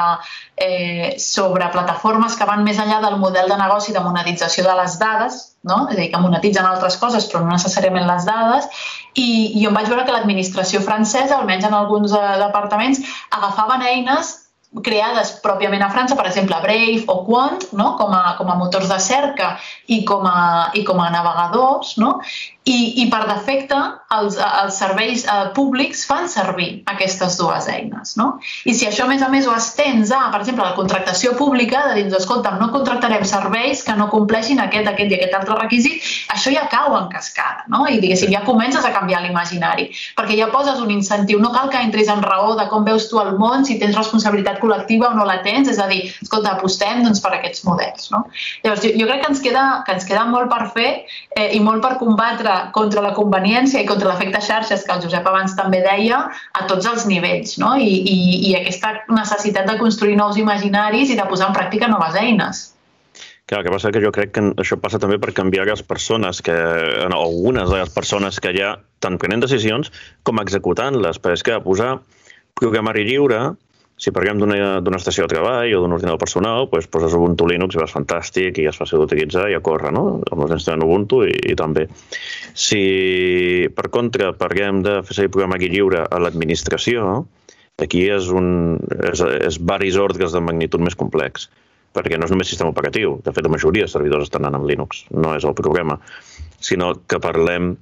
eh, 0.56 1.14
sobre 1.22 1.70
plataformes 1.72 2.36
que 2.36 2.48
van 2.48 2.64
més 2.66 2.80
enllà 2.82 3.00
del 3.04 3.18
model 3.22 3.50
de 3.52 3.58
negoci 3.60 3.94
de 3.94 4.02
monetització 4.04 4.64
de 4.66 4.78
les 4.80 4.98
dades, 4.98 5.42
no? 5.62 5.86
és 5.90 5.96
a 5.96 6.00
dir, 6.00 6.10
que 6.12 6.22
monetitzen 6.22 6.66
altres 6.66 6.98
coses 7.00 7.28
però 7.30 7.44
no 7.44 7.54
necessàriament 7.54 8.06
les 8.08 8.26
dades, 8.26 8.66
i, 9.14 9.60
i 9.60 9.66
em 9.66 9.76
vaig 9.76 9.88
veure 9.92 10.04
que 10.06 10.14
l'administració 10.14 10.82
francesa, 10.84 11.38
almenys 11.38 11.68
en 11.68 11.78
alguns 11.78 12.16
eh, 12.16 12.26
departaments, 12.42 13.02
agafaven 13.30 13.86
eines 13.86 14.34
creades 14.84 15.36
pròpiament 15.44 15.84
a 15.84 15.90
França, 15.92 16.16
per 16.18 16.26
exemple, 16.28 16.58
Brave 16.62 17.04
o 17.12 17.20
Quant, 17.24 17.70
no? 17.72 17.94
com, 18.00 18.12
a, 18.12 18.34
com 18.38 18.50
a 18.50 18.58
motors 18.58 18.90
de 18.90 18.98
cerca 19.00 19.54
i 19.86 20.02
com 20.04 20.26
a, 20.26 20.72
i 20.74 20.84
com 20.84 21.00
a 21.00 21.10
navegadors, 21.14 21.96
no? 22.02 22.18
I, 22.66 22.76
i 22.98 23.04
per 23.06 23.20
defecte 23.28 23.76
els, 24.10 24.34
els 24.42 24.74
serveis 24.74 25.22
eh, 25.22 25.34
públics 25.54 26.00
fan 26.08 26.26
servir 26.26 26.80
aquestes 26.90 27.36
dues 27.38 27.68
eines. 27.70 28.16
No? 28.18 28.40
I 28.66 28.74
si 28.74 28.88
això, 28.88 29.04
a 29.04 29.10
més 29.12 29.22
a 29.22 29.28
més, 29.30 29.46
ho 29.46 29.54
estens 29.54 30.10
a, 30.10 30.24
per 30.32 30.40
exemple, 30.42 30.66
la 30.66 30.74
contractació 30.74 31.36
pública, 31.38 31.84
de 31.92 32.00
dir, 32.00 32.06
escolta, 32.18 32.56
no 32.58 32.72
contractarem 32.74 33.22
serveis 33.28 33.84
que 33.86 33.94
no 33.94 34.08
compleixin 34.10 34.58
aquest, 34.64 34.90
aquest 34.90 35.14
i 35.14 35.18
aquest 35.20 35.38
altre 35.38 35.60
requisit, 35.60 36.02
això 36.34 36.50
ja 36.50 36.66
cau 36.72 36.96
en 36.98 37.06
cascada. 37.12 37.68
No? 37.70 37.84
I, 37.86 38.00
diguéssim, 38.02 38.34
ja 38.34 38.42
comences 38.42 38.82
a 38.82 38.90
canviar 38.96 39.22
l'imaginari, 39.22 39.92
perquè 40.18 40.34
ja 40.40 40.50
poses 40.50 40.82
un 40.82 40.90
incentiu. 40.90 41.38
No 41.38 41.54
cal 41.54 41.70
que 41.70 41.78
entris 41.86 42.10
en 42.10 42.26
raó 42.26 42.56
de 42.58 42.66
com 42.72 42.82
veus 42.82 43.06
tu 43.06 43.22
el 43.22 43.36
món, 43.38 43.62
si 43.62 43.78
tens 43.78 43.94
responsabilitat 43.94 44.58
col·lectiva 44.66 45.12
o 45.12 45.16
no 45.16 45.24
la 45.28 45.38
tens, 45.46 45.70
és 45.72 45.80
a 45.80 45.86
dir, 45.90 46.02
escolta, 46.20 46.56
apostem 46.56 47.04
doncs, 47.06 47.22
per 47.24 47.32
aquests 47.38 47.64
models. 47.68 48.10
No? 48.12 48.24
Llavors, 48.66 48.84
jo, 48.84 48.92
jo 48.98 49.08
crec 49.08 49.24
que 49.24 49.32
ens, 49.32 49.42
queda, 49.46 49.64
que 49.86 49.96
ens 49.96 50.06
queda 50.08 50.26
molt 50.28 50.50
per 50.52 50.68
fer 50.74 50.90
eh, 50.98 51.48
i 51.56 51.62
molt 51.62 51.84
per 51.86 51.96
combatre 52.02 52.58
contra 52.76 53.04
la 53.04 53.14
conveniència 53.16 53.82
i 53.82 53.88
contra 53.88 54.12
l'efecte 54.12 54.42
xarxes, 54.44 54.84
que 54.86 54.96
el 54.96 55.04
Josep 55.06 55.26
abans 55.30 55.56
també 55.58 55.82
deia, 55.86 56.24
a 56.58 56.68
tots 56.70 56.88
els 56.90 57.06
nivells, 57.08 57.56
no? 57.62 57.76
I, 57.78 57.92
i, 58.02 58.16
i 58.50 58.54
aquesta 58.58 58.96
necessitat 59.12 59.68
de 59.70 59.78
construir 59.80 60.18
nous 60.18 60.38
imaginaris 60.40 61.12
i 61.12 61.18
de 61.18 61.28
posar 61.30 61.52
en 61.52 61.58
pràctica 61.58 61.90
noves 61.92 62.18
eines. 62.18 62.66
Clar, 63.46 63.60
el 63.60 63.66
que 63.68 63.70
passa 63.70 63.92
que 63.94 64.00
jo 64.02 64.10
crec 64.10 64.32
que 64.34 64.42
això 64.58 64.74
passa 64.82 64.98
també 64.98 65.20
per 65.22 65.30
canviar 65.34 65.68
les 65.68 65.82
persones, 65.86 66.40
que, 66.42 66.54
algunes 67.06 67.70
de 67.70 67.78
les 67.78 67.92
persones 67.94 68.40
que 68.42 68.50
ja 68.56 68.72
tant 69.04 69.20
prenen 69.22 69.44
decisions 69.44 69.92
com 70.26 70.42
executant-les, 70.42 71.20
perquè 71.22 71.38
és 71.38 71.46
que 71.46 71.60
posar 71.62 71.92
programari 72.58 73.04
lliure 73.06 73.54
si 73.96 74.12
parlem 74.12 74.40
d'una 74.42 74.98
estació 74.98 75.24
de 75.24 75.32
treball 75.32 75.72
o 75.72 75.80
d'un 75.80 75.94
ordinador 75.96 76.20
personal, 76.20 76.66
doncs 76.68 76.88
poses 76.92 77.14
Ubuntu 77.16 77.46
Linux 77.48 77.76
i 77.76 77.80
vas 77.80 77.94
fantàstic 77.96 78.60
i 78.60 78.66
és 78.68 78.76
fàcil 78.76 79.00
d'utilitzar 79.00 79.46
i 79.48 79.56
a 79.56 79.62
córrer, 79.64 79.92
no? 79.96 80.18
Els 80.20 80.36
meus 80.36 80.52
nens 80.52 80.66
tenen 80.68 80.84
Ubuntu 80.84 81.22
i, 81.24 81.32
i 81.52 81.56
també. 81.56 81.86
Si, 82.52 82.82
per 83.72 83.88
contra, 83.94 84.34
parlem 84.36 84.82
de 84.84 84.98
fer 85.06 85.16
servir 85.16 85.32
programari 85.38 85.72
lliure 85.72 86.04
a 86.04 86.20
l'administració, 86.20 87.22
aquí 87.80 88.04
és, 88.12 88.28
un, 88.28 88.76
és, 89.00 89.24
és 89.48 89.60
varis 89.64 89.96
ordres 90.00 90.36
de 90.36 90.44
magnitud 90.44 90.84
més 90.84 90.96
complex, 90.96 91.48
perquè 91.96 92.20
no 92.20 92.28
és 92.28 92.36
només 92.36 92.52
sistema 92.52 92.76
operatiu. 92.76 93.16
De 93.24 93.32
fet, 93.32 93.48
la 93.48 93.54
majoria 93.56 93.88
de 93.88 93.94
servidors 93.96 94.28
estan 94.28 94.44
anant 94.44 94.60
amb 94.60 94.68
Linux, 94.68 95.06
no 95.16 95.32
és 95.40 95.48
el 95.48 95.56
problema, 95.56 95.96
sinó 96.60 96.92
que 97.08 97.20
parlem 97.20 97.78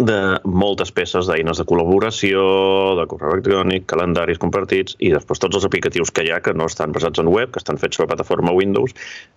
de 0.00 0.40
moltes 0.48 0.88
peces 0.88 1.26
d'eines 1.28 1.58
de 1.60 1.64
col·laboració, 1.68 2.42
de 2.96 3.04
correu 3.10 3.34
electrònic, 3.34 3.84
calendaris 3.90 4.38
compartits 4.40 4.94
i 5.04 5.10
després 5.12 5.42
tots 5.42 5.58
els 5.58 5.66
aplicatius 5.68 6.08
que 6.08 6.24
hi 6.24 6.30
ha 6.32 6.38
que 6.40 6.54
no 6.56 6.64
estan 6.64 6.94
basats 6.96 7.20
en 7.20 7.28
web, 7.28 7.50
que 7.52 7.60
estan 7.60 7.76
fets 7.76 7.98
sobre 7.98 8.08
plataforma 8.08 8.54
Windows 8.56 8.94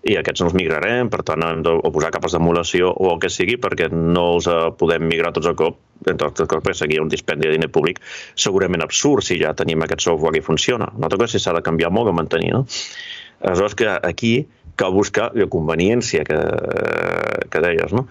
i 0.08 0.16
aquests 0.16 0.42
no 0.42 0.48
els 0.48 0.56
migrarem, 0.56 1.10
per 1.12 1.26
tant 1.28 1.44
hem 1.44 1.64
de 1.66 1.74
posar 1.92 2.14
capes 2.16 2.38
d'emulació 2.38 2.94
o 2.96 3.12
el 3.12 3.20
que 3.20 3.30
sigui 3.30 3.58
perquè 3.60 3.90
no 3.92 4.30
els 4.38 4.48
eh, 4.48 4.72
podem 4.80 5.04
migrar 5.04 5.34
tots 5.36 5.52
a 5.52 5.54
cop, 5.60 5.82
entre 6.08 6.30
altres 6.30 6.48
coses 6.48 6.64
perquè 6.64 6.80
seguir 6.80 7.02
un 7.04 7.12
dispendi 7.12 7.50
de 7.50 7.58
diner 7.58 7.72
públic 7.76 8.00
segurament 8.40 8.86
absurd 8.86 9.28
si 9.28 9.42
ja 9.42 9.52
tenim 9.60 9.84
aquest 9.84 10.08
software 10.08 10.40
i 10.40 10.46
funciona. 10.46 10.88
Altra 11.02 11.20
cosa 11.20 11.36
si 11.36 11.44
s'ha 11.44 11.58
de 11.58 11.66
canviar 11.68 11.92
molt 11.92 12.14
o 12.14 12.16
mantenir, 12.16 12.54
no? 12.56 12.64
Aleshores 13.44 13.76
que 13.76 13.92
aquí 13.92 14.38
cal 14.80 14.96
buscar 14.96 15.34
la 15.36 15.50
conveniència 15.52 16.24
que, 16.28 16.40
que 17.52 17.64
deies, 17.64 17.92
no? 17.96 18.08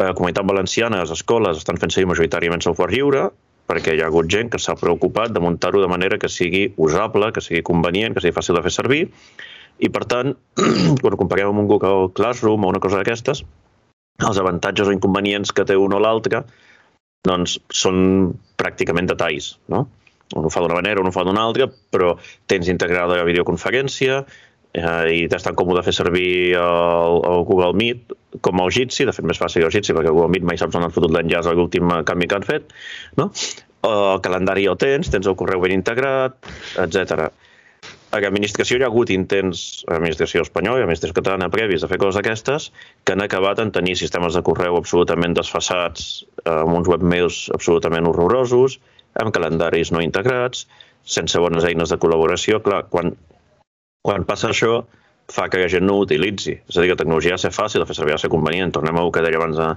Eh, 0.00 0.10
Comunitat 0.16 0.48
Valenciana, 0.48 1.02
les 1.04 1.12
escoles 1.14 1.60
estan 1.60 1.78
fent 1.80 1.92
servir 1.94 2.10
majoritàriament 2.10 2.64
software 2.64 2.94
lliure, 2.94 3.28
perquè 3.70 3.94
hi 3.94 4.02
ha 4.02 4.08
hagut 4.10 4.30
gent 4.32 4.50
que 4.50 4.58
s'ha 4.58 4.74
preocupat 4.78 5.34
de 5.34 5.42
muntar-ho 5.44 5.82
de 5.82 5.90
manera 5.90 6.18
que 6.18 6.30
sigui 6.32 6.70
usable, 6.76 7.30
que 7.32 7.44
sigui 7.44 7.62
convenient, 7.66 8.16
que 8.16 8.24
sigui 8.24 8.34
fàcil 8.36 8.58
de 8.58 8.64
fer 8.66 8.74
servir, 8.74 9.04
i 9.80 9.88
per 9.92 10.04
tant, 10.10 10.34
quan 11.02 11.18
comparem 11.20 11.52
amb 11.52 11.62
un 11.62 11.70
Google 11.70 12.10
Classroom 12.16 12.66
o 12.66 12.72
una 12.72 12.82
cosa 12.82 13.00
d'aquestes, 13.00 13.44
els 14.20 14.40
avantatges 14.40 14.90
o 14.90 14.92
inconvenients 14.92 15.54
que 15.56 15.64
té 15.64 15.78
un 15.80 15.94
o 15.96 16.02
l'altre 16.02 16.42
doncs 17.24 17.58
són 17.72 18.30
pràcticament 18.60 19.08
detalls, 19.08 19.54
no? 19.72 19.86
Un 20.36 20.46
ho 20.46 20.50
fa 20.52 20.62
d'una 20.62 20.76
manera, 20.78 21.02
un 21.02 21.10
ho 21.10 21.14
fa 21.14 21.24
d'una 21.26 21.42
altra, 21.42 21.66
però 21.90 22.14
tens 22.48 22.68
integrada 22.70 23.18
la 23.18 23.26
videoconferència, 23.26 24.20
eh, 24.74 25.06
i 25.14 25.24
és 25.26 25.46
tan 25.46 25.56
còmode 25.58 25.84
fer 25.86 25.94
servir 25.96 26.30
el, 26.60 27.18
el 27.30 27.44
Google 27.48 27.72
Meet 27.78 28.14
com 28.44 28.62
el 28.62 28.70
Jitsi, 28.74 29.06
de 29.08 29.14
fet 29.16 29.26
més 29.26 29.40
fàcil 29.40 29.66
el 29.66 29.74
Jitsi 29.74 29.96
perquè 29.96 30.12
Google 30.12 30.30
Meet 30.34 30.46
mai 30.46 30.60
saps 30.60 30.78
on 30.78 30.86
han 30.86 30.94
fotut 30.94 31.12
l'enllaç 31.14 31.50
a 31.50 31.56
l'últim 31.56 31.90
canvi 32.06 32.30
que 32.30 32.38
han 32.38 32.46
fet, 32.46 32.74
no? 33.18 33.30
el 33.86 34.20
calendari 34.24 34.66
el 34.68 34.76
tens, 34.80 35.08
tens 35.12 35.26
el 35.26 35.36
correu 35.40 35.62
ben 35.62 35.72
integrat, 35.72 36.36
etc. 36.82 37.30
A 38.10 38.18
l'administració 38.20 38.76
hi 38.76 38.84
ha 38.84 38.90
hagut 38.90 39.12
intents, 39.14 39.84
a 39.86 39.94
l'administració 39.94 40.42
espanyola 40.44 40.80
i 40.80 40.82
a 40.82 40.84
l'administració 40.84 41.16
catalana 41.16 41.48
previs 41.52 41.84
de 41.84 41.88
fer 41.88 41.98
coses 42.02 42.18
d'aquestes 42.18 42.68
que 43.06 43.14
han 43.14 43.24
acabat 43.24 43.62
en 43.62 43.70
tenir 43.72 43.96
sistemes 43.96 44.36
de 44.36 44.42
correu 44.44 44.76
absolutament 44.76 45.36
desfassats, 45.38 46.24
amb 46.44 46.76
uns 46.76 46.90
webmails 46.90 47.46
absolutament 47.56 48.10
horrorosos, 48.10 48.80
amb 49.22 49.32
calendaris 49.34 49.94
no 49.94 50.02
integrats, 50.04 50.66
sense 51.06 51.40
bones 51.40 51.64
eines 51.64 51.94
de 51.94 51.98
col·laboració. 52.02 52.60
Clar, 52.66 52.82
quan, 52.92 53.14
quan 54.06 54.26
passa 54.28 54.50
això, 54.50 54.80
fa 55.30 55.46
que 55.50 55.60
la 55.60 55.70
gent 55.70 55.86
no 55.86 55.96
ho 55.96 56.04
utilitzi. 56.04 56.56
És 56.68 56.76
a 56.76 56.82
dir, 56.82 56.90
la 56.92 56.98
tecnologia 56.98 57.34
ha 57.34 57.38
de 57.38 57.44
ser 57.44 57.52
fàcil, 57.54 57.82
de 57.82 57.88
fer 57.88 57.96
servir, 57.98 58.14
ha 58.14 58.18
de 58.18 58.24
ser 58.24 58.32
convenient. 58.32 58.72
Tornem 58.74 58.98
a 58.98 59.06
que 59.14 59.22
deia 59.24 59.38
abans 59.38 59.60
a, 59.62 59.70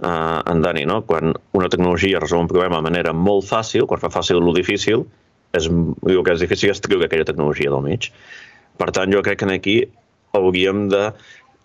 a 0.00 0.12
en 0.52 0.62
Dani, 0.64 0.86
no? 0.88 1.02
Quan 1.08 1.34
una 1.58 1.70
tecnologia 1.72 2.20
resol 2.22 2.44
un 2.44 2.50
problema 2.50 2.80
de 2.80 2.88
manera 2.88 3.12
molt 3.12 3.48
fàcil, 3.48 3.86
quan 3.90 4.00
fa 4.02 4.12
fàcil 4.12 4.40
lo 4.40 4.54
difícil, 4.56 5.04
és, 5.56 5.68
el 5.68 6.22
que 6.22 6.36
és 6.36 6.42
difícil 6.42 6.72
és 6.72 6.82
treure 6.84 7.08
aquella 7.08 7.28
tecnologia 7.28 7.72
del 7.72 7.84
mig. 7.84 8.10
Per 8.80 8.90
tant, 8.92 9.12
jo 9.12 9.22
crec 9.24 9.42
que 9.42 9.52
aquí 9.52 9.76
hauríem 10.36 10.88
de 10.92 11.10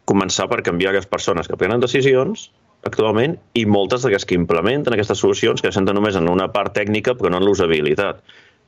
començar 0.07 0.47
per 0.51 0.61
canviar 0.65 0.93
les 0.95 1.07
persones 1.07 1.47
que 1.47 1.59
prenen 1.59 1.83
decisions 1.83 2.49
actualment 2.87 3.35
i 3.53 3.65
moltes 3.69 4.01
d'aquestes 4.01 4.27
que 4.29 4.37
implementen 4.39 4.95
aquestes 4.95 5.19
solucions 5.21 5.61
que 5.61 5.71
senten 5.71 5.95
només 5.95 6.17
en 6.17 6.29
una 6.31 6.47
part 6.51 6.73
tècnica 6.73 7.13
però 7.17 7.29
no 7.29 7.37
en 7.37 7.45
l'usabilitat. 7.45 8.23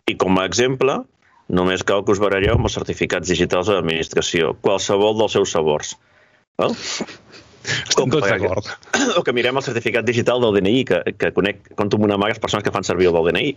I 0.05 0.15
com 0.19 0.37
a 0.37 0.45
exemple, 0.45 0.99
només 1.49 1.83
cal 1.83 2.03
que 2.05 2.13
us 2.15 2.21
baralleu 2.23 2.55
amb 2.57 2.69
els 2.69 2.77
certificats 2.77 3.29
digitals 3.29 3.69
de 3.69 3.77
l'administració, 3.77 4.53
qualsevol 4.63 5.17
dels 5.19 5.35
seus 5.37 5.53
sabors. 5.55 5.95
Val? 6.61 6.75
Estem 7.63 8.11
tots 8.11 8.27
d'acord. 8.27 8.67
O 9.19 9.23
que 9.23 9.33
mirem 9.35 9.57
el 9.59 9.65
certificat 9.65 10.05
digital 10.07 10.41
del 10.43 10.57
DNI, 10.57 10.83
que, 10.87 10.99
que 11.19 11.31
conec, 11.35 11.63
compto 11.79 11.99
amb 11.99 12.09
una 12.09 12.19
mà 12.19 12.29
les 12.31 12.41
persones 12.43 12.65
que 12.65 12.73
fan 12.75 12.85
servir 12.87 13.09
el 13.09 13.17
del 13.17 13.29
DNI. 13.31 13.53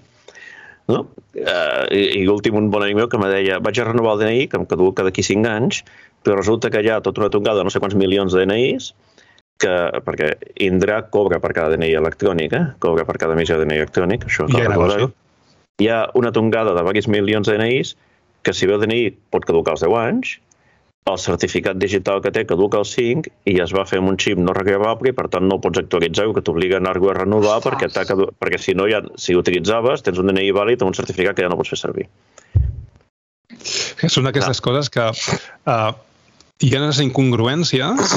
No? 0.87 1.01
Uh, 1.35 1.83
I, 1.91 2.03
i 2.21 2.25
l'últim, 2.27 2.55
un 2.59 2.71
bon 2.71 2.85
amic 2.87 3.01
meu 3.01 3.09
que 3.11 3.19
me 3.19 3.31
deia 3.33 3.59
vaig 3.63 3.81
a 3.83 3.89
renovar 3.89 4.15
el 4.17 4.23
DNI, 4.23 4.47
que 4.53 4.61
em 4.61 4.69
caduca 4.71 5.07
d'aquí 5.07 5.25
5 5.27 5.51
anys, 5.51 5.83
però 6.23 6.39
resulta 6.39 6.71
que 6.71 6.83
hi 6.83 6.93
ha 6.93 7.03
tota 7.03 7.25
una 7.25 7.33
tongada 7.35 7.63
de 7.63 7.67
no 7.67 7.75
sé 7.75 7.83
quants 7.83 7.99
milions 7.99 8.35
de 8.35 8.47
DNIs 8.47 8.93
que, 9.63 9.75
perquè 10.07 10.33
Indra 10.67 11.01
cobra 11.11 11.41
per 11.43 11.53
cada 11.57 11.75
DNI 11.75 11.95
electrònic, 11.99 12.55
eh? 12.55 12.65
cobra 12.83 13.07
per 13.09 13.19
cada 13.19 13.35
emissió 13.35 13.59
de 13.59 13.67
DNI 13.67 13.83
electrònic, 13.83 14.29
això 14.31 14.47
I 14.47 14.61
hi, 14.61 15.09
hi 15.83 15.89
ha 15.93 16.07
una 16.15 16.33
tongada 16.33 16.73
de 16.75 16.83
varis 16.83 17.09
milions 17.09 17.49
de 17.49 17.57
DNIs 17.59 17.95
que 18.43 18.55
si 18.55 18.67
ve 18.67 18.77
el 18.77 18.85
DNI 18.85 19.11
pot 19.35 19.45
caducar 19.45 19.75
als 19.75 19.85
10 19.85 19.97
anys, 20.01 20.37
el 21.07 21.19
certificat 21.23 21.79
digital 21.79 22.23
que 22.23 22.33
té 22.35 22.43
caduca 22.49 22.81
als 22.81 22.95
5 22.97 23.31
i 23.51 23.57
es 23.63 23.75
va 23.75 23.85
fer 23.87 24.01
amb 24.01 24.11
un 24.11 24.17
xip 24.23 24.41
no 24.43 24.55
regravable 24.57 25.13
i 25.13 25.17
per 25.17 25.29
tant 25.31 25.47
no 25.47 25.61
pots 25.63 25.83
actualitzar 25.83 26.27
que 26.35 26.43
t'obliga 26.47 26.79
a 26.79 26.83
anar-ho 26.83 27.11
a 27.11 27.19
renovar 27.19 27.61
perquè, 27.67 27.91
perquè 27.93 28.59
si 28.63 28.75
no 28.75 28.89
ja, 28.91 29.03
si 29.21 29.37
utilitzaves 29.39 30.03
tens 30.07 30.19
un 30.23 30.33
DNI 30.33 30.51
vàlid 30.57 30.83
amb 30.83 30.95
un 30.95 30.99
certificat 30.99 31.37
que 31.37 31.47
ja 31.47 31.53
no 31.53 31.61
pots 31.61 31.75
fer 31.75 31.81
servir. 31.83 32.09
Són 34.07 34.27
aquestes 34.31 34.59
ah. 34.59 34.65
coses 34.65 34.91
que 34.93 35.07
uh, 35.13 35.93
hi 36.63 36.73
ha 36.73 36.83
unes 36.83 37.03
incongruències 37.05 38.17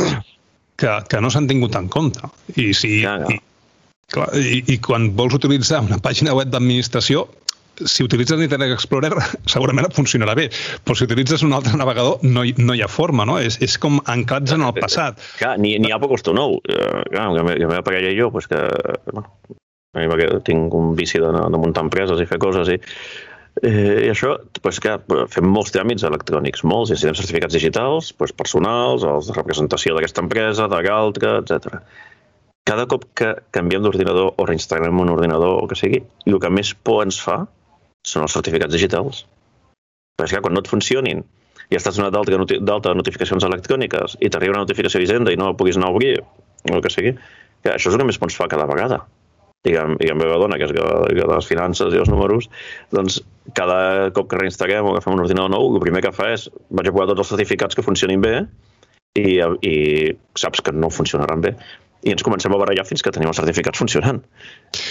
que, 0.79 0.95
que 1.11 1.21
no 1.21 1.29
s'han 1.33 1.49
tingut 1.49 1.75
en 1.75 1.89
compte. 1.91 2.23
I, 2.55 2.71
si, 2.73 3.01
ja, 3.03 3.17
ja. 3.21 3.35
I, 3.35 3.39
clar, 4.13 4.31
i, 4.39 4.63
I 4.65 4.79
quan 4.85 5.11
vols 5.17 5.37
utilitzar 5.37 5.83
una 5.85 5.99
pàgina 6.01 6.33
web 6.37 6.49
d'administració, 6.53 7.27
si 7.85 8.03
utilitzes 8.03 8.41
Internet 8.43 8.73
Explorer 8.75 9.13
segurament 9.53 9.89
funcionarà 9.95 10.35
bé, 10.39 10.49
però 10.83 10.97
si 10.97 11.07
utilitzes 11.07 11.45
un 11.47 11.55
altre 11.57 11.77
navegador 11.79 12.25
no 12.25 12.43
hi, 12.43 12.55
no 12.57 12.75
hi 12.75 12.83
ha 12.83 12.91
forma, 12.91 13.27
no? 13.29 13.39
És, 13.39 13.59
és 13.65 13.77
com 13.81 14.01
anclats 14.05 14.55
en 14.55 14.65
el 14.67 14.75
passat. 14.79 15.21
Clar, 15.39 15.55
ni, 15.61 15.77
ni 15.79 15.93
ha 15.93 16.01
poc 16.01 16.17
nou. 16.33 16.59
Uh, 16.65 17.01
clar, 17.09 17.31
la 17.37 17.45
meva 17.45 17.81
parella 17.85 18.11
i 18.11 18.19
jo, 18.19 18.29
pues 18.33 18.49
que, 18.51 18.59
bueno, 19.11 20.39
tinc 20.45 20.73
un 20.77 20.93
vici 20.95 21.19
de, 21.21 21.31
de 21.31 21.61
muntar 21.61 21.85
empreses 21.87 22.21
i 22.21 22.29
fer 22.29 22.39
coses 22.41 22.69
i 22.75 22.79
Eh, 23.59 24.05
I 24.05 24.09
això, 24.13 24.35
pues, 24.63 24.77
que 24.79 24.93
fem 25.33 25.47
molts 25.51 25.73
tràmits 25.75 26.05
electrònics, 26.07 26.63
molts, 26.63 26.93
i 26.93 26.97
si 26.99 27.09
certificats 27.09 27.57
digitals, 27.57 28.13
pues, 28.15 28.31
personals, 28.31 29.03
els 29.03 29.27
de 29.27 29.35
representació 29.35 29.95
d'aquesta 29.95 30.23
empresa, 30.23 30.69
de 30.71 30.79
l'altra, 30.85 31.39
etc. 31.41 31.81
Cada 32.69 32.85
cop 32.87 33.07
que 33.17 33.33
canviem 33.55 33.83
d'ordinador 33.83 34.35
o 34.37 34.45
reinstal·lem 34.47 35.01
un 35.01 35.11
ordinador 35.11 35.63
o 35.63 35.67
que 35.67 35.75
sigui, 35.79 36.03
el 36.25 36.39
que 36.39 36.51
més 36.53 36.71
por 36.73 37.03
ens 37.03 37.19
fa 37.19 37.41
són 38.09 38.25
els 38.25 38.35
certificats 38.37 38.75
digitals. 38.75 39.25
Perquè 40.19 40.37
que 40.37 40.45
quan 40.45 40.57
no 40.57 40.63
et 40.63 40.71
funcionin 40.71 41.23
i 41.69 41.77
estàs 41.77 41.99
donat 41.99 42.17
d'alta 42.65 42.95
notificacions 42.97 43.45
electròniques 43.45 44.17
i 44.19 44.31
t'arriba 44.33 44.57
una 44.57 44.65
notificació 44.65 45.01
d'Hisenda 45.01 45.33
i 45.33 45.39
no 45.39 45.53
puguis 45.57 45.77
anar 45.77 45.91
a 45.91 45.95
obrir, 45.95 46.17
o 46.19 46.75
el 46.75 46.83
que 46.83 46.91
sigui, 46.93 47.13
que 47.63 47.75
això 47.75 47.91
és 47.91 47.95
el 47.95 48.01
que 48.01 48.09
més 48.09 48.19
por 48.19 48.31
ens 48.31 48.37
fa 48.39 48.49
cada 48.51 48.67
vegada 48.69 49.03
diguem, 49.67 49.97
diguem 49.99 50.19
meva 50.21 50.37
dona, 50.39 50.57
que 50.59 50.69
és 50.69 50.73
de 50.73 51.27
les 51.27 51.49
finances 51.49 51.93
i 51.93 51.99
els 51.99 52.11
números, 52.11 52.47
doncs 52.95 53.19
cada 53.57 54.09
cop 54.15 54.29
que 54.31 54.39
reinstal·lem 54.39 54.87
o 54.87 54.93
agafem 54.93 55.15
un 55.15 55.23
ordinador 55.25 55.51
nou, 55.51 55.73
el 55.75 55.83
primer 55.83 56.03
que 56.05 56.13
fa 56.15 56.31
és 56.35 56.47
vaig 56.69 56.87
a 56.87 56.93
provar 56.93 57.09
tots 57.11 57.25
els 57.25 57.33
certificats 57.33 57.75
que 57.75 57.85
funcionin 57.85 58.23
bé 58.23 58.35
i, 59.19 59.39
i 59.65 59.75
saps 60.39 60.63
que 60.63 60.75
no 60.75 60.91
funcionaran 60.93 61.43
bé 61.43 61.55
i 62.07 62.13
ens 62.13 62.23
comencem 62.23 62.53
a 62.55 62.59
barallar 62.61 62.85
fins 62.87 63.03
que 63.03 63.11
tenim 63.15 63.31
els 63.31 63.39
certificats 63.41 63.81
funcionant. 63.81 64.21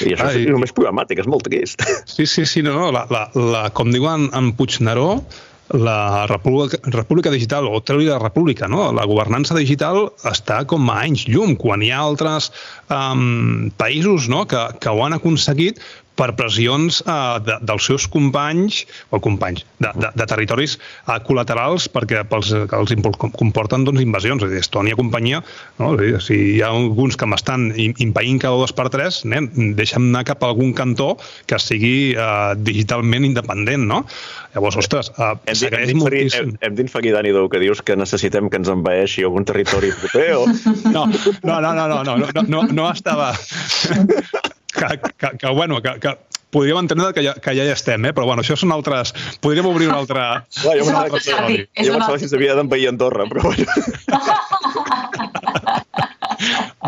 I 0.05 0.15
això 0.15 0.29
Ai, 0.29 0.43
és 0.45 0.53
només 0.53 0.75
programàtic, 0.77 1.23
és 1.25 1.31
molt 1.31 1.47
trist. 1.49 1.85
Sí, 2.19 2.27
sí, 2.27 2.45
sí, 2.49 2.65
no, 2.67 2.75
no 2.77 2.91
la, 2.95 3.07
la, 3.13 3.29
la, 3.37 3.69
com 3.77 3.93
diuen 3.95 4.29
en 4.37 4.53
Puigneró, 4.59 5.23
la 5.77 6.27
República, 6.27 6.79
República 6.91 7.31
Digital, 7.31 7.69
o 7.69 7.81
treure 7.85 8.09
la 8.09 8.19
República, 8.19 8.69
no? 8.69 8.89
la 8.97 9.05
governança 9.09 9.57
digital 9.57 10.09
està 10.29 10.63
com 10.69 10.89
a 10.89 11.03
anys 11.05 11.27
llum, 11.29 11.55
quan 11.61 11.85
hi 11.85 11.91
ha 11.93 12.01
altres 12.01 12.51
um, 12.89 13.69
països 13.81 14.31
no? 14.33 14.47
que, 14.49 14.63
que 14.81 14.93
ho 14.93 15.05
han 15.05 15.17
aconseguit 15.19 15.83
per 16.19 16.33
pressions 16.39 17.01
eh, 17.05 17.39
de, 17.47 17.59
dels 17.69 17.87
seus 17.89 18.09
companys, 18.11 18.83
o 19.15 19.21
companys, 19.23 19.65
de, 19.79 19.93
de, 19.95 20.11
de 20.19 20.27
territoris 20.29 20.77
eh, 20.79 21.19
col·laterals 21.27 21.89
perquè 21.95 22.25
pels, 22.29 22.51
que 22.69 22.81
els 22.81 22.95
comporten 23.39 23.87
doncs, 23.87 24.03
invasions. 24.03 24.43
És 24.43 24.51
a 24.51 24.57
dir, 24.57 24.63
Estònia 24.65 24.99
companyia, 24.99 25.43
no? 25.79 25.93
dir, 26.01 26.17
si 26.25 26.39
hi 26.57 26.59
ha 26.65 26.73
alguns 26.75 27.19
que 27.19 27.29
m'estan 27.31 27.71
impedint 27.79 28.43
cada 28.43 28.59
dos 28.61 28.75
per 28.75 28.89
tres, 28.95 29.23
nen, 29.29 29.51
deixa'm 29.79 30.11
anar 30.11 30.25
cap 30.29 30.43
a 30.43 30.51
algun 30.51 30.75
cantó 30.77 31.15
que 31.49 31.61
sigui 31.63 32.13
eh, 32.15 32.53
digitalment 32.59 33.29
independent, 33.29 33.87
no? 33.89 34.03
Llavors, 34.57 34.79
ostres, 34.81 35.13
eh, 35.15 35.33
s'agraeix 35.55 35.95
moltíssim. 35.99 36.55
Hem, 36.57 36.61
hem 36.67 36.79
d'inferir, 36.79 37.15
Dani, 37.15 37.33
del 37.37 37.51
que 37.53 37.63
dius 37.63 37.83
que 37.85 37.97
necessitem 37.99 38.51
que 38.51 38.61
ens 38.61 38.73
envaeixi 38.73 39.27
algun 39.27 39.47
territori 39.49 39.95
proper 40.03 40.29
o... 40.39 40.47
No, 40.89 41.07
no, 41.07 41.61
no, 41.61 41.73
no, 41.75 41.89
no, 41.89 42.03
no, 42.05 42.17
no, 42.19 42.47
no, 42.49 42.63
no 42.73 42.91
estava 42.91 43.33
que, 44.79 45.13
que, 45.19 45.33
que, 45.39 45.55
bueno, 45.55 45.83
que, 45.83 45.99
que 46.01 46.17
podríem 46.51 46.79
entendre 46.79 47.13
que 47.13 47.25
ja, 47.25 47.35
que 47.35 47.55
ja 47.57 47.65
hi 47.67 47.73
estem, 47.75 48.09
eh? 48.09 48.15
però 48.17 48.27
bueno, 48.29 48.45
això 48.45 48.57
són 48.57 48.73
altres... 48.73 49.13
Podríem 49.45 49.69
obrir 49.69 49.91
un 49.91 49.97
altre... 49.99 50.25
Clar, 50.61 50.77
jo 50.81 50.87
pensava, 50.89 52.17
que, 52.17 52.29
s'havia 52.31 52.57
d'envair 52.59 52.89
Andorra, 52.93 53.29
però 53.29 53.51
bueno. 53.51 53.67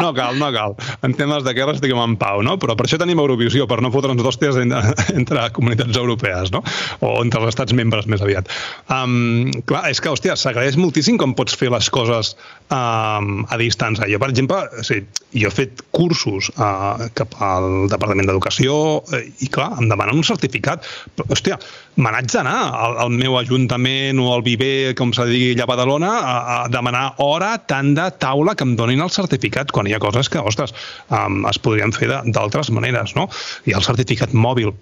No 0.01 0.13
cal, 0.17 0.39
no 0.41 0.51
cal. 0.55 0.77
En 1.07 1.15
temes 1.19 1.45
de 1.45 1.55
guerra 1.57 1.75
estiguem 1.77 2.01
en 2.03 2.17
pau, 2.21 2.43
no? 2.47 2.57
Però 2.61 2.77
per 2.79 2.87
això 2.87 2.99
tenim 3.01 3.21
Eurovisió, 3.23 3.67
per 3.71 3.81
no 3.85 3.93
fotre'ns 3.95 4.23
d'hòsties 4.23 4.59
entre 5.21 5.47
comunitats 5.57 5.99
europees, 6.01 6.53
no? 6.55 6.63
O 7.05 7.13
entre 7.25 7.43
els 7.43 7.53
estats 7.53 7.77
membres, 7.77 8.09
més 8.11 8.25
aviat. 8.25 8.49
Um, 8.93 9.51
clar, 9.69 9.85
és 9.93 10.01
que, 10.01 10.13
hòstia, 10.13 10.37
s'agraeix 10.41 10.79
moltíssim 10.81 11.19
com 11.21 11.35
pots 11.39 11.57
fer 11.59 11.71
les 11.73 11.91
coses 11.93 12.35
um, 12.69 13.45
a 13.45 13.61
distància. 13.61 14.09
Jo, 14.11 14.21
per 14.23 14.31
exemple, 14.33 14.63
sí, 14.87 15.03
jo 15.37 15.51
he 15.51 15.55
fet 15.55 15.85
cursos 15.95 16.51
uh, 16.57 17.11
cap 17.19 17.37
al 17.45 17.91
Departament 17.93 18.31
d'Educació 18.31 18.75
uh, 19.01 19.23
i, 19.41 19.51
clar, 19.53 19.73
em 19.79 19.91
demanen 19.91 20.23
un 20.23 20.27
certificat. 20.27 20.87
Però, 21.17 21.29
hòstia, 21.35 21.61
me 21.97 22.11
n'haig 22.13 22.29
d'anar 22.31 22.57
al, 22.71 22.97
al 23.05 23.11
meu 23.13 23.35
ajuntament 23.39 24.19
o 24.23 24.29
al 24.33 24.45
viver, 24.47 24.95
com 24.99 25.11
de 25.11 25.27
dir, 25.29 25.41
allà 25.55 25.67
a 25.67 25.71
Badalona, 25.71 26.11
a, 26.11 26.35
a 26.55 26.57
demanar 26.73 27.05
hora, 27.25 27.51
tant 27.69 27.93
de 27.97 28.07
taula, 28.23 28.55
que 28.55 28.65
em 28.67 28.77
donin 28.79 29.03
el 29.03 29.11
certificat, 29.11 29.73
quan 29.75 29.89
hi 29.89 29.97
ha 29.97 30.01
coses 30.03 30.31
que, 30.31 30.39
ostres, 30.39 30.75
um, 31.11 31.43
es 31.51 31.59
podrien 31.63 31.93
fer 31.97 32.09
d'altres 32.11 32.71
maneres, 32.75 33.15
no? 33.19 33.27
Ha 33.31 33.77
el 33.81 33.87
certificat 33.87 34.35
mòbil, 34.37 34.73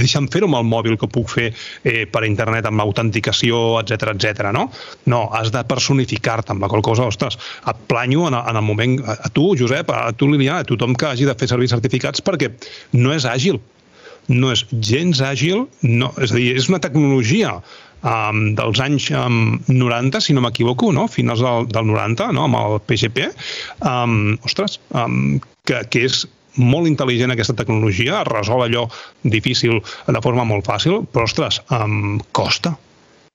deixa'm 0.00 0.28
fer-ho 0.32 0.50
amb 0.50 0.60
el 0.60 0.66
mòbil 0.68 0.98
que 1.00 1.10
puc 1.12 1.30
fer 1.32 1.46
eh, 1.52 2.04
per 2.10 2.24
internet 2.28 2.66
amb 2.68 2.82
autenticació, 2.84 3.78
etc 3.82 4.12
etc. 4.16 4.50
no? 4.56 4.66
No, 5.12 5.26
has 5.36 5.52
de 5.54 5.62
personificar-te 5.68 6.54
amb 6.54 6.66
la 6.66 6.72
qual 6.72 6.84
cosa, 6.84 7.06
ostres, 7.06 7.38
et 7.66 7.86
planyo 7.90 8.26
en, 8.30 8.38
en 8.42 8.58
el 8.58 8.66
moment, 8.66 8.98
a, 9.06 9.20
a 9.28 9.32
tu, 9.32 9.52
Josep, 9.58 9.94
a 9.94 10.10
tu, 10.16 10.28
Liliana, 10.32 10.64
a 10.64 10.68
tothom 10.68 10.98
que 10.98 11.08
hagi 11.12 11.28
de 11.28 11.38
fer 11.38 11.48
servir 11.52 11.70
certificats 11.72 12.24
perquè 12.24 12.52
no 12.98 13.14
és 13.14 13.28
àgil, 13.28 13.60
no 14.32 14.52
és 14.54 14.64
gens 14.82 15.20
àgil, 15.22 15.66
no, 15.82 16.12
és 16.22 16.32
a 16.32 16.38
dir, 16.38 16.52
és 16.58 16.70
una 16.70 16.80
tecnologia 16.82 17.56
um, 18.02 18.54
dels 18.58 18.80
anys 18.82 19.10
um, 19.14 19.58
90, 19.68 20.22
si 20.22 20.36
no 20.36 20.44
m'equivoco, 20.44 20.92
no? 20.94 21.06
finals 21.10 21.42
del, 21.44 21.68
del 21.72 21.90
90, 21.90 22.30
no? 22.36 22.46
amb 22.48 22.58
el 22.60 22.80
PGP, 22.86 23.28
um, 23.86 24.34
ostres, 24.46 24.80
um, 24.94 25.38
que, 25.66 25.82
que 25.90 26.06
és 26.08 26.24
molt 26.56 26.88
intel·ligent 26.88 27.34
aquesta 27.34 27.56
tecnologia, 27.56 28.22
resol 28.28 28.64
allò 28.64 28.86
difícil 29.22 29.78
de 29.82 30.24
forma 30.24 30.46
molt 30.48 30.66
fàcil, 30.68 31.02
però, 31.12 31.26
ostres, 31.28 31.60
um, 31.74 32.18
costa. 32.36 32.76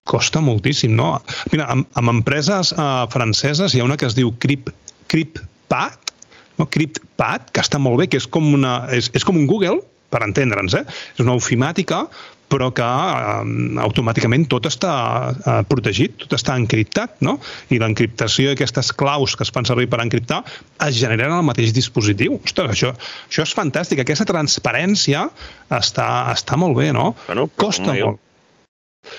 costa 0.09 0.41
moltíssim, 0.41 0.95
no? 0.97 1.13
Mira, 1.53 1.67
amb, 1.69 1.85
amb 1.95 2.09
empreses 2.09 2.73
uh, 2.73 3.05
franceses 3.13 3.75
hi 3.75 3.83
ha 3.83 3.85
una 3.85 3.99
que 4.01 4.09
es 4.09 4.17
diu 4.17 4.33
Crip, 4.41 4.71
CryptPad, 5.07 6.11
no? 6.57 6.65
CryptPad, 6.65 7.51
que 7.53 7.61
està 7.61 7.77
molt 7.79 8.01
bé, 8.01 8.09
que 8.09 8.17
és 8.17 8.25
com, 8.27 8.49
una, 8.57 8.87
és, 8.89 9.11
és 9.13 9.27
com 9.27 9.37
un 9.37 9.45
Google, 9.47 9.77
per 10.11 10.23
entendre'ns, 10.27 10.77
eh? 10.77 10.85
És 11.15 11.23
una 11.23 11.35
ofimàtica, 11.39 12.05
però 12.51 12.67
que 12.75 12.85
eh, 12.85 13.43
automàticament 13.85 14.47
tot 14.51 14.67
està 14.67 14.93
eh, 15.31 15.59
protegit, 15.69 16.17
tot 16.25 16.35
està 16.35 16.57
encriptat, 16.59 17.21
no? 17.25 17.37
I 17.71 17.79
l'encriptació 17.81 18.51
d'aquestes 18.51 18.91
claus 18.99 19.37
que 19.37 19.47
es 19.47 19.53
fan 19.55 19.67
servir 19.67 19.87
per 19.91 20.01
encriptar 20.03 20.41
es 20.87 20.97
generen 20.99 21.33
al 21.37 21.47
mateix 21.47 21.71
dispositiu. 21.75 22.39
Ostres, 22.41 22.73
això, 22.75 22.91
això 23.29 23.47
és 23.47 23.55
fantàstic. 23.55 24.03
Aquesta 24.03 24.27
transparència 24.27 25.27
està, 25.71 26.09
està 26.35 26.59
molt 26.59 26.77
bé, 26.79 26.91
no? 26.95 27.13
Bueno, 27.29 27.47
Costa 27.55 27.95
molt. 27.95 28.19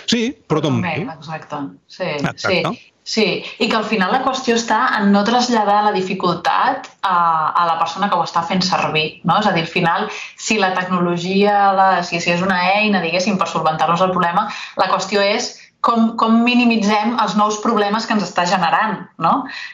Sí, 0.06 0.28
però 0.46 0.60
també. 0.62 0.94
Exacte. 1.02 1.58
Sí, 1.90 2.06
Exacte. 2.20 2.60
sí. 2.62 2.91
Sí, 3.04 3.42
i 3.58 3.66
que 3.68 3.74
al 3.76 3.86
final 3.90 4.12
la 4.14 4.20
qüestió 4.22 4.54
està 4.54 4.78
en 5.00 5.08
no 5.10 5.24
traslladar 5.26 5.80
la 5.88 5.94
dificultat 5.94 6.86
a, 7.02 7.16
a 7.50 7.64
la 7.66 7.74
persona 7.80 8.08
que 8.08 8.14
ho 8.14 8.22
està 8.22 8.44
fent 8.46 8.62
servir. 8.62 9.06
No? 9.26 9.40
És 9.42 9.48
a 9.50 9.54
dir, 9.56 9.64
al 9.66 9.72
final, 9.72 10.06
si 10.38 10.60
la 10.62 10.70
tecnologia, 10.76 11.56
la, 11.74 11.88
si, 12.06 12.20
si 12.22 12.30
és 12.30 12.46
una 12.46 12.60
eina, 12.76 13.02
diguéssim, 13.02 13.40
per 13.40 13.50
solventar-nos 13.50 14.06
el 14.06 14.14
problema, 14.14 14.46
la 14.78 14.88
qüestió 14.92 15.24
és 15.26 15.50
com, 15.82 16.12
com 16.14 16.38
minimitzem 16.46 17.16
els 17.18 17.34
nous 17.34 17.58
problemes 17.62 18.06
que 18.06 18.14
ens 18.14 18.22
està 18.28 18.44
generant. 18.46 19.00
No? 19.18 19.32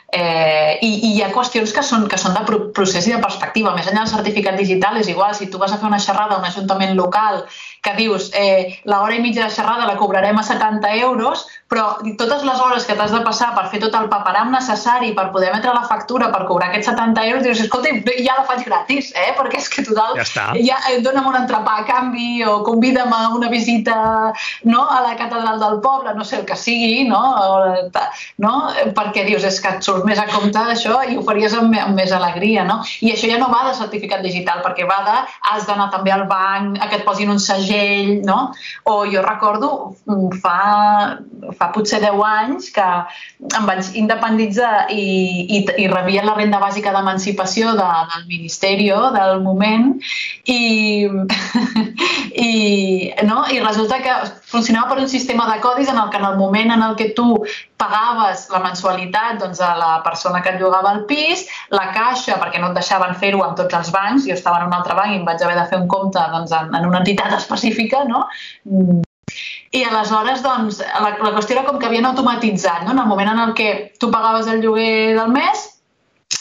Eh, 0.09 0.79
i, 0.81 0.89
I 1.11 1.11
hi 1.19 1.23
ha 1.23 1.29
qüestions 1.35 1.75
que 1.77 1.85
són, 1.85 2.09
que 2.09 2.19
són 2.21 2.33
de 2.33 2.61
procés 2.75 3.07
i 3.11 3.13
de 3.13 3.21
perspectiva. 3.21 3.75
Més 3.77 3.91
enllà 3.93 4.07
del 4.07 4.15
certificat 4.15 4.57
digital 4.57 4.97
és 5.03 5.13
igual. 5.13 5.37
Si 5.37 5.51
tu 5.53 5.61
vas 5.61 5.75
a 5.75 5.79
fer 5.83 5.91
una 5.91 6.01
xerrada 6.01 6.39
a 6.39 6.41
un 6.41 6.49
ajuntament 6.49 6.97
local 6.97 7.45
que 7.83 7.95
dius 7.99 8.31
eh, 8.35 8.79
l'hora 8.85 9.15
i 9.15 9.23
mitja 9.23 9.47
de 9.47 9.55
xerrada 9.55 9.87
la 9.87 9.97
cobrarem 10.01 10.39
a 10.39 10.45
70 10.47 10.95
euros, 11.03 11.47
però 11.69 11.99
totes 12.17 12.45
les 12.49 12.61
hores 12.65 12.87
que 12.89 12.97
t'has 12.97 13.13
de 13.13 13.21
passar 13.27 13.51
per 13.57 13.67
fer 13.73 13.81
tot 13.83 13.95
el 13.99 14.09
paperam 14.09 14.51
necessari 14.55 15.13
per 15.17 15.29
poder 15.35 15.51
emetre 15.53 15.75
la 15.77 15.85
factura 15.89 16.31
per 16.33 16.47
cobrar 16.49 16.71
aquests 16.71 16.91
70 16.91 17.27
euros, 17.29 17.45
dius, 17.45 17.61
escolta, 17.65 17.93
ja 18.25 18.39
la 18.39 18.47
faig 18.49 18.65
gratis, 18.65 19.13
eh? 19.13 19.31
perquè 19.37 19.61
és 19.61 19.69
que 19.73 19.85
total, 19.87 20.17
ja, 20.17 20.25
està. 20.25 20.47
ja 20.65 20.79
eh, 20.89 20.99
dona'm 21.05 21.29
un 21.29 21.39
entrepà 21.43 21.79
a 21.83 21.87
canvi 21.89 22.43
o 22.49 22.59
convida'm 22.67 23.13
a 23.13 23.21
una 23.37 23.53
visita 23.53 23.99
no, 24.65 24.87
a 24.89 25.03
la 25.05 25.15
catedral 25.21 25.61
del 25.61 25.79
poble, 25.85 26.15
no 26.17 26.25
sé 26.25 26.41
el 26.41 26.47
que 26.49 26.57
sigui, 26.57 27.05
no? 27.09 27.21
O, 27.39 27.61
no? 28.45 28.55
perquè 28.97 29.27
dius, 29.29 29.45
és 29.45 29.61
que 29.63 29.75
et 29.77 29.85
surt 29.85 30.09
més 30.09 30.19
a 30.19 30.27
compte 30.31 30.65
d'això 30.71 31.03
i 31.05 31.19
ho 31.19 31.25
faries 31.27 31.55
amb, 31.59 31.77
amb 31.79 31.99
més 31.99 32.15
alegria. 32.17 32.65
No? 32.69 32.81
I 33.05 33.13
això 33.13 33.29
ja 33.31 33.39
no 33.41 33.51
va 33.53 33.67
de 33.69 33.77
certificat 33.79 34.25
digital, 34.25 34.65
perquè 34.65 34.89
va 34.89 35.03
de 35.07 35.19
has 35.53 35.69
d'anar 35.69 35.91
també 35.93 36.15
al 36.15 36.25
banc, 36.31 36.81
a 36.81 36.89
que 36.89 37.01
et 37.01 37.07
posin 37.07 37.31
un 37.35 37.41
segell, 37.43 37.68
no? 38.25 38.53
O 38.85 39.05
jo 39.07 39.23
recordo 39.23 39.97
mm, 40.07 40.41
fa 40.43 40.59
fa 41.59 41.71
potser 41.73 42.01
10 42.03 42.23
anys 42.25 42.71
que 42.75 42.87
em 43.59 43.69
vaig 43.69 43.91
independitzar 43.99 44.89
i, 44.91 45.05
i, 45.59 45.61
i 45.85 45.87
rebia 45.91 46.25
la 46.27 46.35
renda 46.37 46.61
bàsica 46.63 46.93
d'emancipació 46.95 47.75
de, 47.79 47.89
del 48.13 48.27
Ministeri 48.29 48.89
del 48.89 49.41
moment 49.43 49.95
i, 50.45 51.09
i, 52.49 52.53
no? 53.29 53.45
i 53.53 53.61
resulta 53.61 54.01
que 54.05 54.19
funcionava 54.49 54.95
per 54.95 55.03
un 55.05 55.09
sistema 55.09 55.49
de 55.53 55.61
codis 55.61 55.89
en 55.89 55.99
el 55.99 56.11
que 56.11 56.19
en 56.19 56.25
el 56.25 56.39
moment 56.39 56.73
en 56.73 56.83
el 56.83 56.97
que 56.97 57.11
tu 57.17 57.45
pagaves 57.79 58.49
la 58.51 58.59
mensualitat 58.65 59.39
doncs, 59.39 59.61
a 59.63 59.75
la 59.79 59.91
persona 60.03 60.43
que 60.43 60.51
et 60.51 60.61
llogava 60.61 60.93
el 60.97 61.05
pis, 61.07 61.45
la 61.71 61.89
caixa, 61.95 62.37
perquè 62.41 62.59
no 62.59 62.73
et 62.73 62.79
deixaven 62.79 63.15
fer-ho 63.21 63.45
amb 63.45 63.57
tots 63.61 63.77
els 63.79 63.93
bancs, 63.95 64.27
jo 64.27 64.35
estava 64.35 64.59
en 64.61 64.67
un 64.67 64.75
altre 64.75 64.97
banc 64.99 65.15
i 65.15 65.21
em 65.21 65.27
vaig 65.29 65.45
haver 65.45 65.57
de 65.61 65.67
fer 65.71 65.79
un 65.79 65.87
compte 65.91 66.25
doncs, 66.33 66.55
en, 66.59 66.75
en 66.75 66.89
una 66.89 67.03
entitat 67.05 67.37
específica, 67.59 68.05
no? 68.09 68.25
I 69.71 69.83
aleshores, 69.85 70.41
doncs, 70.45 70.79
la, 70.81 71.17
la 71.21 71.33
qüestió 71.35 71.59
era 71.59 71.67
com 71.67 71.79
que 71.81 71.89
havien 71.91 72.07
automatitzat, 72.09 72.87
no? 72.87 72.95
En 72.95 73.03
el 73.03 73.11
moment 73.11 73.35
en 73.35 73.43
el 73.43 73.53
que 73.59 73.93
tu 74.01 74.11
pagaves 74.15 74.49
el 74.49 74.63
lloguer 74.63 75.19
del 75.19 75.35
mes, 75.35 75.67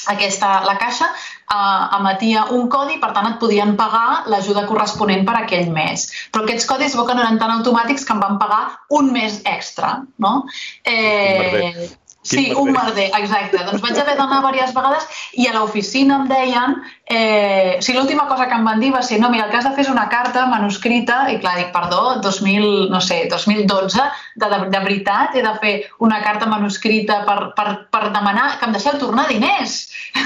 aquesta, 0.08 0.62
la 0.64 0.78
caixa 0.80 1.10
eh, 1.12 1.98
emetia 2.00 2.46
un 2.56 2.70
codi, 2.72 2.98
per 3.02 3.12
tant 3.16 3.28
et 3.34 3.38
podien 3.42 3.76
pagar 3.80 4.24
l'ajuda 4.32 4.66
corresponent 4.70 5.28
per 5.28 5.36
aquell 5.42 5.72
mes. 5.76 6.08
Però 6.32 6.46
aquests 6.46 6.68
codis 6.70 6.96
veu 6.96 7.08
que 7.08 7.16
no 7.18 7.26
eren 7.26 7.40
tan 7.42 7.58
automàtics 7.60 8.08
que 8.08 8.16
em 8.16 8.24
van 8.24 8.40
pagar 8.40 8.64
un 9.02 9.12
mes 9.16 9.42
extra, 9.46 9.98
no? 10.24 10.42
Eh, 10.88 11.90
Sí, 12.28 12.52
un 12.52 12.74
merder, 12.76 13.06
exacte. 13.16 13.60
Doncs 13.64 13.80
vaig 13.80 14.00
haver 14.02 14.18
d'anar 14.20 14.42
diverses 14.44 14.74
vegades 14.76 15.06
i 15.40 15.48
a 15.48 15.54
l'oficina 15.56 16.22
em 16.22 16.26
deien... 16.28 16.74
Eh, 17.10 17.78
sigui, 17.80 17.98
l'última 17.98 18.28
cosa 18.28 18.50
que 18.50 18.56
em 18.58 18.66
van 18.68 18.82
dir 18.84 18.90
va 18.92 19.00
ser 19.02 19.22
no, 19.22 19.30
mira, 19.32 19.46
el 19.46 19.52
que 19.52 19.62
has 19.62 19.68
de 19.68 19.72
fer 19.78 19.86
és 19.86 19.92
una 19.92 20.10
carta 20.12 20.42
manuscrita 20.52 21.22
i 21.32 21.38
clar, 21.40 21.54
dic, 21.56 21.70
perdó, 21.72 22.18
2000, 22.26 22.66
no 22.92 23.00
sé, 23.00 23.22
2012, 23.32 24.04
de, 24.36 24.50
de, 24.52 24.58
de 24.74 24.82
veritat 24.84 25.38
he 25.38 25.44
de 25.46 25.54
fer 25.62 25.74
una 26.04 26.20
carta 26.26 26.50
manuscrita 26.52 27.22
per, 27.30 27.38
per, 27.56 27.68
per 27.96 28.10
demanar 28.12 28.50
que 28.60 28.68
em 28.68 28.76
deixeu 28.76 28.98
tornar 29.00 29.24
diners, 29.32 29.78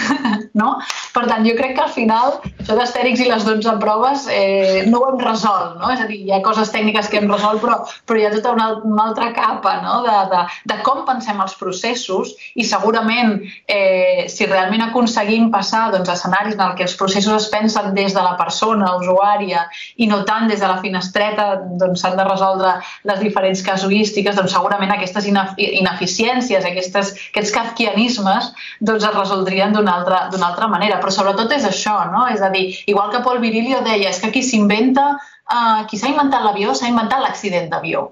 no? 0.62 0.72
Per 1.14 1.28
tant, 1.30 1.46
jo 1.46 1.54
crec 1.60 1.76
que 1.78 1.84
al 1.86 1.94
final 1.94 2.40
això 2.48 2.80
d'astèrics 2.80 3.22
i 3.22 3.30
les 3.30 3.46
12 3.46 3.76
proves 3.84 4.26
eh, 4.34 4.82
no 4.90 5.04
ho 5.04 5.12
hem 5.12 5.22
resolt, 5.22 5.78
no? 5.78 5.94
És 5.94 6.02
a 6.02 6.10
dir, 6.10 6.24
hi 6.26 6.34
ha 6.34 6.42
coses 6.42 6.74
tècniques 6.74 7.12
que 7.14 7.22
hem 7.22 7.30
resolt, 7.30 7.62
però, 7.62 7.78
però 8.10 8.18
hi 8.18 8.26
ha 8.26 8.34
tota 8.34 8.56
una, 8.58 8.72
una 8.82 9.06
altra 9.12 9.30
capa 9.38 9.78
no? 9.86 10.02
de, 10.08 10.18
de, 10.34 10.42
de 10.74 10.82
com 10.82 11.06
pensem 11.06 11.46
els 11.46 11.54
processos 11.62 12.34
i 12.58 12.66
segurament 12.66 13.38
eh, 13.70 14.26
si 14.34 14.50
realment 14.50 14.88
aconseguim 14.90 15.52
passar 15.54 15.92
doncs, 15.94 16.10
escenaris 16.18 16.58
en 16.58 16.71
què 16.78 16.86
els 16.88 16.96
processos 17.00 17.34
es 17.38 17.50
pensen 17.52 17.92
des 17.96 18.14
de 18.16 18.24
la 18.24 18.36
persona 18.40 18.94
usuària 18.98 19.66
i 19.98 20.08
no 20.12 20.22
tant 20.28 20.48
des 20.52 20.62
de 20.62 20.70
la 20.70 20.80
finestreta 20.84 21.48
doncs 21.82 22.04
s'han 22.04 22.18
de 22.20 22.28
resoldre 22.28 22.76
les 23.10 23.20
diferents 23.24 23.64
casuístiques, 23.66 24.36
doncs 24.36 24.56
segurament 24.56 24.94
aquestes 24.96 25.28
ineficiències, 25.28 26.66
aquestes, 26.66 27.14
aquests 27.32 27.56
kafkianismes 27.58 28.52
doncs 28.80 29.08
es 29.10 29.18
resoldrien 29.18 29.76
d'una 29.76 29.98
altra, 30.00 30.24
altra 30.52 30.70
manera. 30.72 31.00
Però 31.02 31.14
sobretot 31.14 31.52
és 31.58 31.68
això, 31.68 31.98
no? 32.14 32.26
És 32.32 32.42
a 32.42 32.50
dir, 32.54 32.70
igual 32.88 33.12
que 33.12 33.24
Paul 33.26 33.44
Virilio 33.44 33.84
deia, 33.86 34.10
és 34.10 34.22
que 34.22 34.32
qui 34.32 34.44
s'inventa, 34.44 35.12
eh, 35.52 35.86
qui 35.90 35.98
s'ha 35.98 36.12
inventat 36.14 36.44
l'avió 36.46 36.76
s'ha 36.76 36.92
inventat 36.92 37.24
l'accident 37.24 37.70
d'avió 37.72 38.10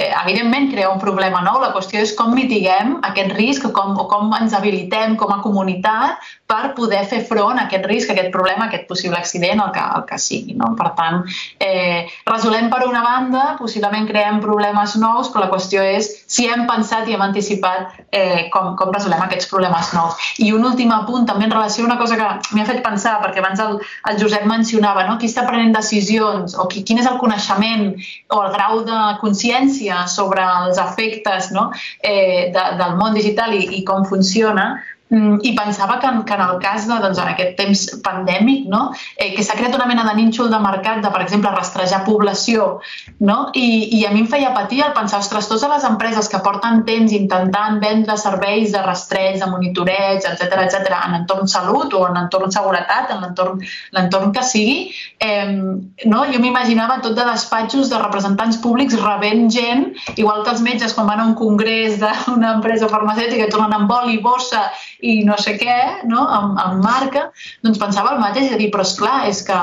evidentment 0.00 0.70
crea 0.72 0.90
un 0.90 1.00
problema 1.00 1.42
nou. 1.44 1.60
La 1.60 1.72
qüestió 1.74 2.00
és 2.00 2.14
com 2.16 2.32
mitiguem 2.34 2.96
aquest 3.06 3.34
risc 3.36 3.66
o 3.68 3.72
com, 3.76 3.96
o 4.00 4.06
com 4.10 4.32
ens 4.38 4.54
habilitem 4.56 5.16
com 5.20 5.32
a 5.34 5.40
comunitat 5.44 6.20
per 6.50 6.72
poder 6.74 7.04
fer 7.06 7.20
front 7.28 7.60
a 7.60 7.66
aquest 7.68 7.84
risc, 7.86 8.10
a 8.10 8.16
aquest 8.16 8.32
problema, 8.34 8.64
a 8.64 8.68
aquest 8.70 8.88
possible 8.88 9.18
accident, 9.18 9.60
el 9.62 9.70
que, 9.74 9.82
el 9.96 10.06
que 10.08 10.18
sigui. 10.18 10.56
No? 10.58 10.72
Per 10.78 10.90
tant, 10.98 11.20
eh, 11.62 12.08
resolem 12.26 12.70
per 12.72 12.82
una 12.88 13.02
banda, 13.04 13.44
possiblement 13.58 14.08
creem 14.08 14.40
problemes 14.42 14.96
nous, 14.98 15.30
però 15.30 15.44
la 15.44 15.50
qüestió 15.52 15.84
és 15.84 16.08
si 16.26 16.48
hem 16.50 16.66
pensat 16.70 17.08
i 17.08 17.14
hem 17.14 17.22
anticipat 17.22 18.00
eh, 18.10 18.48
com, 18.54 18.72
com 18.80 18.90
resolem 18.94 19.22
aquests 19.26 19.50
problemes 19.52 19.92
nous. 19.94 20.18
I 20.42 20.50
un 20.56 20.66
últim 20.66 20.90
apunt, 20.96 21.28
també 21.28 21.46
en 21.46 21.54
relació 21.54 21.84
a 21.84 21.90
una 21.90 21.98
cosa 22.00 22.18
que 22.18 22.56
m'ha 22.56 22.66
fet 22.66 22.82
pensar, 22.86 23.18
perquè 23.22 23.44
abans 23.44 23.62
el, 23.62 23.78
el 24.10 24.18
Josep 24.22 24.48
mencionava, 24.50 25.06
no? 25.06 25.18
qui 25.20 25.30
està 25.30 25.46
prenent 25.46 25.76
decisions 25.76 26.56
o 26.58 26.66
qui, 26.70 26.82
quin 26.86 26.98
és 27.02 27.06
el 27.10 27.20
coneixement 27.22 27.92
o 28.34 28.42
el 28.42 28.50
grau 28.56 28.82
de 28.88 28.98
consciència 29.22 29.89
sobre 30.08 30.44
els 30.44 30.78
efectes 30.78 31.50
no? 31.56 31.70
eh, 32.02 32.50
de, 32.54 32.64
del 32.80 32.96
món 33.00 33.16
digital 33.18 33.54
i, 33.56 33.66
i 33.80 33.84
com 33.88 34.06
funciona, 34.08 34.72
I 35.10 35.54
pensava 35.58 35.98
que 35.98 36.06
en, 36.06 36.22
que 36.22 36.34
en 36.34 36.40
el 36.44 36.58
cas 36.62 36.86
de, 36.86 36.94
doncs, 37.02 37.18
en 37.18 37.32
aquest 37.32 37.56
temps 37.58 37.80
pandèmic, 38.04 38.68
no? 38.70 38.92
eh, 39.16 39.32
que 39.34 39.42
s'ha 39.42 39.56
creat 39.58 39.74
una 39.74 39.88
mena 39.90 40.04
de 40.06 40.12
nínxol 40.14 40.50
de 40.52 40.60
mercat 40.62 41.00
de, 41.02 41.10
per 41.10 41.24
exemple, 41.24 41.50
rastrejar 41.50 42.04
població, 42.06 42.76
no? 43.18 43.38
I, 43.58 43.98
i 43.98 44.04
a 44.06 44.12
mi 44.14 44.22
em 44.22 44.28
feia 44.30 44.52
patir 44.54 44.84
el 44.86 44.92
pensar, 44.94 45.18
ostres, 45.24 45.48
totes 45.50 45.66
les 45.72 45.86
empreses 45.88 46.30
que 46.30 46.38
porten 46.44 46.84
temps 46.86 47.14
intentant 47.16 47.80
vendre 47.82 48.14
serveis 48.22 48.70
de 48.70 48.84
rastreig, 48.84 49.40
de 49.40 49.48
monitoreig, 49.50 50.22
etc 50.30 50.60
etc 50.68 50.94
en 51.00 51.18
entorn 51.18 51.50
salut 51.50 51.90
o 51.98 52.04
en 52.06 52.20
entorn 52.22 52.54
seguretat, 52.54 53.10
en 53.10 53.26
l'entorn 53.26 54.30
que 54.36 54.46
sigui, 54.46 54.78
eh, 55.18 55.50
no? 55.50 56.22
jo 56.30 56.38
m'imaginava 56.38 57.00
tot 57.02 57.18
de 57.18 57.26
despatxos 57.32 57.90
de 57.90 57.98
representants 57.98 58.60
públics 58.62 58.94
rebent 59.02 59.48
gent, 59.50 59.88
igual 60.14 60.44
que 60.46 60.54
els 60.54 60.62
metges 60.62 60.94
quan 60.94 61.10
van 61.10 61.24
a 61.24 61.28
un 61.32 61.36
congrés 61.38 61.98
d'una 61.98 62.54
empresa 62.60 62.88
farmacèutica 62.94 63.50
i 63.50 63.52
tornen 63.52 63.74
amb 63.74 63.90
boli, 63.90 64.20
bossa 64.22 64.68
i 65.02 65.20
no 65.24 65.36
sé 65.40 65.56
què, 65.60 65.78
no? 66.08 66.26
amb, 66.26 66.58
amb 66.60 66.84
marca, 66.84 67.28
doncs 67.64 67.80
pensava 67.80 68.14
el 68.14 68.22
mateix, 68.22 68.50
de 68.52 68.60
dir, 68.60 68.70
però 68.74 68.84
és 68.86 68.94
clar, 68.98 69.16
és 69.30 69.42
que 69.46 69.58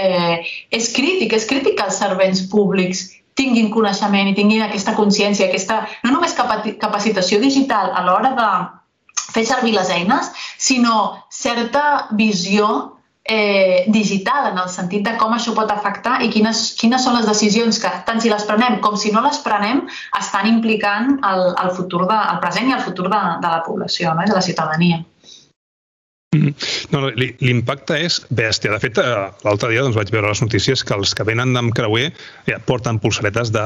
eh, 0.00 0.40
és 0.74 0.90
crític, 0.96 1.34
és 1.36 1.46
crític 1.48 1.78
que 1.78 1.86
els 1.88 2.00
servents 2.00 2.44
públics 2.52 3.06
tinguin 3.38 3.70
coneixement 3.70 4.32
i 4.32 4.34
tinguin 4.34 4.64
aquesta 4.64 4.96
consciència, 4.98 5.46
aquesta, 5.46 5.84
no 6.04 6.16
només 6.16 6.34
capacitació 6.34 7.38
digital 7.42 7.92
a 7.94 8.02
l'hora 8.06 8.34
de 8.38 8.50
fer 9.34 9.44
servir 9.46 9.76
les 9.76 9.90
eines, 9.94 10.32
sinó 10.58 11.24
certa 11.30 12.08
visió 12.18 12.97
eh, 13.28 13.84
digital 13.88 14.50
en 14.52 14.58
el 14.58 14.70
sentit 14.72 15.04
de 15.06 15.14
com 15.20 15.34
això 15.36 15.52
pot 15.56 15.70
afectar 15.70 16.18
i 16.24 16.30
quines, 16.32 16.62
quines 16.80 17.04
són 17.04 17.18
les 17.18 17.28
decisions 17.28 17.78
que, 17.82 17.92
tant 18.08 18.22
si 18.24 18.32
les 18.32 18.46
prenem 18.48 18.80
com 18.84 18.96
si 18.96 19.12
no 19.14 19.22
les 19.24 19.38
prenem, 19.44 19.84
estan 20.18 20.48
implicant 20.50 21.18
el, 21.28 21.44
el 21.64 21.70
futur 21.76 22.06
de, 22.08 22.18
el 22.32 22.42
present 22.44 22.72
i 22.72 22.76
el 22.78 22.82
futur 22.88 23.12
de, 23.12 23.22
de 23.44 23.54
la 23.54 23.62
població, 23.68 24.16
no? 24.16 24.24
de 24.24 24.40
la 24.40 24.44
ciutadania. 24.48 25.04
Mm. 26.36 26.50
No, 26.92 27.06
l'impacte 27.16 27.96
és 28.04 28.18
bèstia. 28.28 28.74
De 28.74 28.78
fet, 28.82 28.98
eh, 29.00 29.28
l'altre 29.46 29.70
dia 29.72 29.80
doncs, 29.80 29.96
vaig 29.96 30.10
veure 30.12 30.28
les 30.28 30.42
notícies 30.44 30.82
que 30.84 30.92
els 30.92 31.14
que 31.16 31.24
venen 31.24 31.56
amb 31.56 31.72
creuer 31.72 32.10
ja 32.44 32.58
porten 32.68 32.98
pulseretes 33.00 33.48
de, 33.54 33.62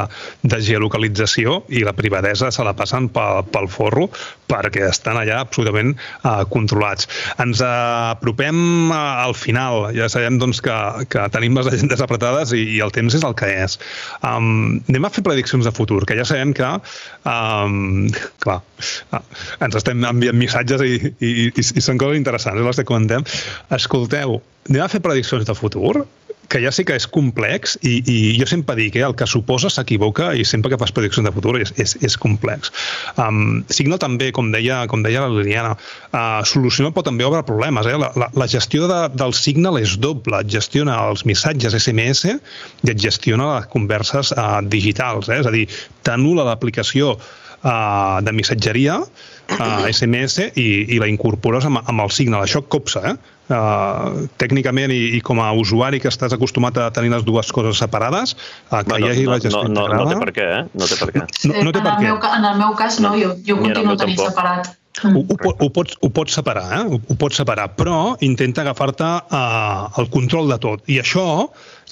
de 0.46 0.60
geolocalització 0.62 1.64
i 1.74 1.82
la 1.82 1.94
privadesa 1.98 2.52
se 2.54 2.62
la 2.62 2.76
passen 2.78 3.08
pel, 3.10 3.42
pel 3.50 3.66
forro 3.66 4.06
perquè 4.52 4.84
estan 4.86 5.18
allà 5.18 5.40
absolutament 5.42 5.96
uh, 5.96 6.44
controlats. 6.52 7.08
Ens 7.42 7.64
apropem 7.66 8.92
al 8.94 9.34
final. 9.34 9.88
Ja 9.96 10.06
sabem 10.12 10.38
doncs, 10.38 10.60
que, 10.62 10.76
que 11.10 11.26
tenim 11.34 11.58
les 11.58 11.72
agendes 11.72 12.04
apretades 12.04 12.54
i, 12.54 12.62
i 12.76 12.78
el 12.84 12.94
temps 12.94 13.16
és 13.18 13.26
el 13.26 13.34
que 13.34 13.50
és. 13.64 13.78
Um, 14.20 14.78
anem 14.86 15.08
a 15.08 15.10
fer 15.10 15.24
prediccions 15.26 15.66
de 15.66 15.74
futur, 15.74 16.04
que 16.06 16.14
ja 16.20 16.28
sabem 16.28 16.54
que 16.54 16.68
um, 17.26 18.06
clar, 18.44 18.60
ens 19.64 19.80
estem 19.82 20.06
enviant 20.06 20.38
missatges 20.38 20.86
i, 20.86 20.94
i, 21.18 21.32
i, 21.48 21.64
i 21.64 21.82
són 21.82 21.98
coses 21.98 22.20
interessants 22.20 22.51
interessants 22.52 22.82
les 22.82 22.88
comentem. 22.88 23.24
Escolteu, 23.72 24.40
anem 24.68 24.84
a 24.84 24.90
fer 24.92 25.02
prediccions 25.04 25.48
de 25.48 25.56
futur? 25.58 26.04
que 26.52 26.60
ja 26.60 26.68
sí 26.74 26.84
que 26.84 26.96
és 26.98 27.06
complex 27.08 27.78
i, 27.80 28.02
i 28.04 28.16
jo 28.36 28.44
sempre 28.50 28.74
dic, 28.76 28.98
eh, 28.98 29.04
el 29.06 29.14
que 29.16 29.24
suposa 29.30 29.70
s'equivoca 29.72 30.32
i 30.36 30.44
sempre 30.44 30.68
que 30.68 30.78
fas 30.80 30.92
prediccions 30.92 31.24
de 31.24 31.32
futur 31.32 31.54
és, 31.56 31.72
és, 31.80 31.94
és 32.04 32.16
complex. 32.20 32.68
Um, 33.16 33.62
Signal 33.72 34.02
també, 34.02 34.28
com 34.36 34.50
deia, 34.52 34.82
com 34.90 35.00
deia 35.06 35.22
la 35.24 35.32
Liliana, 35.32 35.72
uh, 36.10 36.42
Solucional 36.44 36.92
pot 36.92 37.08
també 37.08 37.24
obre 37.24 37.40
problemes. 37.48 37.88
Eh? 37.88 37.96
La, 37.96 38.12
la, 38.20 38.28
la 38.36 38.48
gestió 38.52 38.90
de, 38.90 39.00
del 39.16 39.32
Signal 39.38 39.80
és 39.80 39.96
doble. 40.02 40.42
Et 40.44 40.52
gestiona 40.52 40.98
els 41.08 41.24
missatges 41.28 41.78
SMS 41.78 42.26
i 42.28 42.92
et 42.92 43.00
gestiona 43.00 43.54
les 43.54 43.70
converses 43.72 44.34
uh, 44.36 44.60
digitals. 44.60 45.32
Eh? 45.32 45.40
És 45.40 45.48
a 45.48 45.54
dir, 45.56 45.64
t'anul·la 46.04 46.50
l'aplicació 46.50 47.14
uh, 47.16 48.20
de 48.20 48.36
missatgeria 48.36 49.00
uh, 49.58 49.86
SMS 49.90 50.50
i, 50.58 50.66
i 50.94 50.98
la 51.02 51.08
incorpores 51.10 51.66
amb, 51.68 51.82
amb 51.84 52.04
el 52.04 52.12
Signal. 52.14 52.44
Això 52.46 52.62
copsa, 52.64 53.04
eh? 53.12 53.14
Uh, 53.52 54.26
tècnicament 54.40 54.92
i, 54.94 55.00
i 55.18 55.20
com 55.24 55.40
a 55.42 55.50
usuari 55.58 55.98
que 56.00 56.08
estàs 56.08 56.32
acostumat 56.32 56.78
a 56.80 56.90
tenir 56.94 57.10
les 57.12 57.24
dues 57.26 57.50
coses 57.52 57.80
separades, 57.82 58.36
uh, 58.70 58.80
que 58.80 58.94
bueno, 58.94 59.06
hi 59.06 59.10
hagi 59.10 59.26
no, 59.26 59.32
la 59.34 59.40
gestió 59.42 59.64
no, 59.64 59.72
integrada... 59.72 60.04
No, 60.04 60.04
no 60.04 60.12
té 60.12 60.20
per 60.22 60.36
què, 60.36 60.46
eh? 60.58 60.62
No 60.78 60.88
té 60.88 61.00
per 61.00 61.10
què. 61.10 61.24
No, 61.50 61.56
no 61.58 61.74
té 61.74 61.82
per 61.82 61.96
què. 61.98 62.06
Meu, 62.06 62.22
en 62.38 62.46
el 62.52 62.62
meu 62.62 62.78
cas, 62.78 63.00
no, 63.04 63.16
jo, 63.20 63.34
jo 63.48 63.58
continuo 63.60 63.98
tenint 64.00 64.22
separat. 64.22 64.72
Ho, 65.02 65.22
ho, 65.24 65.36
ho, 65.56 65.68
pots, 65.72 65.96
ho 66.04 66.08
pots 66.12 66.34
separar, 66.36 66.66
eh? 66.76 66.82
ho, 66.84 66.98
ho 67.00 67.14
pots 67.18 67.38
separar, 67.40 67.70
però 67.78 68.14
intenta 68.22 68.60
agafar-te 68.62 69.08
uh, 69.08 69.88
el 69.98 70.10
control 70.12 70.52
de 70.52 70.58
tot. 70.62 70.84
I 70.92 71.00
això, 71.00 71.24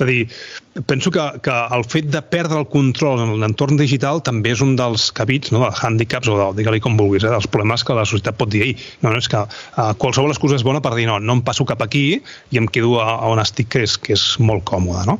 és 0.00 0.04
a 0.04 0.08
dir, 0.08 0.84
penso 0.86 1.10
que, 1.10 1.20
que 1.44 1.54
el 1.76 1.84
fet 1.84 2.08
de 2.08 2.22
perdre 2.32 2.58
el 2.58 2.66
control 2.72 3.20
en 3.20 3.34
l'entorn 3.42 3.76
digital 3.76 4.22
també 4.24 4.54
és 4.54 4.62
un 4.64 4.72
dels 4.78 5.10
cabits, 5.12 5.52
no, 5.52 5.60
dels 5.66 5.82
handicaps, 5.84 6.30
o 6.32 6.38
de, 6.38 6.46
digue-li 6.60 6.80
com 6.80 6.96
vulguis, 6.96 7.26
eh, 7.26 7.32
dels 7.32 7.48
problemes 7.50 7.84
que 7.84 7.96
la 7.96 8.06
societat 8.08 8.38
pot 8.40 8.52
dir, 8.52 8.72
no, 9.02 9.10
no, 9.10 9.18
és 9.20 9.28
que 9.28 9.42
uh, 9.44 9.90
qualsevol 10.00 10.32
excusa 10.32 10.56
és 10.56 10.64
bona 10.64 10.80
per 10.80 10.94
dir 10.96 11.06
no, 11.10 11.18
no 11.20 11.38
em 11.38 11.44
passo 11.44 11.66
cap 11.68 11.84
aquí 11.84 12.04
i 12.50 12.60
em 12.60 12.68
quedo 12.70 12.96
a, 13.02 13.10
a 13.20 13.28
on 13.28 13.42
estic, 13.42 13.68
que 13.74 13.84
és, 13.84 13.98
que 14.00 14.16
és 14.16 14.24
molt 14.40 14.64
còmode. 14.68 15.04
No? 15.10 15.18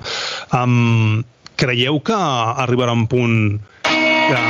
Um, 0.57 1.21
creieu 1.61 2.01
que 2.01 2.17
arribarà 2.17 2.97
un 2.97 3.05
punt 3.11 3.37
que 3.85 4.45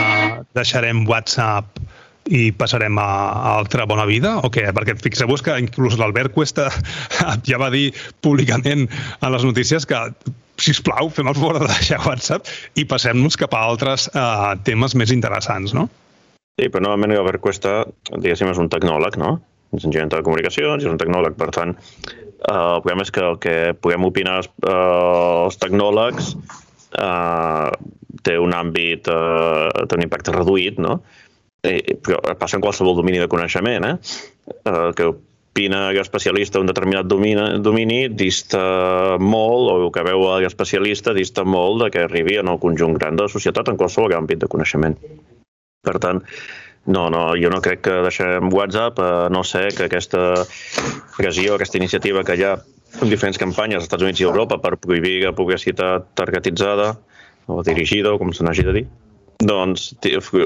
deixarem 0.55 1.03
WhatsApp 1.09 1.81
i 2.29 2.51
passarem 2.53 2.99
a, 3.01 3.07
a 3.33 3.55
altra 3.57 3.87
bona 3.89 4.05
vida 4.09 4.37
o 4.45 4.51
què? 4.53 4.67
Perquè 4.77 4.97
fixeu-vos 5.01 5.43
que 5.47 5.57
inclús 5.63 5.97
l'Albert 5.99 6.35
Cuesta 6.35 6.69
ja 7.49 7.59
va 7.61 7.71
dir 7.73 7.91
públicament 8.23 8.87
a 9.21 9.33
les 9.33 9.47
notícies 9.47 9.89
que 9.89 9.99
si 10.61 10.75
us 10.75 10.83
plau, 10.85 11.09
fem 11.09 11.31
el 11.31 11.39
favor 11.39 11.59
de 11.63 11.71
deixar 11.71 12.03
WhatsApp 12.05 12.49
i 12.79 12.85
passem-nos 12.89 13.39
cap 13.41 13.55
a 13.57 13.65
altres 13.71 14.11
uh, 14.13 14.53
temes 14.67 14.95
més 14.99 15.13
interessants, 15.15 15.73
no? 15.77 15.87
Sí, 16.61 16.69
però 16.69 16.85
novament 16.85 17.15
l'Albert 17.15 17.41
Cuesta, 17.41 17.79
diguéssim, 18.13 18.51
és 18.53 18.61
un 18.61 18.69
tecnòleg, 18.73 19.17
no? 19.21 19.39
És 19.73 19.87
enginyer 19.87 20.11
de 20.13 20.21
comunicacions, 20.27 20.85
és 20.85 20.91
un 20.91 21.01
tecnòleg, 21.01 21.39
per 21.41 21.49
tant, 21.57 21.73
uh, 21.73 22.77
el 22.77 22.83
problema 22.83 23.07
és 23.07 23.15
que 23.15 23.25
el 23.25 23.39
que 23.41 23.55
puguem 23.81 24.05
opinar 24.05 24.43
uh, 24.43 25.47
els 25.47 25.57
tecnòlegs 25.63 26.35
uh, 27.01 27.71
té 28.27 28.37
un 28.43 28.53
àmbit, 28.53 29.09
uh, 29.09 29.87
té 29.87 29.97
un 29.97 30.05
impacte 30.05 30.37
reduït, 30.37 30.83
no? 30.83 30.99
Eh, 31.63 31.97
però 32.03 32.21
passa 32.39 32.59
en 32.59 32.65
qualsevol 32.65 32.97
domini 32.97 33.21
de 33.21 33.29
coneixement, 33.29 33.85
eh? 33.85 33.97
eh 34.65 34.93
que 34.97 35.11
opina 35.51 35.91
especialista 35.99 36.61
un 36.61 36.67
determinat 36.71 37.07
domini, 37.07 37.59
domini 37.61 38.09
dista 38.15 39.17
molt, 39.19 39.67
o 39.69 39.77
el 39.85 39.91
que 39.93 40.05
veu 40.07 40.25
especialista 40.47 41.13
dista 41.13 41.45
molt 41.45 41.85
de 41.85 41.91
que 41.91 42.05
arribi 42.07 42.39
en 42.39 42.49
el 42.49 42.59
conjunt 42.59 42.97
gran 42.99 43.17
de 43.17 43.27
la 43.27 43.33
societat 43.33 43.69
en 43.69 43.77
qualsevol 43.77 44.15
àmbit 44.15 44.41
de 44.41 44.49
coneixement. 44.49 44.97
Per 45.83 45.99
tant, 45.99 46.23
no, 46.87 47.09
no, 47.11 47.35
jo 47.37 47.51
no 47.51 47.61
crec 47.61 47.83
que 47.85 47.99
deixem 48.07 48.49
WhatsApp, 48.53 48.99
a 49.01 49.29
no 49.29 49.43
ser 49.45 49.69
que 49.75 49.89
aquesta 49.89 50.47
pressió, 51.17 51.55
aquesta 51.57 51.79
iniciativa 51.79 52.25
que 52.25 52.37
hi 52.37 52.47
ha 52.47 52.57
en 53.03 53.11
diferents 53.11 53.39
campanyes 53.39 53.81
als 53.81 53.89
Estats 53.89 54.07
Units 54.07 54.21
i 54.23 54.27
Europa 54.29 54.59
per 54.63 54.77
prohibir 54.79 55.21
la 55.25 55.35
publicitat 55.37 56.11
targetitzada 56.19 56.95
o 57.51 57.63
dirigida, 57.67 58.15
o 58.15 58.19
com 58.19 58.33
se 58.33 58.45
n'hagi 58.47 58.65
de 58.67 58.75
dir, 58.79 58.87
doncs 59.41 59.91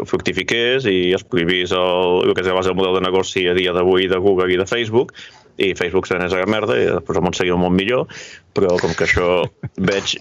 fructifiqués 0.06 0.86
i 0.90 1.14
es 1.16 1.24
prohibís 1.26 1.72
el, 1.74 2.28
el 2.28 2.34
que 2.34 2.44
és 2.44 2.68
el 2.68 2.78
model 2.78 2.98
de 2.98 3.04
negoci 3.06 3.48
a 3.50 3.56
dia 3.56 3.74
d'avui 3.74 4.06
de 4.10 4.20
Google 4.22 4.52
i 4.54 4.60
de 4.60 4.68
Facebook 4.70 5.14
i 5.58 5.74
Facebook 5.78 6.06
se 6.06 6.18
n'és 6.18 6.34
a 6.34 6.40
la 6.42 6.50
merda 6.50 6.76
i 6.78 6.86
després 6.90 7.18
el 7.18 7.26
món 7.26 7.34
seguia 7.34 7.58
molt 7.58 7.74
millor 7.74 8.08
però 8.54 8.74
com 8.82 8.94
que 8.94 9.06
això 9.06 9.44
veig 9.90 10.16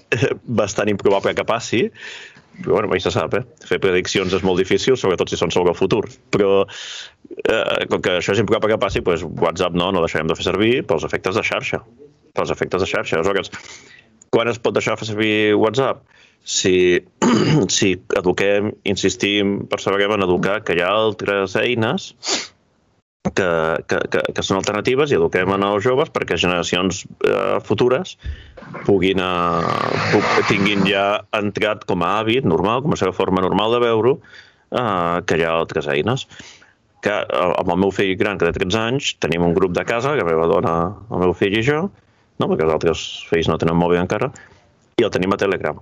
bastant 0.45 0.89
improbable 0.93 1.35
que 1.37 1.45
passi 1.45 1.87
però 2.61 2.75
bueno, 2.75 2.89
mai 2.91 3.01
se 3.01 3.09
sap, 3.09 3.33
eh? 3.33 3.41
Fer 3.65 3.79
prediccions 3.81 4.33
és 4.37 4.43
molt 4.45 4.59
difícil, 4.61 4.93
sobretot 4.99 5.31
si 5.31 5.39
són 5.39 5.51
sobre 5.53 5.73
el 5.73 5.77
futur. 5.77 6.03
Però 6.33 6.61
eh, 6.61 7.85
com 7.89 8.03
que 8.03 8.19
això 8.19 8.35
és 8.35 8.41
improbable 8.43 8.75
que 8.75 8.81
passi, 8.81 9.01
doncs 9.01 9.25
WhatsApp 9.41 9.73
no, 9.73 9.89
no 9.89 10.03
deixarem 10.05 10.29
de 10.29 10.37
fer 10.37 10.45
servir 10.45 10.73
pels 10.85 11.05
efectes 11.07 11.39
de 11.39 11.43
xarxa. 11.47 11.81
Pels 12.37 12.53
efectes 12.53 12.85
de 12.85 12.89
xarxa. 12.91 13.17
Aleshores, 13.17 13.49
quan 14.33 14.51
es 14.51 14.61
pot 14.61 14.77
deixar 14.77 14.93
de 14.93 15.01
fer 15.01 15.09
servir 15.09 15.33
WhatsApp? 15.57 16.05
Si, 16.43 17.03
si 17.75 17.93
eduquem, 18.19 18.73
insistim, 18.83 19.63
perseverem 19.71 20.17
en 20.17 20.27
educar 20.27 20.61
que 20.67 20.75
hi 20.75 20.83
ha 20.83 20.91
altres 20.91 21.55
eines 21.59 22.11
que, 23.23 23.47
que, 23.87 23.99
que, 24.11 24.21
que 24.35 24.43
són 24.43 24.59
alternatives 24.59 25.13
i 25.13 25.17
eduquem 25.17 25.53
en 25.55 25.63
els 25.63 25.85
joves 25.85 26.11
perquè 26.11 26.35
generacions 26.39 27.05
eh, 27.23 27.59
futures 27.63 28.17
puguin, 28.83 29.23
eh, 29.23 30.41
tinguin 30.49 30.83
ja 30.89 31.05
entrat 31.39 31.87
com 31.87 32.03
a 32.03 32.17
hàbit 32.19 32.43
normal, 32.43 32.83
com 32.83 32.93
a 32.93 32.99
seva 32.99 33.15
forma 33.15 33.43
normal 33.45 33.77
de 33.77 33.79
veure 33.85 34.17
eh, 34.19 35.23
que 35.23 35.39
hi 35.39 35.47
ha 35.47 35.55
altres 35.55 35.87
eines 35.87 36.27
que 37.03 37.15
eh, 37.15 37.47
amb 37.63 37.71
el 37.71 37.79
meu 37.85 37.95
fill 37.95 38.17
gran, 38.19 38.37
que 38.39 38.51
té 38.51 38.59
13 38.59 38.83
anys, 38.83 39.13
tenim 39.23 39.47
un 39.47 39.55
grup 39.55 39.71
de 39.75 39.87
casa, 39.87 40.17
que 40.17 40.23
la 40.23 40.27
meva 40.27 40.51
dona, 40.51 40.75
el 41.11 41.23
meu 41.23 41.33
fill 41.35 41.55
i 41.59 41.63
jo, 41.63 41.87
no? 41.87 42.51
perquè 42.51 42.67
els 42.67 42.75
altres 42.75 43.07
fills 43.31 43.51
no 43.51 43.59
tenen 43.59 43.79
mòbil 43.79 44.03
encara, 44.03 44.31
i 44.99 45.07
el 45.07 45.11
tenim 45.11 45.35
a 45.35 45.39
Telegram 45.39 45.79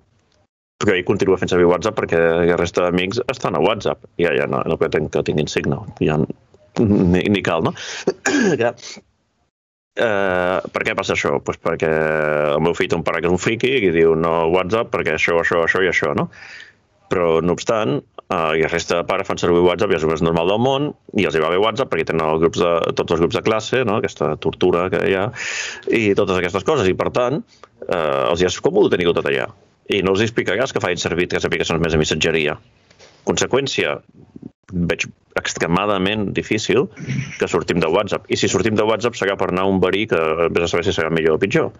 però 0.81 0.95
ell 0.95 1.05
continua 1.07 1.37
fent 1.39 1.51
servir 1.51 1.69
WhatsApp 1.69 1.97
perquè 1.99 2.21
la 2.49 2.59
resta 2.59 2.87
d'amics 2.87 3.21
estan 3.31 3.57
a 3.57 3.61
WhatsApp. 3.63 4.03
Ja, 4.21 4.33
ja 4.37 4.47
no, 4.49 4.63
no 4.67 4.79
pretenc 4.81 5.11
que 5.13 5.23
tinguin 5.27 5.49
signal. 5.51 5.85
Ja 6.01 6.17
ni, 6.79 7.23
ni 7.29 7.41
cal, 7.41 7.63
no? 7.63 7.73
ja. 8.61 8.73
Uh, 9.91 10.63
per 10.71 10.85
què 10.87 10.95
passa 10.95 11.17
això? 11.17 11.35
Pues 11.43 11.59
perquè 11.59 11.89
el 12.55 12.61
meu 12.63 12.75
fill 12.77 12.87
té 12.89 12.95
un 12.95 13.03
pare 13.03 13.19
que 13.19 13.27
és 13.27 13.35
un 13.35 13.41
friki 13.41 13.73
i 13.81 13.91
diu 13.91 14.15
no 14.15 14.47
WhatsApp 14.53 14.91
perquè 14.93 15.17
això, 15.17 15.35
això, 15.41 15.65
això 15.65 15.81
i 15.83 15.89
això, 15.91 16.13
no? 16.15 16.29
Però, 17.11 17.41
no 17.43 17.57
obstant, 17.57 17.97
uh, 18.31 18.53
i 18.55 18.63
el 18.63 18.71
resta 18.71 19.01
de 19.01 19.07
pares 19.09 19.27
fan 19.27 19.41
servir 19.41 19.65
WhatsApp 19.65 19.91
i 19.91 19.97
és 19.97 20.05
el 20.07 20.13
més 20.13 20.23
normal 20.23 20.53
del 20.53 20.61
món 20.63 20.87
i 21.19 21.27
els 21.27 21.35
hi 21.35 21.41
va 21.43 21.51
bé 21.51 21.59
WhatsApp 21.59 21.91
perquè 21.91 22.07
tenen 22.07 22.23
els 22.23 22.39
grups 22.45 22.61
de, 22.63 22.71
tots 22.95 23.17
els 23.17 23.25
grups 23.25 23.35
de 23.35 23.43
classe, 23.43 23.81
no? 23.83 23.97
aquesta 23.99 24.31
tortura 24.39 24.87
que 24.93 25.03
hi 25.09 25.17
ha 25.19 25.27
i 25.91 26.05
totes 26.15 26.39
aquestes 26.39 26.63
coses 26.63 26.87
i, 26.87 26.95
per 26.95 27.11
tant, 27.11 27.43
uh, 27.89 28.31
els 28.31 28.39
hi 28.39 28.47
és 28.47 28.61
còmode 28.63 28.95
tenir-ho 28.95 29.17
tot 29.19 29.27
allà 29.27 29.49
i 29.89 30.01
no 30.05 30.13
els 30.13 30.23
explicaràs 30.25 30.73
que 30.73 30.83
facin 30.83 31.01
servir 31.01 31.29
tres 31.31 31.47
aplicacions 31.47 31.81
més 31.81 31.95
de 31.95 31.99
missatgeria. 32.01 32.57
Conseqüència, 33.27 33.97
veig 34.71 35.07
extremadament 35.39 36.31
difícil 36.35 36.87
que 37.39 37.49
sortim 37.49 37.81
de 37.83 37.89
WhatsApp. 37.91 38.27
I 38.31 38.39
si 38.39 38.49
sortim 38.51 38.75
de 38.77 38.85
WhatsApp 38.87 39.17
serà 39.19 39.37
per 39.39 39.51
anar 39.51 39.65
a 39.65 39.71
un 39.71 39.79
verí 39.83 40.05
que 40.11 40.19
vés 40.51 40.65
a 40.65 40.71
saber 40.71 40.85
si 40.87 40.95
serà 40.95 41.11
millor 41.13 41.39
o 41.39 41.41
pitjor. 41.41 41.71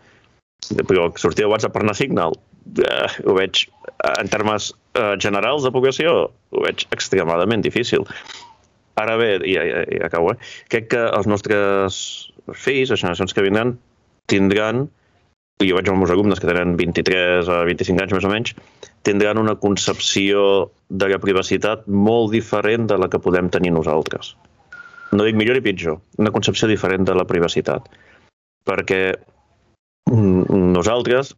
Però 0.88 1.10
sortir 1.18 1.46
de 1.46 1.52
WhatsApp 1.52 1.74
per 1.74 1.82
anar 1.84 1.96
a 1.96 2.00
Signal, 2.00 2.38
eh, 2.78 3.10
ho 3.26 3.36
veig 3.36 3.66
en 4.12 4.32
termes 4.32 4.72
eh, 4.94 5.16
generals 5.18 5.66
de 5.66 5.74
població, 5.74 6.16
ho 6.30 6.66
veig 6.68 6.86
extremadament 6.94 7.66
difícil. 7.66 8.06
Ara 9.02 9.16
bé, 9.18 9.34
i, 9.48 9.56
i, 9.56 9.84
i 9.98 10.02
acabo, 10.06 10.36
eh? 10.36 10.52
crec 10.70 10.92
que 10.94 11.02
els 11.10 11.28
nostres 11.28 12.02
fills, 12.54 12.92
les 12.92 13.00
generacions 13.00 13.34
que 13.34 13.46
vindran, 13.46 13.78
tindran 14.32 14.86
jo 15.68 15.78
veig 15.78 15.90
els 15.90 16.00
meus 16.00 16.14
alumnes 16.14 16.42
que 16.42 16.50
tenen 16.50 16.76
23 16.80 17.50
a 17.50 17.62
25 17.68 18.04
anys 18.04 18.16
més 18.16 18.28
o 18.28 18.32
menys, 18.32 18.54
tindran 19.08 19.42
una 19.42 19.58
concepció 19.60 20.72
de 20.90 21.10
la 21.12 21.20
privacitat 21.22 21.88
molt 21.88 22.32
diferent 22.36 22.88
de 22.92 23.00
la 23.02 23.10
que 23.10 23.22
podem 23.22 23.50
tenir 23.54 23.74
nosaltres. 23.76 24.36
No 25.12 25.26
dic 25.28 25.36
millor 25.36 25.58
ni 25.58 25.66
pitjor, 25.66 26.00
una 26.22 26.32
concepció 26.32 26.70
diferent 26.72 27.08
de 27.08 27.16
la 27.18 27.28
privacitat. 27.28 27.90
Perquè 28.68 29.02
nosaltres 30.12 31.34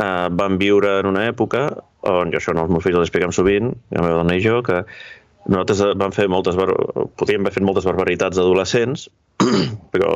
eh, 0.00 0.28
vam 0.30 0.58
viure 0.60 0.98
en 1.00 1.08
una 1.10 1.26
època 1.30 1.66
on, 2.02 2.32
jo 2.32 2.38
això 2.40 2.54
no 2.54 2.66
els 2.66 2.72
meus 2.72 2.84
fills 2.84 2.98
els 2.98 3.08
expliquem 3.08 3.34
sovint, 3.34 3.72
la 3.94 4.04
meva 4.04 4.20
dona 4.22 4.36
i 4.36 4.42
jo, 4.42 4.60
que 4.66 4.82
nosaltres 5.46 5.98
vam 5.98 6.14
fer 6.14 6.28
moltes, 6.30 6.58
podíem 7.18 7.42
haver 7.42 7.54
fet 7.56 7.66
moltes 7.66 7.86
barbaritats 7.88 8.38
adolescents 8.38 9.08
però 9.94 10.12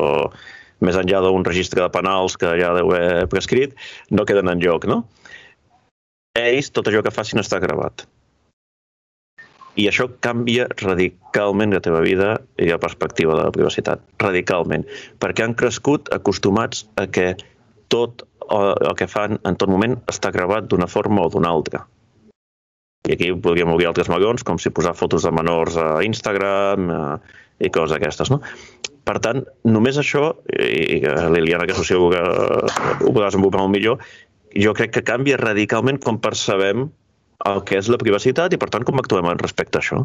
més 0.84 0.98
enllà 0.98 1.22
d'un 1.24 1.46
registre 1.46 1.82
de 1.82 1.92
penals 1.92 2.36
que 2.40 2.52
ja 2.60 2.74
deu 2.76 2.92
haver 2.92 3.28
prescrit, 3.32 3.76
no 4.10 4.26
queden 4.28 4.52
en 4.52 4.60
joc, 4.62 4.84
no? 4.90 5.04
Ells, 6.36 6.68
tot 6.74 6.88
allò 6.88 7.00
que 7.04 7.14
facin 7.14 7.40
està 7.40 7.60
gravat. 7.62 8.04
I 9.76 9.88
això 9.90 10.06
canvia 10.24 10.66
radicalment 10.80 11.74
la 11.74 11.82
teva 11.84 12.00
vida 12.04 12.36
i 12.60 12.68
la 12.70 12.80
perspectiva 12.80 13.34
de 13.36 13.44
la 13.44 13.52
privacitat. 13.52 14.00
Radicalment. 14.22 14.86
Perquè 15.20 15.44
han 15.44 15.56
crescut 15.56 16.08
acostumats 16.16 16.86
a 16.96 17.04
que 17.12 17.34
tot 17.92 18.24
el 18.48 18.94
que 18.96 19.08
fan 19.10 19.36
en 19.44 19.58
tot 19.60 19.68
moment 19.68 19.98
està 20.12 20.32
gravat 20.32 20.68
d'una 20.70 20.88
forma 20.88 21.26
o 21.26 21.32
d'una 21.32 21.52
altra. 21.52 21.82
I 23.06 23.14
aquí 23.14 23.30
podríem 23.32 23.70
obrir 23.70 23.88
altres 23.90 24.08
melons, 24.10 24.42
com 24.42 24.58
si 24.58 24.72
posar 24.74 24.96
fotos 24.98 25.26
de 25.26 25.32
menors 25.34 25.76
a 25.78 26.00
Instagram 26.02 26.90
eh, 26.90 27.16
i 27.66 27.70
coses 27.70 27.94
d'aquestes, 27.94 28.32
no? 28.32 28.40
Per 29.06 29.16
tant, 29.22 29.44
només 29.70 29.98
això, 30.00 30.32
i 30.50 30.98
Liliana, 31.30 31.66
que 31.68 31.76
socio 31.78 32.08
que 32.10 32.22
ho 32.22 33.12
podrà 33.12 33.28
desenvolupar 33.28 33.62
molt 33.62 33.74
millor, 33.76 34.00
jo 34.56 34.72
crec 34.74 34.96
que 34.96 35.04
canvia 35.06 35.38
radicalment 35.38 36.00
com 36.02 36.18
percebem 36.22 36.88
el 37.46 37.60
que 37.68 37.78
és 37.78 37.90
la 37.92 38.00
privacitat 38.00 38.54
i, 38.54 38.58
per 38.58 38.70
tant, 38.72 38.86
com 38.88 38.98
actuem 38.98 39.28
respecte 39.38 39.78
a 39.78 39.84
això. 39.84 40.00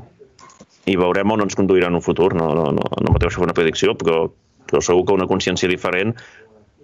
I 0.90 0.98
veurem 1.02 1.34
on 1.34 1.42
ens 1.46 1.58
conduirà 1.58 1.90
en 1.90 1.98
un 1.98 2.06
futur. 2.06 2.34
No, 2.38 2.52
no, 2.58 2.68
no, 2.76 2.84
no 3.02 3.14
m'atreveixo 3.14 3.40
a 3.40 3.42
fer 3.42 3.48
una 3.50 3.58
predicció, 3.58 3.96
però, 3.98 4.26
però 4.70 4.82
segur 4.86 5.06
que 5.08 5.16
una 5.18 5.30
consciència 5.30 5.70
diferent 5.72 6.14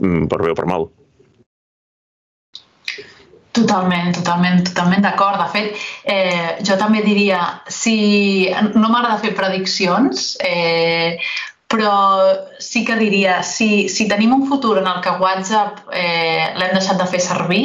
mm, 0.01 0.29
per 0.31 0.41
bé 0.41 0.53
o 0.53 0.57
per 0.57 0.65
mal. 0.69 0.87
Totalment, 3.57 4.11
totalment, 4.13 4.63
totalment 4.69 5.05
d'acord. 5.05 5.41
De 5.41 5.47
fet, 5.53 5.85
eh, 6.13 6.57
jo 6.65 6.77
també 6.81 7.01
diria, 7.05 7.41
si 7.73 7.97
no 8.73 8.89
m'agrada 8.89 9.17
fer 9.23 9.33
prediccions, 9.37 10.35
eh, 10.45 11.17
però 11.67 11.95
sí 12.63 12.85
que 12.87 12.95
diria, 12.95 13.41
si, 13.43 13.87
si 13.91 14.07
tenim 14.07 14.33
un 14.33 14.45
futur 14.47 14.77
en 14.79 14.87
el 14.87 15.01
que 15.03 15.15
WhatsApp 15.19 15.81
eh, 15.91 16.53
l'hem 16.55 16.77
deixat 16.77 16.99
de 17.01 17.09
fer 17.11 17.19
servir, 17.23 17.63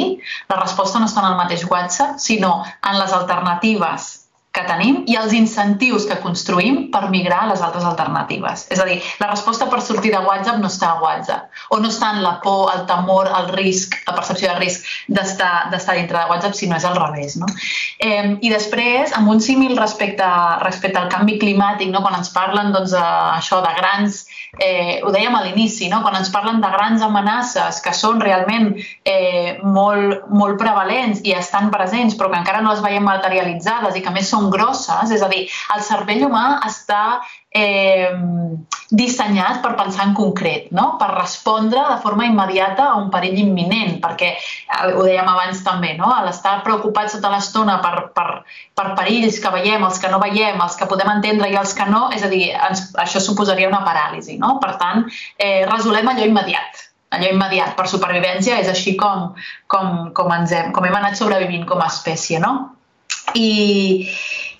la 0.51 0.59
resposta 0.59 0.99
no 0.99 1.07
està 1.07 1.23
en 1.23 1.31
el 1.31 1.39
mateix 1.39 1.63
WhatsApp, 1.71 2.19
sinó 2.19 2.57
en 2.83 2.99
les 2.99 3.15
alternatives 3.15 4.22
que 4.53 4.63
tenim 4.69 4.99
i 5.09 5.15
els 5.17 5.33
incentius 5.33 6.05
que 6.05 6.19
construïm 6.21 6.75
per 6.93 7.07
migrar 7.09 7.39
a 7.43 7.49
les 7.49 7.61
altres 7.65 7.85
alternatives. 7.89 8.67
És 8.73 8.81
a 8.81 8.85
dir, 8.85 8.99
la 9.21 9.31
resposta 9.31 9.65
per 9.71 9.79
sortir 9.81 10.11
de 10.13 10.21
WhatsApp 10.21 10.59
no 10.61 10.69
està 10.69 10.91
a 10.93 10.99
WhatsApp, 11.01 11.47
o 11.73 11.79
no 11.81 11.89
està 11.89 12.11
en 12.13 12.21
la 12.21 12.35
por, 12.43 12.69
el 12.75 12.83
temor, 12.89 13.31
el 13.39 13.49
risc, 13.55 13.97
la 14.05 14.13
percepció 14.19 14.51
de 14.51 14.59
risc 14.61 14.85
d'estar 15.09 15.97
dintre 15.97 16.19
de 16.19 16.27
WhatsApp, 16.29 16.53
sinó 16.59 16.77
és 16.77 16.85
al 16.85 16.99
revés. 16.99 17.37
No? 17.41 17.49
Eh, 17.97 18.37
I 18.45 18.53
després, 18.53 19.17
amb 19.17 19.33
un 19.33 19.41
símil 19.41 19.73
respecte, 19.79 20.29
respecte 20.61 21.01
al 21.01 21.09
canvi 21.09 21.39
climàtic, 21.41 21.89
no? 21.89 22.05
quan 22.05 22.21
ens 22.21 22.29
parlen 22.35 22.69
doncs, 22.77 22.93
això 22.93 23.63
de 23.65 23.73
grans 23.81 24.23
eh, 24.59 25.01
ho 25.03 25.11
dèiem 25.13 25.33
a 25.35 25.41
l'inici, 25.43 25.87
no? 25.89 26.01
quan 26.03 26.17
ens 26.19 26.31
parlen 26.33 26.61
de 26.61 26.69
grans 26.73 27.01
amenaces 27.01 27.79
que 27.83 27.93
són 27.97 28.21
realment 28.21 28.73
eh, 29.05 29.59
molt, 29.63 30.27
molt 30.29 30.59
prevalents 30.61 31.23
i 31.25 31.33
estan 31.37 31.71
presents 31.73 32.17
però 32.19 32.29
que 32.31 32.41
encara 32.41 32.61
no 32.61 32.73
les 32.73 32.83
veiem 32.85 33.05
materialitzades 33.07 33.97
i 33.97 34.03
que 34.05 34.13
més 34.13 34.29
són 34.29 34.51
grosses, 34.53 35.11
és 35.11 35.23
a 35.25 35.31
dir, 35.31 35.47
el 35.75 35.85
cervell 35.85 36.27
humà 36.29 36.45
està 36.67 37.21
eh, 37.53 38.09
dissenyat 38.93 39.61
per 39.63 39.73
pensar 39.77 40.05
en 40.05 40.13
concret, 40.13 40.67
no? 40.75 40.97
per 40.99 41.09
respondre 41.15 41.81
de 41.87 41.97
forma 42.01 42.25
immediata 42.25 42.91
a 42.91 42.99
un 43.01 43.09
perill 43.13 43.39
imminent, 43.41 43.95
perquè 44.03 44.29
eh, 44.35 44.91
ho 44.93 45.05
dèiem 45.05 45.29
abans 45.29 45.63
també, 45.65 45.95
no? 45.97 46.11
l'estar 46.25 46.59
preocupats 46.65 47.15
tota 47.17 47.31
l'estona 47.33 47.79
per, 47.81 48.09
per, 48.13 48.27
per 48.77 48.87
perills 48.99 49.39
que 49.41 49.53
veiem, 49.55 49.85
els 49.87 49.97
que 50.01 50.11
no 50.13 50.21
veiem, 50.21 50.61
els 50.61 50.77
que 50.77 50.89
podem 50.89 51.09
entendre 51.15 51.49
i 51.49 51.57
els 51.57 51.73
que 51.77 51.89
no, 51.89 52.05
és 52.13 52.25
a 52.25 52.29
dir, 52.29 52.51
ens, 52.69 52.91
això 53.01 53.21
suposaria 53.23 53.71
una 53.71 53.81
paràlisi. 53.87 54.37
No? 54.41 54.59
Per 54.61 54.75
tant, 54.81 55.07
eh, 55.41 55.63
resolem 55.69 56.13
allò 56.13 56.29
immediat, 56.29 56.85
allò 57.17 57.33
immediat 57.33 57.73
per 57.77 57.89
supervivència 57.89 58.61
és 58.61 58.69
així 58.69 58.93
com, 58.99 59.31
com, 59.73 60.13
com, 60.13 60.37
ens 60.37 60.53
hem, 60.53 60.69
com 60.75 60.85
hem 60.85 61.01
anat 61.01 61.17
sobrevivint 61.17 61.65
com 61.69 61.81
a 61.81 61.89
espècie. 61.89 62.41
No? 62.43 62.73
I, 63.33 64.05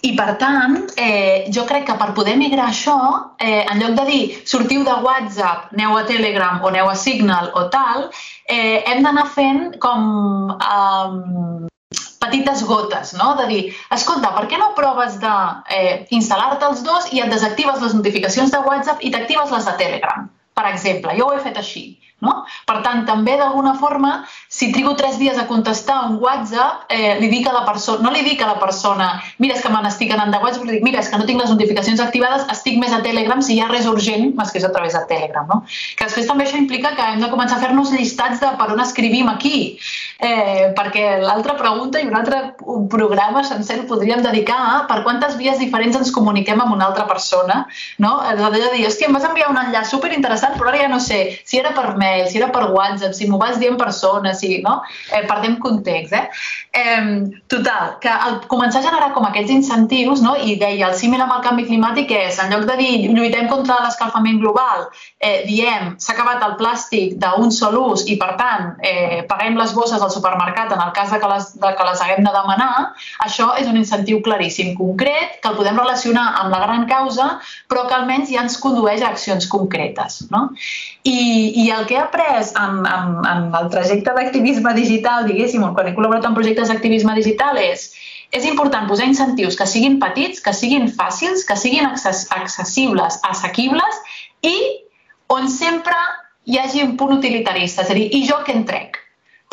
i 0.03 0.11
per 0.17 0.33
tant, 0.39 0.73
eh, 0.99 1.45
jo 1.55 1.63
crec 1.67 1.85
que 1.87 1.93
per 1.99 2.09
poder 2.15 2.35
migrar 2.35 2.67
això, 2.69 2.97
eh, 3.39 3.63
en 3.71 3.79
lloc 3.79 3.93
de 3.99 4.05
dir 4.09 4.23
sortiu 4.45 4.83
de 4.83 4.95
WhatsApp, 5.05 5.69
aneu 5.71 5.95
a 5.97 6.03
Telegram 6.09 6.59
o 6.61 6.67
aneu 6.67 6.89
a 6.89 6.95
Signal 6.95 7.51
o 7.55 7.69
tal, 7.69 8.09
eh, 8.45 8.83
hem 8.85 9.01
d'anar 9.03 9.27
fent 9.31 9.79
com 9.79 10.51
eh, 10.59 11.69
petites 12.19 12.63
gotes, 12.67 13.13
no? 13.13 13.35
De 13.39 13.47
dir, 13.47 13.61
escolta, 13.95 14.33
per 14.35 14.47
què 14.51 14.59
no 14.59 14.73
proves 14.75 15.15
d'instal·lar-te 15.23 16.65
eh, 16.65 16.69
els 16.69 16.83
dos 16.83 17.07
i 17.13 17.23
et 17.23 17.31
desactives 17.31 17.79
les 17.83 17.95
notificacions 17.95 18.51
de 18.51 18.63
WhatsApp 18.67 19.03
i 19.03 19.11
t'actives 19.11 19.55
les 19.55 19.69
de 19.71 19.77
Telegram? 19.85 20.27
Per 20.53 20.65
exemple, 20.69 21.15
jo 21.17 21.29
ho 21.29 21.37
he 21.37 21.43
fet 21.47 21.57
així. 21.57 21.85
No? 22.23 22.35
Per 22.69 22.79
tant, 22.85 23.03
també 23.07 23.35
d'alguna 23.39 23.73
forma, 23.79 24.13
si 24.47 24.71
trigo 24.71 24.95
tres 24.99 25.17
dies 25.19 25.37
a 25.39 25.47
contestar 25.49 25.99
un 26.09 26.17
WhatsApp, 26.23 26.87
eh, 26.93 27.17
li 27.19 27.29
dic 27.31 27.49
a 27.49 27.55
la 27.55 27.65
persona, 27.67 28.03
no 28.05 28.13
li 28.13 28.23
dic 28.25 28.41
a 28.41 28.49
la 28.53 28.59
persona, 28.61 29.09
mira, 29.43 29.57
és 29.57 29.63
que 29.63 29.71
me 29.73 29.81
n'estic 29.83 30.13
anant 30.15 30.31
de 30.31 30.39
WhatsApp, 30.43 30.65
li 30.67 30.77
dic, 30.77 30.85
mira, 30.87 31.01
és 31.03 31.11
que 31.11 31.19
no 31.19 31.27
tinc 31.27 31.41
les 31.41 31.51
notificacions 31.51 32.01
activades, 32.03 32.47
estic 32.53 32.79
més 32.79 32.95
a 32.95 33.01
Telegram, 33.05 33.41
si 33.43 33.57
hi 33.57 33.61
ha 33.63 33.69
res 33.71 33.89
urgent, 33.89 34.31
m'escrius 34.37 34.69
a 34.69 34.71
través 34.75 34.95
de 34.95 35.03
Telegram. 35.11 35.47
No? 35.49 35.61
Que 35.97 36.07
després 36.07 36.29
també 36.29 36.47
això 36.47 36.59
implica 36.59 36.93
que 36.97 37.09
hem 37.13 37.21
de 37.23 37.31
començar 37.33 37.59
a 37.59 37.63
fer-nos 37.65 37.91
llistats 37.91 38.39
de 38.43 38.53
per 38.59 38.69
on 38.71 38.81
escrivim 38.83 39.29
aquí, 39.31 39.77
eh, 40.23 40.71
perquè 40.77 41.19
l'altra 41.21 41.57
pregunta 41.59 41.99
i 41.99 42.07
un 42.07 42.15
altre 42.15 42.41
programa 42.89 43.43
sencer 43.43 43.79
el 43.81 43.87
podríem 43.89 44.23
dedicar 44.23 44.59
a 44.63 44.75
per 44.87 45.01
quantes 45.03 45.35
vies 45.39 45.59
diferents 45.59 45.97
ens 45.99 46.11
comuniquem 46.15 46.61
amb 46.61 46.75
una 46.75 46.87
altra 46.89 47.05
persona, 47.09 47.63
no? 47.99 48.13
És 48.31 48.41
a 48.43 48.51
dir, 48.53 48.85
hòstia, 48.87 49.09
em 49.09 49.17
vas 49.17 49.27
enviar 49.27 49.49
un 49.51 49.59
enllaç 49.59 49.91
superinteressant, 49.91 50.55
però 50.59 50.71
ara 50.71 50.83
ja 50.83 50.91
no 50.91 50.99
sé 51.03 51.19
si 51.43 51.59
era 51.59 51.73
per 51.75 51.95
mail, 51.97 52.12
mail, 52.13 52.29
si 52.29 52.39
era 52.39 52.51
per 52.53 52.69
WhatsApp, 52.71 53.17
si 53.17 53.27
m'ho 53.27 53.41
vas 53.41 53.59
dir 53.59 53.73
en 53.73 53.77
persona, 53.81 54.33
si, 54.37 54.59
no? 54.63 54.79
Eh, 55.11 55.25
perdem 55.27 55.57
context, 55.59 56.13
eh? 56.13 56.29
eh? 56.73 57.31
Total, 57.47 57.97
que 58.01 58.09
al 58.09 58.39
començar 58.49 58.81
a 58.81 58.87
generar 58.87 59.11
com 59.13 59.25
aquests 59.27 59.51
incentius, 59.53 60.21
no? 60.25 60.35
i 60.37 60.55
deia, 60.61 60.89
el 60.89 60.97
símil 60.97 61.21
amb 61.23 61.35
el 61.35 61.43
canvi 61.45 61.65
climàtic 61.67 62.11
és, 62.15 62.39
en 62.41 62.53
lloc 62.53 62.65
de 62.69 62.77
dir 62.79 62.91
lluitem 63.13 63.49
contra 63.51 63.79
l'escalfament 63.83 64.39
global, 64.41 64.87
eh, 65.19 65.43
diem 65.47 65.93
s'ha 66.01 66.15
acabat 66.15 66.43
el 66.47 66.55
plàstic 66.59 67.17
d'un 67.21 67.51
sol 67.53 67.77
ús 67.81 68.05
i, 68.07 68.17
per 68.21 68.33
tant, 68.39 68.73
eh, 68.85 69.21
paguem 69.29 69.57
les 69.59 69.73
bosses 69.77 70.01
al 70.01 70.11
supermercat 70.13 70.73
en 70.73 70.81
el 70.83 70.93
cas 70.97 71.13
de 71.13 71.19
que, 71.21 71.29
les, 71.29 71.51
de 71.61 71.73
que 71.77 71.87
les 71.89 72.03
haguem 72.05 72.25
de 72.25 72.33
demanar, 72.35 72.71
això 73.25 73.51
és 73.59 73.69
un 73.69 73.79
incentiu 73.79 74.21
claríssim, 74.25 74.73
concret, 74.79 75.39
que 75.41 75.51
el 75.51 75.59
podem 75.59 75.79
relacionar 75.79 76.25
amb 76.41 76.53
la 76.53 76.63
gran 76.65 76.87
causa, 76.89 77.29
però 77.69 77.87
que 77.87 77.97
almenys 77.97 78.33
ja 78.33 78.43
ens 78.45 78.57
condueix 78.61 79.03
a 79.03 79.11
accions 79.13 79.47
concretes. 79.51 80.23
No? 80.33 80.49
I, 81.03 81.19
I 81.63 81.69
el 81.75 81.87
que 81.89 82.02
après 82.03 82.53
en, 82.59 82.83
en, 82.85 83.19
en 83.25 83.45
el 83.59 83.69
trajecte 83.73 84.13
d'activisme 84.15 84.73
digital, 84.77 85.27
diguéssim, 85.29 85.65
quan 85.75 85.89
he 85.89 85.95
col·laborat 85.97 86.27
en 86.29 86.35
projectes 86.37 86.71
d'activisme 86.71 87.15
digital, 87.19 87.59
és 87.61 87.91
és 88.33 88.45
important 88.49 88.87
posar 88.89 89.05
incentius 89.05 89.55
que 89.59 89.67
siguin 89.69 89.99
petits, 90.01 90.41
que 90.41 90.55
siguin 90.57 90.87
fàcils, 90.89 91.45
que 91.45 91.57
siguin 91.59 91.85
accessibles, 91.85 93.19
assequibles 93.29 93.99
i 94.41 94.55
on 95.29 95.49
sempre 95.53 95.97
hi 96.49 96.57
hagi 96.57 96.81
un 96.83 96.97
punt 96.97 97.13
utilitarista, 97.19 97.85
és 97.85 97.93
a 97.93 97.97
dir, 97.97 98.09
i 98.09 98.23
jo 98.25 98.41
què 98.43 98.57
en 98.57 98.65
trec? 98.65 98.97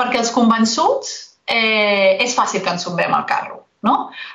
Perquè 0.01 0.23
els 0.23 0.33
convençuts 0.33 1.13
eh, 1.45 2.17
és 2.25 2.33
fàcil 2.35 2.65
que 2.65 2.73
ens 2.73 2.89
sombem 2.89 3.13
al 3.15 3.29
carro 3.29 3.60
no? 3.87 3.95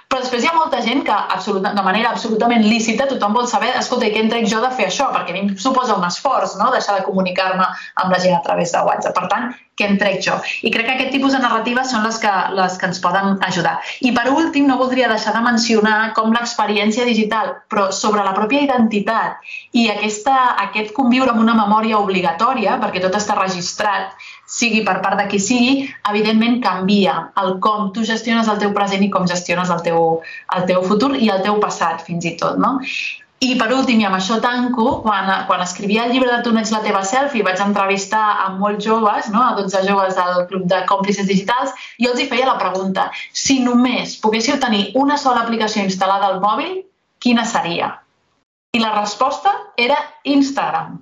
Però 0.09 0.21
després 0.23 0.43
hi 0.43 0.49
ha 0.49 0.55
molta 0.57 0.81
gent 0.85 1.03
que 1.05 1.13
absoluta, 1.13 1.73
de 1.77 1.83
manera 1.85 2.11
absolutament 2.15 2.65
lícita 2.65 3.09
tothom 3.09 3.35
vol 3.37 3.49
saber, 3.51 3.73
escolta, 3.77 4.09
què 4.13 4.23
entrec 4.23 4.47
jo 4.49 4.61
de 4.63 4.71
fer 4.77 4.89
això? 4.89 5.11
Perquè 5.13 5.35
a 5.35 5.37
mi 5.37 5.59
suposa 5.61 5.97
un 5.99 6.07
esforç, 6.07 6.57
no?, 6.61 6.71
deixar 6.73 6.97
de 6.97 7.05
comunicar-me 7.05 7.67
amb 7.67 8.11
la 8.15 8.21
gent 8.23 8.37
a 8.37 8.41
través 8.45 8.73
de 8.73 8.81
WhatsApp. 8.87 9.17
Per 9.19 9.29
tant, 9.31 9.53
què 9.75 9.89
entrec 9.91 10.21
jo? 10.23 10.37
I 10.63 10.71
crec 10.71 10.87
que 10.87 10.93
aquest 10.95 11.11
tipus 11.13 11.35
de 11.35 11.41
narratives 11.43 11.91
són 11.91 12.05
les 12.07 12.17
que, 12.23 12.31
les 12.57 12.77
que 12.79 12.87
ens 12.89 13.01
poden 13.03 13.35
ajudar. 13.47 13.75
I 14.07 14.13
per 14.15 14.29
últim, 14.31 14.69
no 14.69 14.79
voldria 14.79 15.09
deixar 15.11 15.35
de 15.35 15.43
mencionar 15.45 16.13
com 16.17 16.31
l'experiència 16.33 17.05
digital, 17.07 17.53
però 17.71 17.89
sobre 17.91 18.23
la 18.25 18.33
pròpia 18.37 18.63
identitat 18.65 19.43
i 19.75 19.89
aquesta, 19.91 20.37
aquest 20.63 20.95
conviure 20.95 21.35
amb 21.35 21.43
una 21.43 21.57
memòria 21.59 21.99
obligatòria, 21.99 22.79
perquè 22.81 23.03
tot 23.03 23.19
està 23.19 23.37
registrat, 23.37 24.15
sigui 24.55 24.83
per 24.87 24.99
part 25.03 25.19
de 25.19 25.27
qui 25.31 25.41
sigui, 25.43 25.75
evidentment 26.11 26.61
canvia 26.63 27.17
el 27.41 27.57
com 27.65 27.91
tu 27.95 28.05
gestiones 28.07 28.47
el 28.51 28.61
teu 28.61 28.73
present 28.77 29.03
i 29.03 29.11
com 29.11 29.27
gestiones 29.27 29.71
el 29.73 29.83
teu, 29.85 30.01
el 30.55 30.65
teu 30.69 30.81
futur 30.87 31.13
i 31.17 31.29
el 31.33 31.43
teu 31.45 31.59
passat, 31.63 32.03
fins 32.07 32.27
i 32.27 32.35
tot. 32.39 32.59
No? 32.61 32.77
I 33.43 33.51
per 33.59 33.67
últim, 33.75 33.99
i 33.99 34.05
amb 34.07 34.15
això 34.15 34.37
tanco, 34.41 35.01
quan, 35.03 35.27
quan 35.49 35.61
escrivia 35.61 36.05
el 36.05 36.13
llibre 36.15 36.31
de 36.31 36.37
Tu 36.45 36.53
no 36.55 36.61
ets 36.61 36.71
la 36.71 36.79
teva 36.85 37.01
selfie, 37.05 37.43
vaig 37.43 37.59
entrevistar 37.61 38.23
a 38.45 38.47
molts 38.55 38.85
joves, 38.87 39.27
no? 39.33 39.41
a 39.43 39.57
12 39.59 39.83
joves 39.89 40.15
del 40.15 40.45
Club 40.49 40.63
de 40.71 40.79
Còmplices 40.89 41.27
Digitals, 41.27 41.75
i 41.99 42.07
els 42.09 42.21
hi 42.21 42.29
feia 42.31 42.47
la 42.47 42.57
pregunta, 42.61 43.09
si 43.45 43.59
només 43.65 44.15
poguéssiu 44.23 44.57
tenir 44.63 44.87
una 45.03 45.19
sola 45.21 45.43
aplicació 45.43 45.83
instal·lada 45.83 46.31
al 46.31 46.39
mòbil, 46.41 46.79
quina 47.19 47.43
seria? 47.45 47.91
I 48.71 48.79
la 48.79 48.95
resposta 48.95 49.51
era 49.77 49.99
Instagram. 50.23 50.95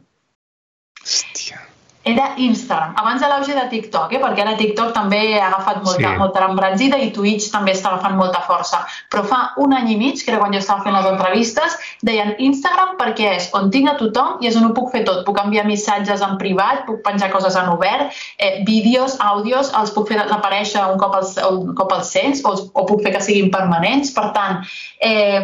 Era 2.03 2.33
Instagram, 2.35 2.97
abans 2.99 3.21
de 3.21 3.27
l'auge 3.31 3.53
de 3.55 3.63
TikTok, 3.71 4.11
eh? 4.11 4.19
perquè 4.19 4.43
ara 4.43 4.57
TikTok 4.59 4.89
també 4.91 5.21
ha 5.37 5.45
agafat 5.47 5.77
molta, 5.85 6.09
sí. 6.09 6.19
molta 6.19 6.41
embranzida 6.49 6.97
i 6.99 7.13
Twitch 7.15 7.47
també 7.53 7.71
està 7.71 7.93
agafant 7.93 8.17
molta 8.19 8.41
força. 8.43 8.81
Però 9.07 9.23
fa 9.29 9.39
un 9.63 9.71
any 9.77 9.93
i 9.93 9.95
mig, 10.01 10.19
que 10.19 10.33
era 10.33 10.41
quan 10.41 10.51
jo 10.51 10.59
estava 10.59 10.83
fent 10.83 10.97
les 10.97 11.07
entrevistes, 11.07 11.77
deien 12.03 12.33
Instagram 12.43 12.97
perquè 12.99 13.29
és 13.37 13.47
on 13.55 13.71
tinc 13.71 13.87
a 13.87 13.95
tothom 14.01 14.43
i 14.43 14.51
és 14.51 14.57
on 14.59 14.67
ho 14.67 14.73
puc 14.75 14.91
fer 14.91 15.05
tot. 15.07 15.21
Puc 15.23 15.39
enviar 15.45 15.63
missatges 15.69 16.25
en 16.27 16.35
privat, 16.41 16.83
puc 16.89 16.99
penjar 17.07 17.31
coses 17.31 17.55
en 17.55 17.71
obert, 17.71 18.11
eh, 18.35 18.59
vídeos, 18.67 19.15
àudios, 19.23 19.71
els 19.79 19.95
puc 19.95 20.11
fer 20.11 20.19
desaparèixer 20.19 20.83
un 20.91 20.99
cop 20.99 21.15
els, 21.21 21.37
un 21.47 21.71
cop 21.79 21.95
els 21.95 22.11
sents 22.11 22.43
o, 22.43 22.57
o 22.67 22.85
puc 22.89 23.07
fer 23.07 23.15
que 23.15 23.23
siguin 23.23 23.47
permanents. 23.55 24.11
Per 24.11 24.27
tant, 24.35 24.59
eh, 24.99 25.39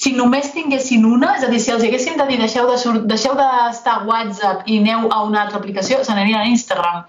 si 0.00 0.14
només 0.16 0.48
tinguessin 0.54 1.04
una, 1.04 1.34
és 1.36 1.44
a 1.44 1.50
dir, 1.52 1.58
si 1.60 1.72
els 1.74 1.84
haguéssim 1.84 2.16
de 2.16 2.24
dir 2.30 2.38
deixeu 2.40 2.68
de 2.70 2.78
sur 2.80 2.94
deixeu 3.10 3.34
d'estar 3.36 3.98
a 3.98 4.06
WhatsApp 4.08 4.64
i 4.70 4.78
aneu 4.80 5.10
a 5.12 5.20
una 5.26 5.42
altra 5.44 5.60
aplicació, 5.60 6.00
se 6.06 6.16
n'anirien 6.16 6.40
a 6.40 6.48
Instagram. 6.48 7.02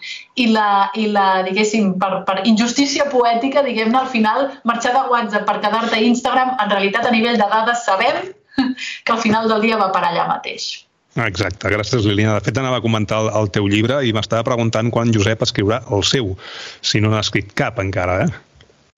I 0.44 0.50
la, 0.52 0.68
i 1.00 1.08
la 1.14 1.28
diguéssim, 1.48 1.94
per, 2.02 2.12
per 2.28 2.42
injustícia 2.52 3.08
poètica, 3.14 3.64
diguem-ne, 3.64 3.96
al 4.02 4.12
final, 4.12 4.50
marxar 4.68 4.92
de 4.98 5.06
WhatsApp 5.14 5.48
per 5.48 5.58
quedar-te 5.64 5.96
a 6.02 6.04
Instagram, 6.10 6.56
en 6.60 6.76
realitat, 6.76 7.08
a 7.08 7.16
nivell 7.16 7.40
de 7.40 7.50
dades, 7.56 7.88
sabem 7.88 8.22
que 9.06 9.16
al 9.16 9.24
final 9.24 9.48
del 9.48 9.64
dia 9.70 9.80
va 9.80 9.92
per 9.96 10.04
allà 10.10 10.28
mateix. 10.36 10.72
Exacte, 11.16 11.72
gràcies 11.72 12.04
Liliana. 12.08 12.38
De 12.40 12.44
fet, 12.44 12.60
anava 12.60 12.84
a 12.84 12.84
comentar 12.84 13.24
el, 13.24 13.32
el 13.40 13.52
teu 13.56 13.72
llibre 13.72 14.04
i 14.04 14.12
m'estava 14.16 14.48
preguntant 14.48 14.92
quan 14.92 15.16
Josep 15.16 15.48
escriurà 15.48 15.82
el 15.96 16.04
seu, 16.08 16.36
si 16.84 17.00
no 17.04 17.12
n'ha 17.12 17.24
escrit 17.24 17.56
cap 17.56 17.80
encara, 17.84 18.26
eh? 18.28 18.51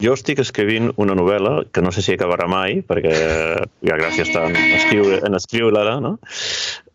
Jo 0.03 0.17
estic 0.17 0.41
escrivint 0.43 0.89
una 0.99 1.15
novel·la 1.15 1.63
que 1.71 1.81
no 1.85 1.91
sé 1.95 2.03
si 2.03 2.15
acabarà 2.17 2.47
mai, 2.51 2.81
perquè 2.83 3.13
ja 3.87 3.99
gràcies 3.99 4.33
tant 4.33 4.51
en 4.51 4.73
escriure, 4.75 5.21
en 5.23 5.39
escriure-la, 5.39 5.97
no? 6.03 6.17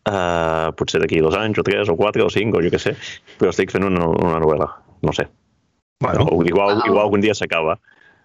Uh, 0.09 0.69
potser 0.77 1.01
d'aquí 1.01 1.23
dos 1.25 1.37
anys, 1.37 1.61
o 1.61 1.65
tres, 1.65 1.89
o 1.89 1.97
quatre, 1.97 2.25
o 2.25 2.33
cinc, 2.33 2.57
o 2.57 2.63
jo 2.65 2.73
què 2.73 2.81
sé, 2.81 2.95
però 3.41 3.53
estic 3.55 3.73
fent 3.73 3.87
una, 3.89 4.07
una 4.13 4.41
novel·la, 4.45 4.69
no 5.09 5.15
sé. 5.17 5.29
Bueno, 6.05 6.29
o, 6.31 6.43
igual, 6.45 6.83
igual 6.85 7.07
algun 7.07 7.25
dia 7.25 7.37
s'acaba. 7.37 7.79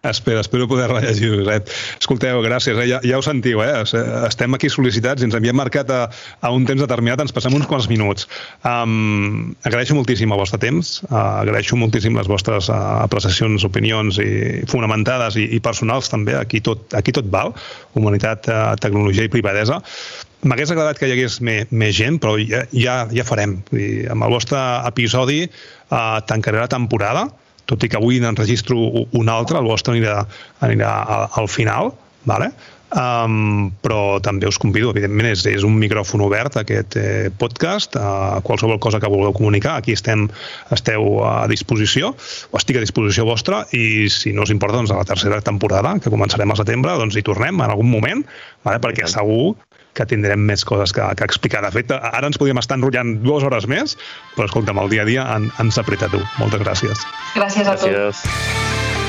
Espera, 0.04 0.42
espero 0.42 0.68
poder 0.68 0.90
rellegir, 0.92 1.30
Josep. 1.32 1.70
Escolteu, 1.96 2.42
gràcies, 2.44 2.76
eh? 2.76 2.88
ja, 2.90 2.98
ja 3.08 3.16
ho 3.16 3.24
sentiu, 3.24 3.62
eh? 3.64 3.86
estem 4.28 4.52
aquí 4.52 4.68
sol·licitats 4.68 5.24
i 5.24 5.30
ens 5.30 5.36
havíem 5.38 5.56
marcat 5.56 5.94
a, 5.96 6.00
a 6.44 6.50
un 6.52 6.66
temps 6.68 6.82
determinat, 6.84 7.22
ens 7.24 7.32
passem 7.32 7.54
uns 7.56 7.70
quants 7.70 7.88
minuts. 7.88 8.26
Um, 8.68 9.54
agraeixo 9.64 9.96
moltíssim 9.96 10.34
el 10.36 10.42
vostre 10.42 10.60
temps, 10.60 10.98
uh, 11.08 11.40
agraeixo 11.46 11.80
moltíssim 11.80 12.20
les 12.20 12.28
vostres 12.28 12.68
uh, 12.68 12.76
apreciacions, 13.06 13.64
opinions 13.64 14.20
i 14.20 14.66
fonamentades 14.68 15.38
i, 15.40 15.46
i 15.56 15.62
personals 15.64 16.12
també, 16.12 16.36
aquí 16.36 16.60
tot, 16.60 16.84
aquí 17.00 17.16
tot 17.16 17.30
val, 17.32 17.54
humanitat, 17.96 18.50
uh, 18.52 18.74
tecnologia 18.84 19.30
i 19.30 19.32
privadesa. 19.32 19.80
M'hagués 20.44 20.74
agradat 20.76 21.00
que 21.00 21.08
hi 21.08 21.16
hagués 21.16 21.40
més, 21.48 21.72
més 21.72 21.96
gent, 21.96 22.20
però 22.20 22.36
ja, 22.44 22.66
ja, 22.76 22.98
ja 23.08 23.24
farem. 23.24 23.56
I 23.72 24.04
amb 24.12 24.28
el 24.28 24.36
vostre 24.36 24.60
episodi 24.92 25.46
uh, 25.48 26.20
tancaré 26.28 26.60
la 26.60 26.68
temporada, 26.68 27.30
tot 27.70 27.84
i 27.84 27.90
que 27.90 28.00
avui 28.00 28.20
n'enregistro 28.22 28.78
un 29.16 29.32
altre, 29.32 29.60
el 29.60 29.70
vostre 29.70 29.96
anirà, 29.96 30.22
anirà 30.66 30.94
al, 31.04 31.28
al 31.44 31.52
final, 31.52 31.94
vale? 32.30 32.52
Um, 32.94 33.72
però 33.82 34.20
també 34.22 34.46
us 34.46 34.60
convido, 34.62 34.92
evidentment, 34.94 35.32
és, 35.32 35.42
és 35.50 35.64
un 35.66 35.74
micròfon 35.82 36.22
obert 36.22 36.60
aquest 36.60 36.94
eh, 37.02 37.32
podcast, 37.42 37.98
a 37.98 38.10
uh, 38.38 38.44
qualsevol 38.46 38.78
cosa 38.84 39.00
que 39.02 39.10
vulgueu 39.10 39.34
comunicar, 39.34 39.80
aquí 39.80 39.96
estem, 39.98 40.28
esteu 40.76 41.24
a 41.26 41.48
disposició, 41.50 42.12
o 42.52 42.62
estic 42.62 42.78
a 42.78 42.84
disposició 42.84 43.26
vostra, 43.26 43.64
i 43.74 44.06
si 44.14 44.36
no 44.38 44.46
us 44.46 44.54
importa, 44.54 44.78
doncs 44.78 44.94
a 44.94 45.00
la 45.02 45.10
tercera 45.10 45.42
temporada, 45.42 45.96
que 46.04 46.14
començarem 46.14 46.54
al 46.54 46.62
setembre, 46.62 46.94
doncs 47.02 47.18
hi 47.18 47.26
tornem 47.26 47.66
en 47.66 47.74
algun 47.74 47.90
moment, 47.90 48.22
vale? 48.68 48.84
perquè 48.84 49.10
segur 49.10 49.56
que 49.98 50.08
tindrem 50.10 50.42
més 50.50 50.66
coses 50.68 50.94
que, 50.96 51.06
que 51.20 51.28
explicar. 51.28 51.64
De 51.66 51.72
fet, 51.74 51.94
ara 51.94 52.30
ens 52.30 52.40
podríem 52.42 52.62
estar 52.62 52.80
enrotllant 52.80 53.16
dues 53.26 53.46
hores 53.46 53.70
més, 53.70 53.98
però 54.38 54.50
escolta'm, 54.50 54.82
el 54.84 54.94
dia 54.94 55.06
a 55.06 55.10
dia 55.10 55.30
en, 55.38 55.50
ens 55.64 55.80
apreta 55.82 56.12
tu. 56.14 56.22
Moltes 56.42 56.66
gràcies. 56.66 57.08
Gràcies 57.38 57.68
a 57.68 57.78
gràcies. 57.78 58.26
tu. 58.26 59.03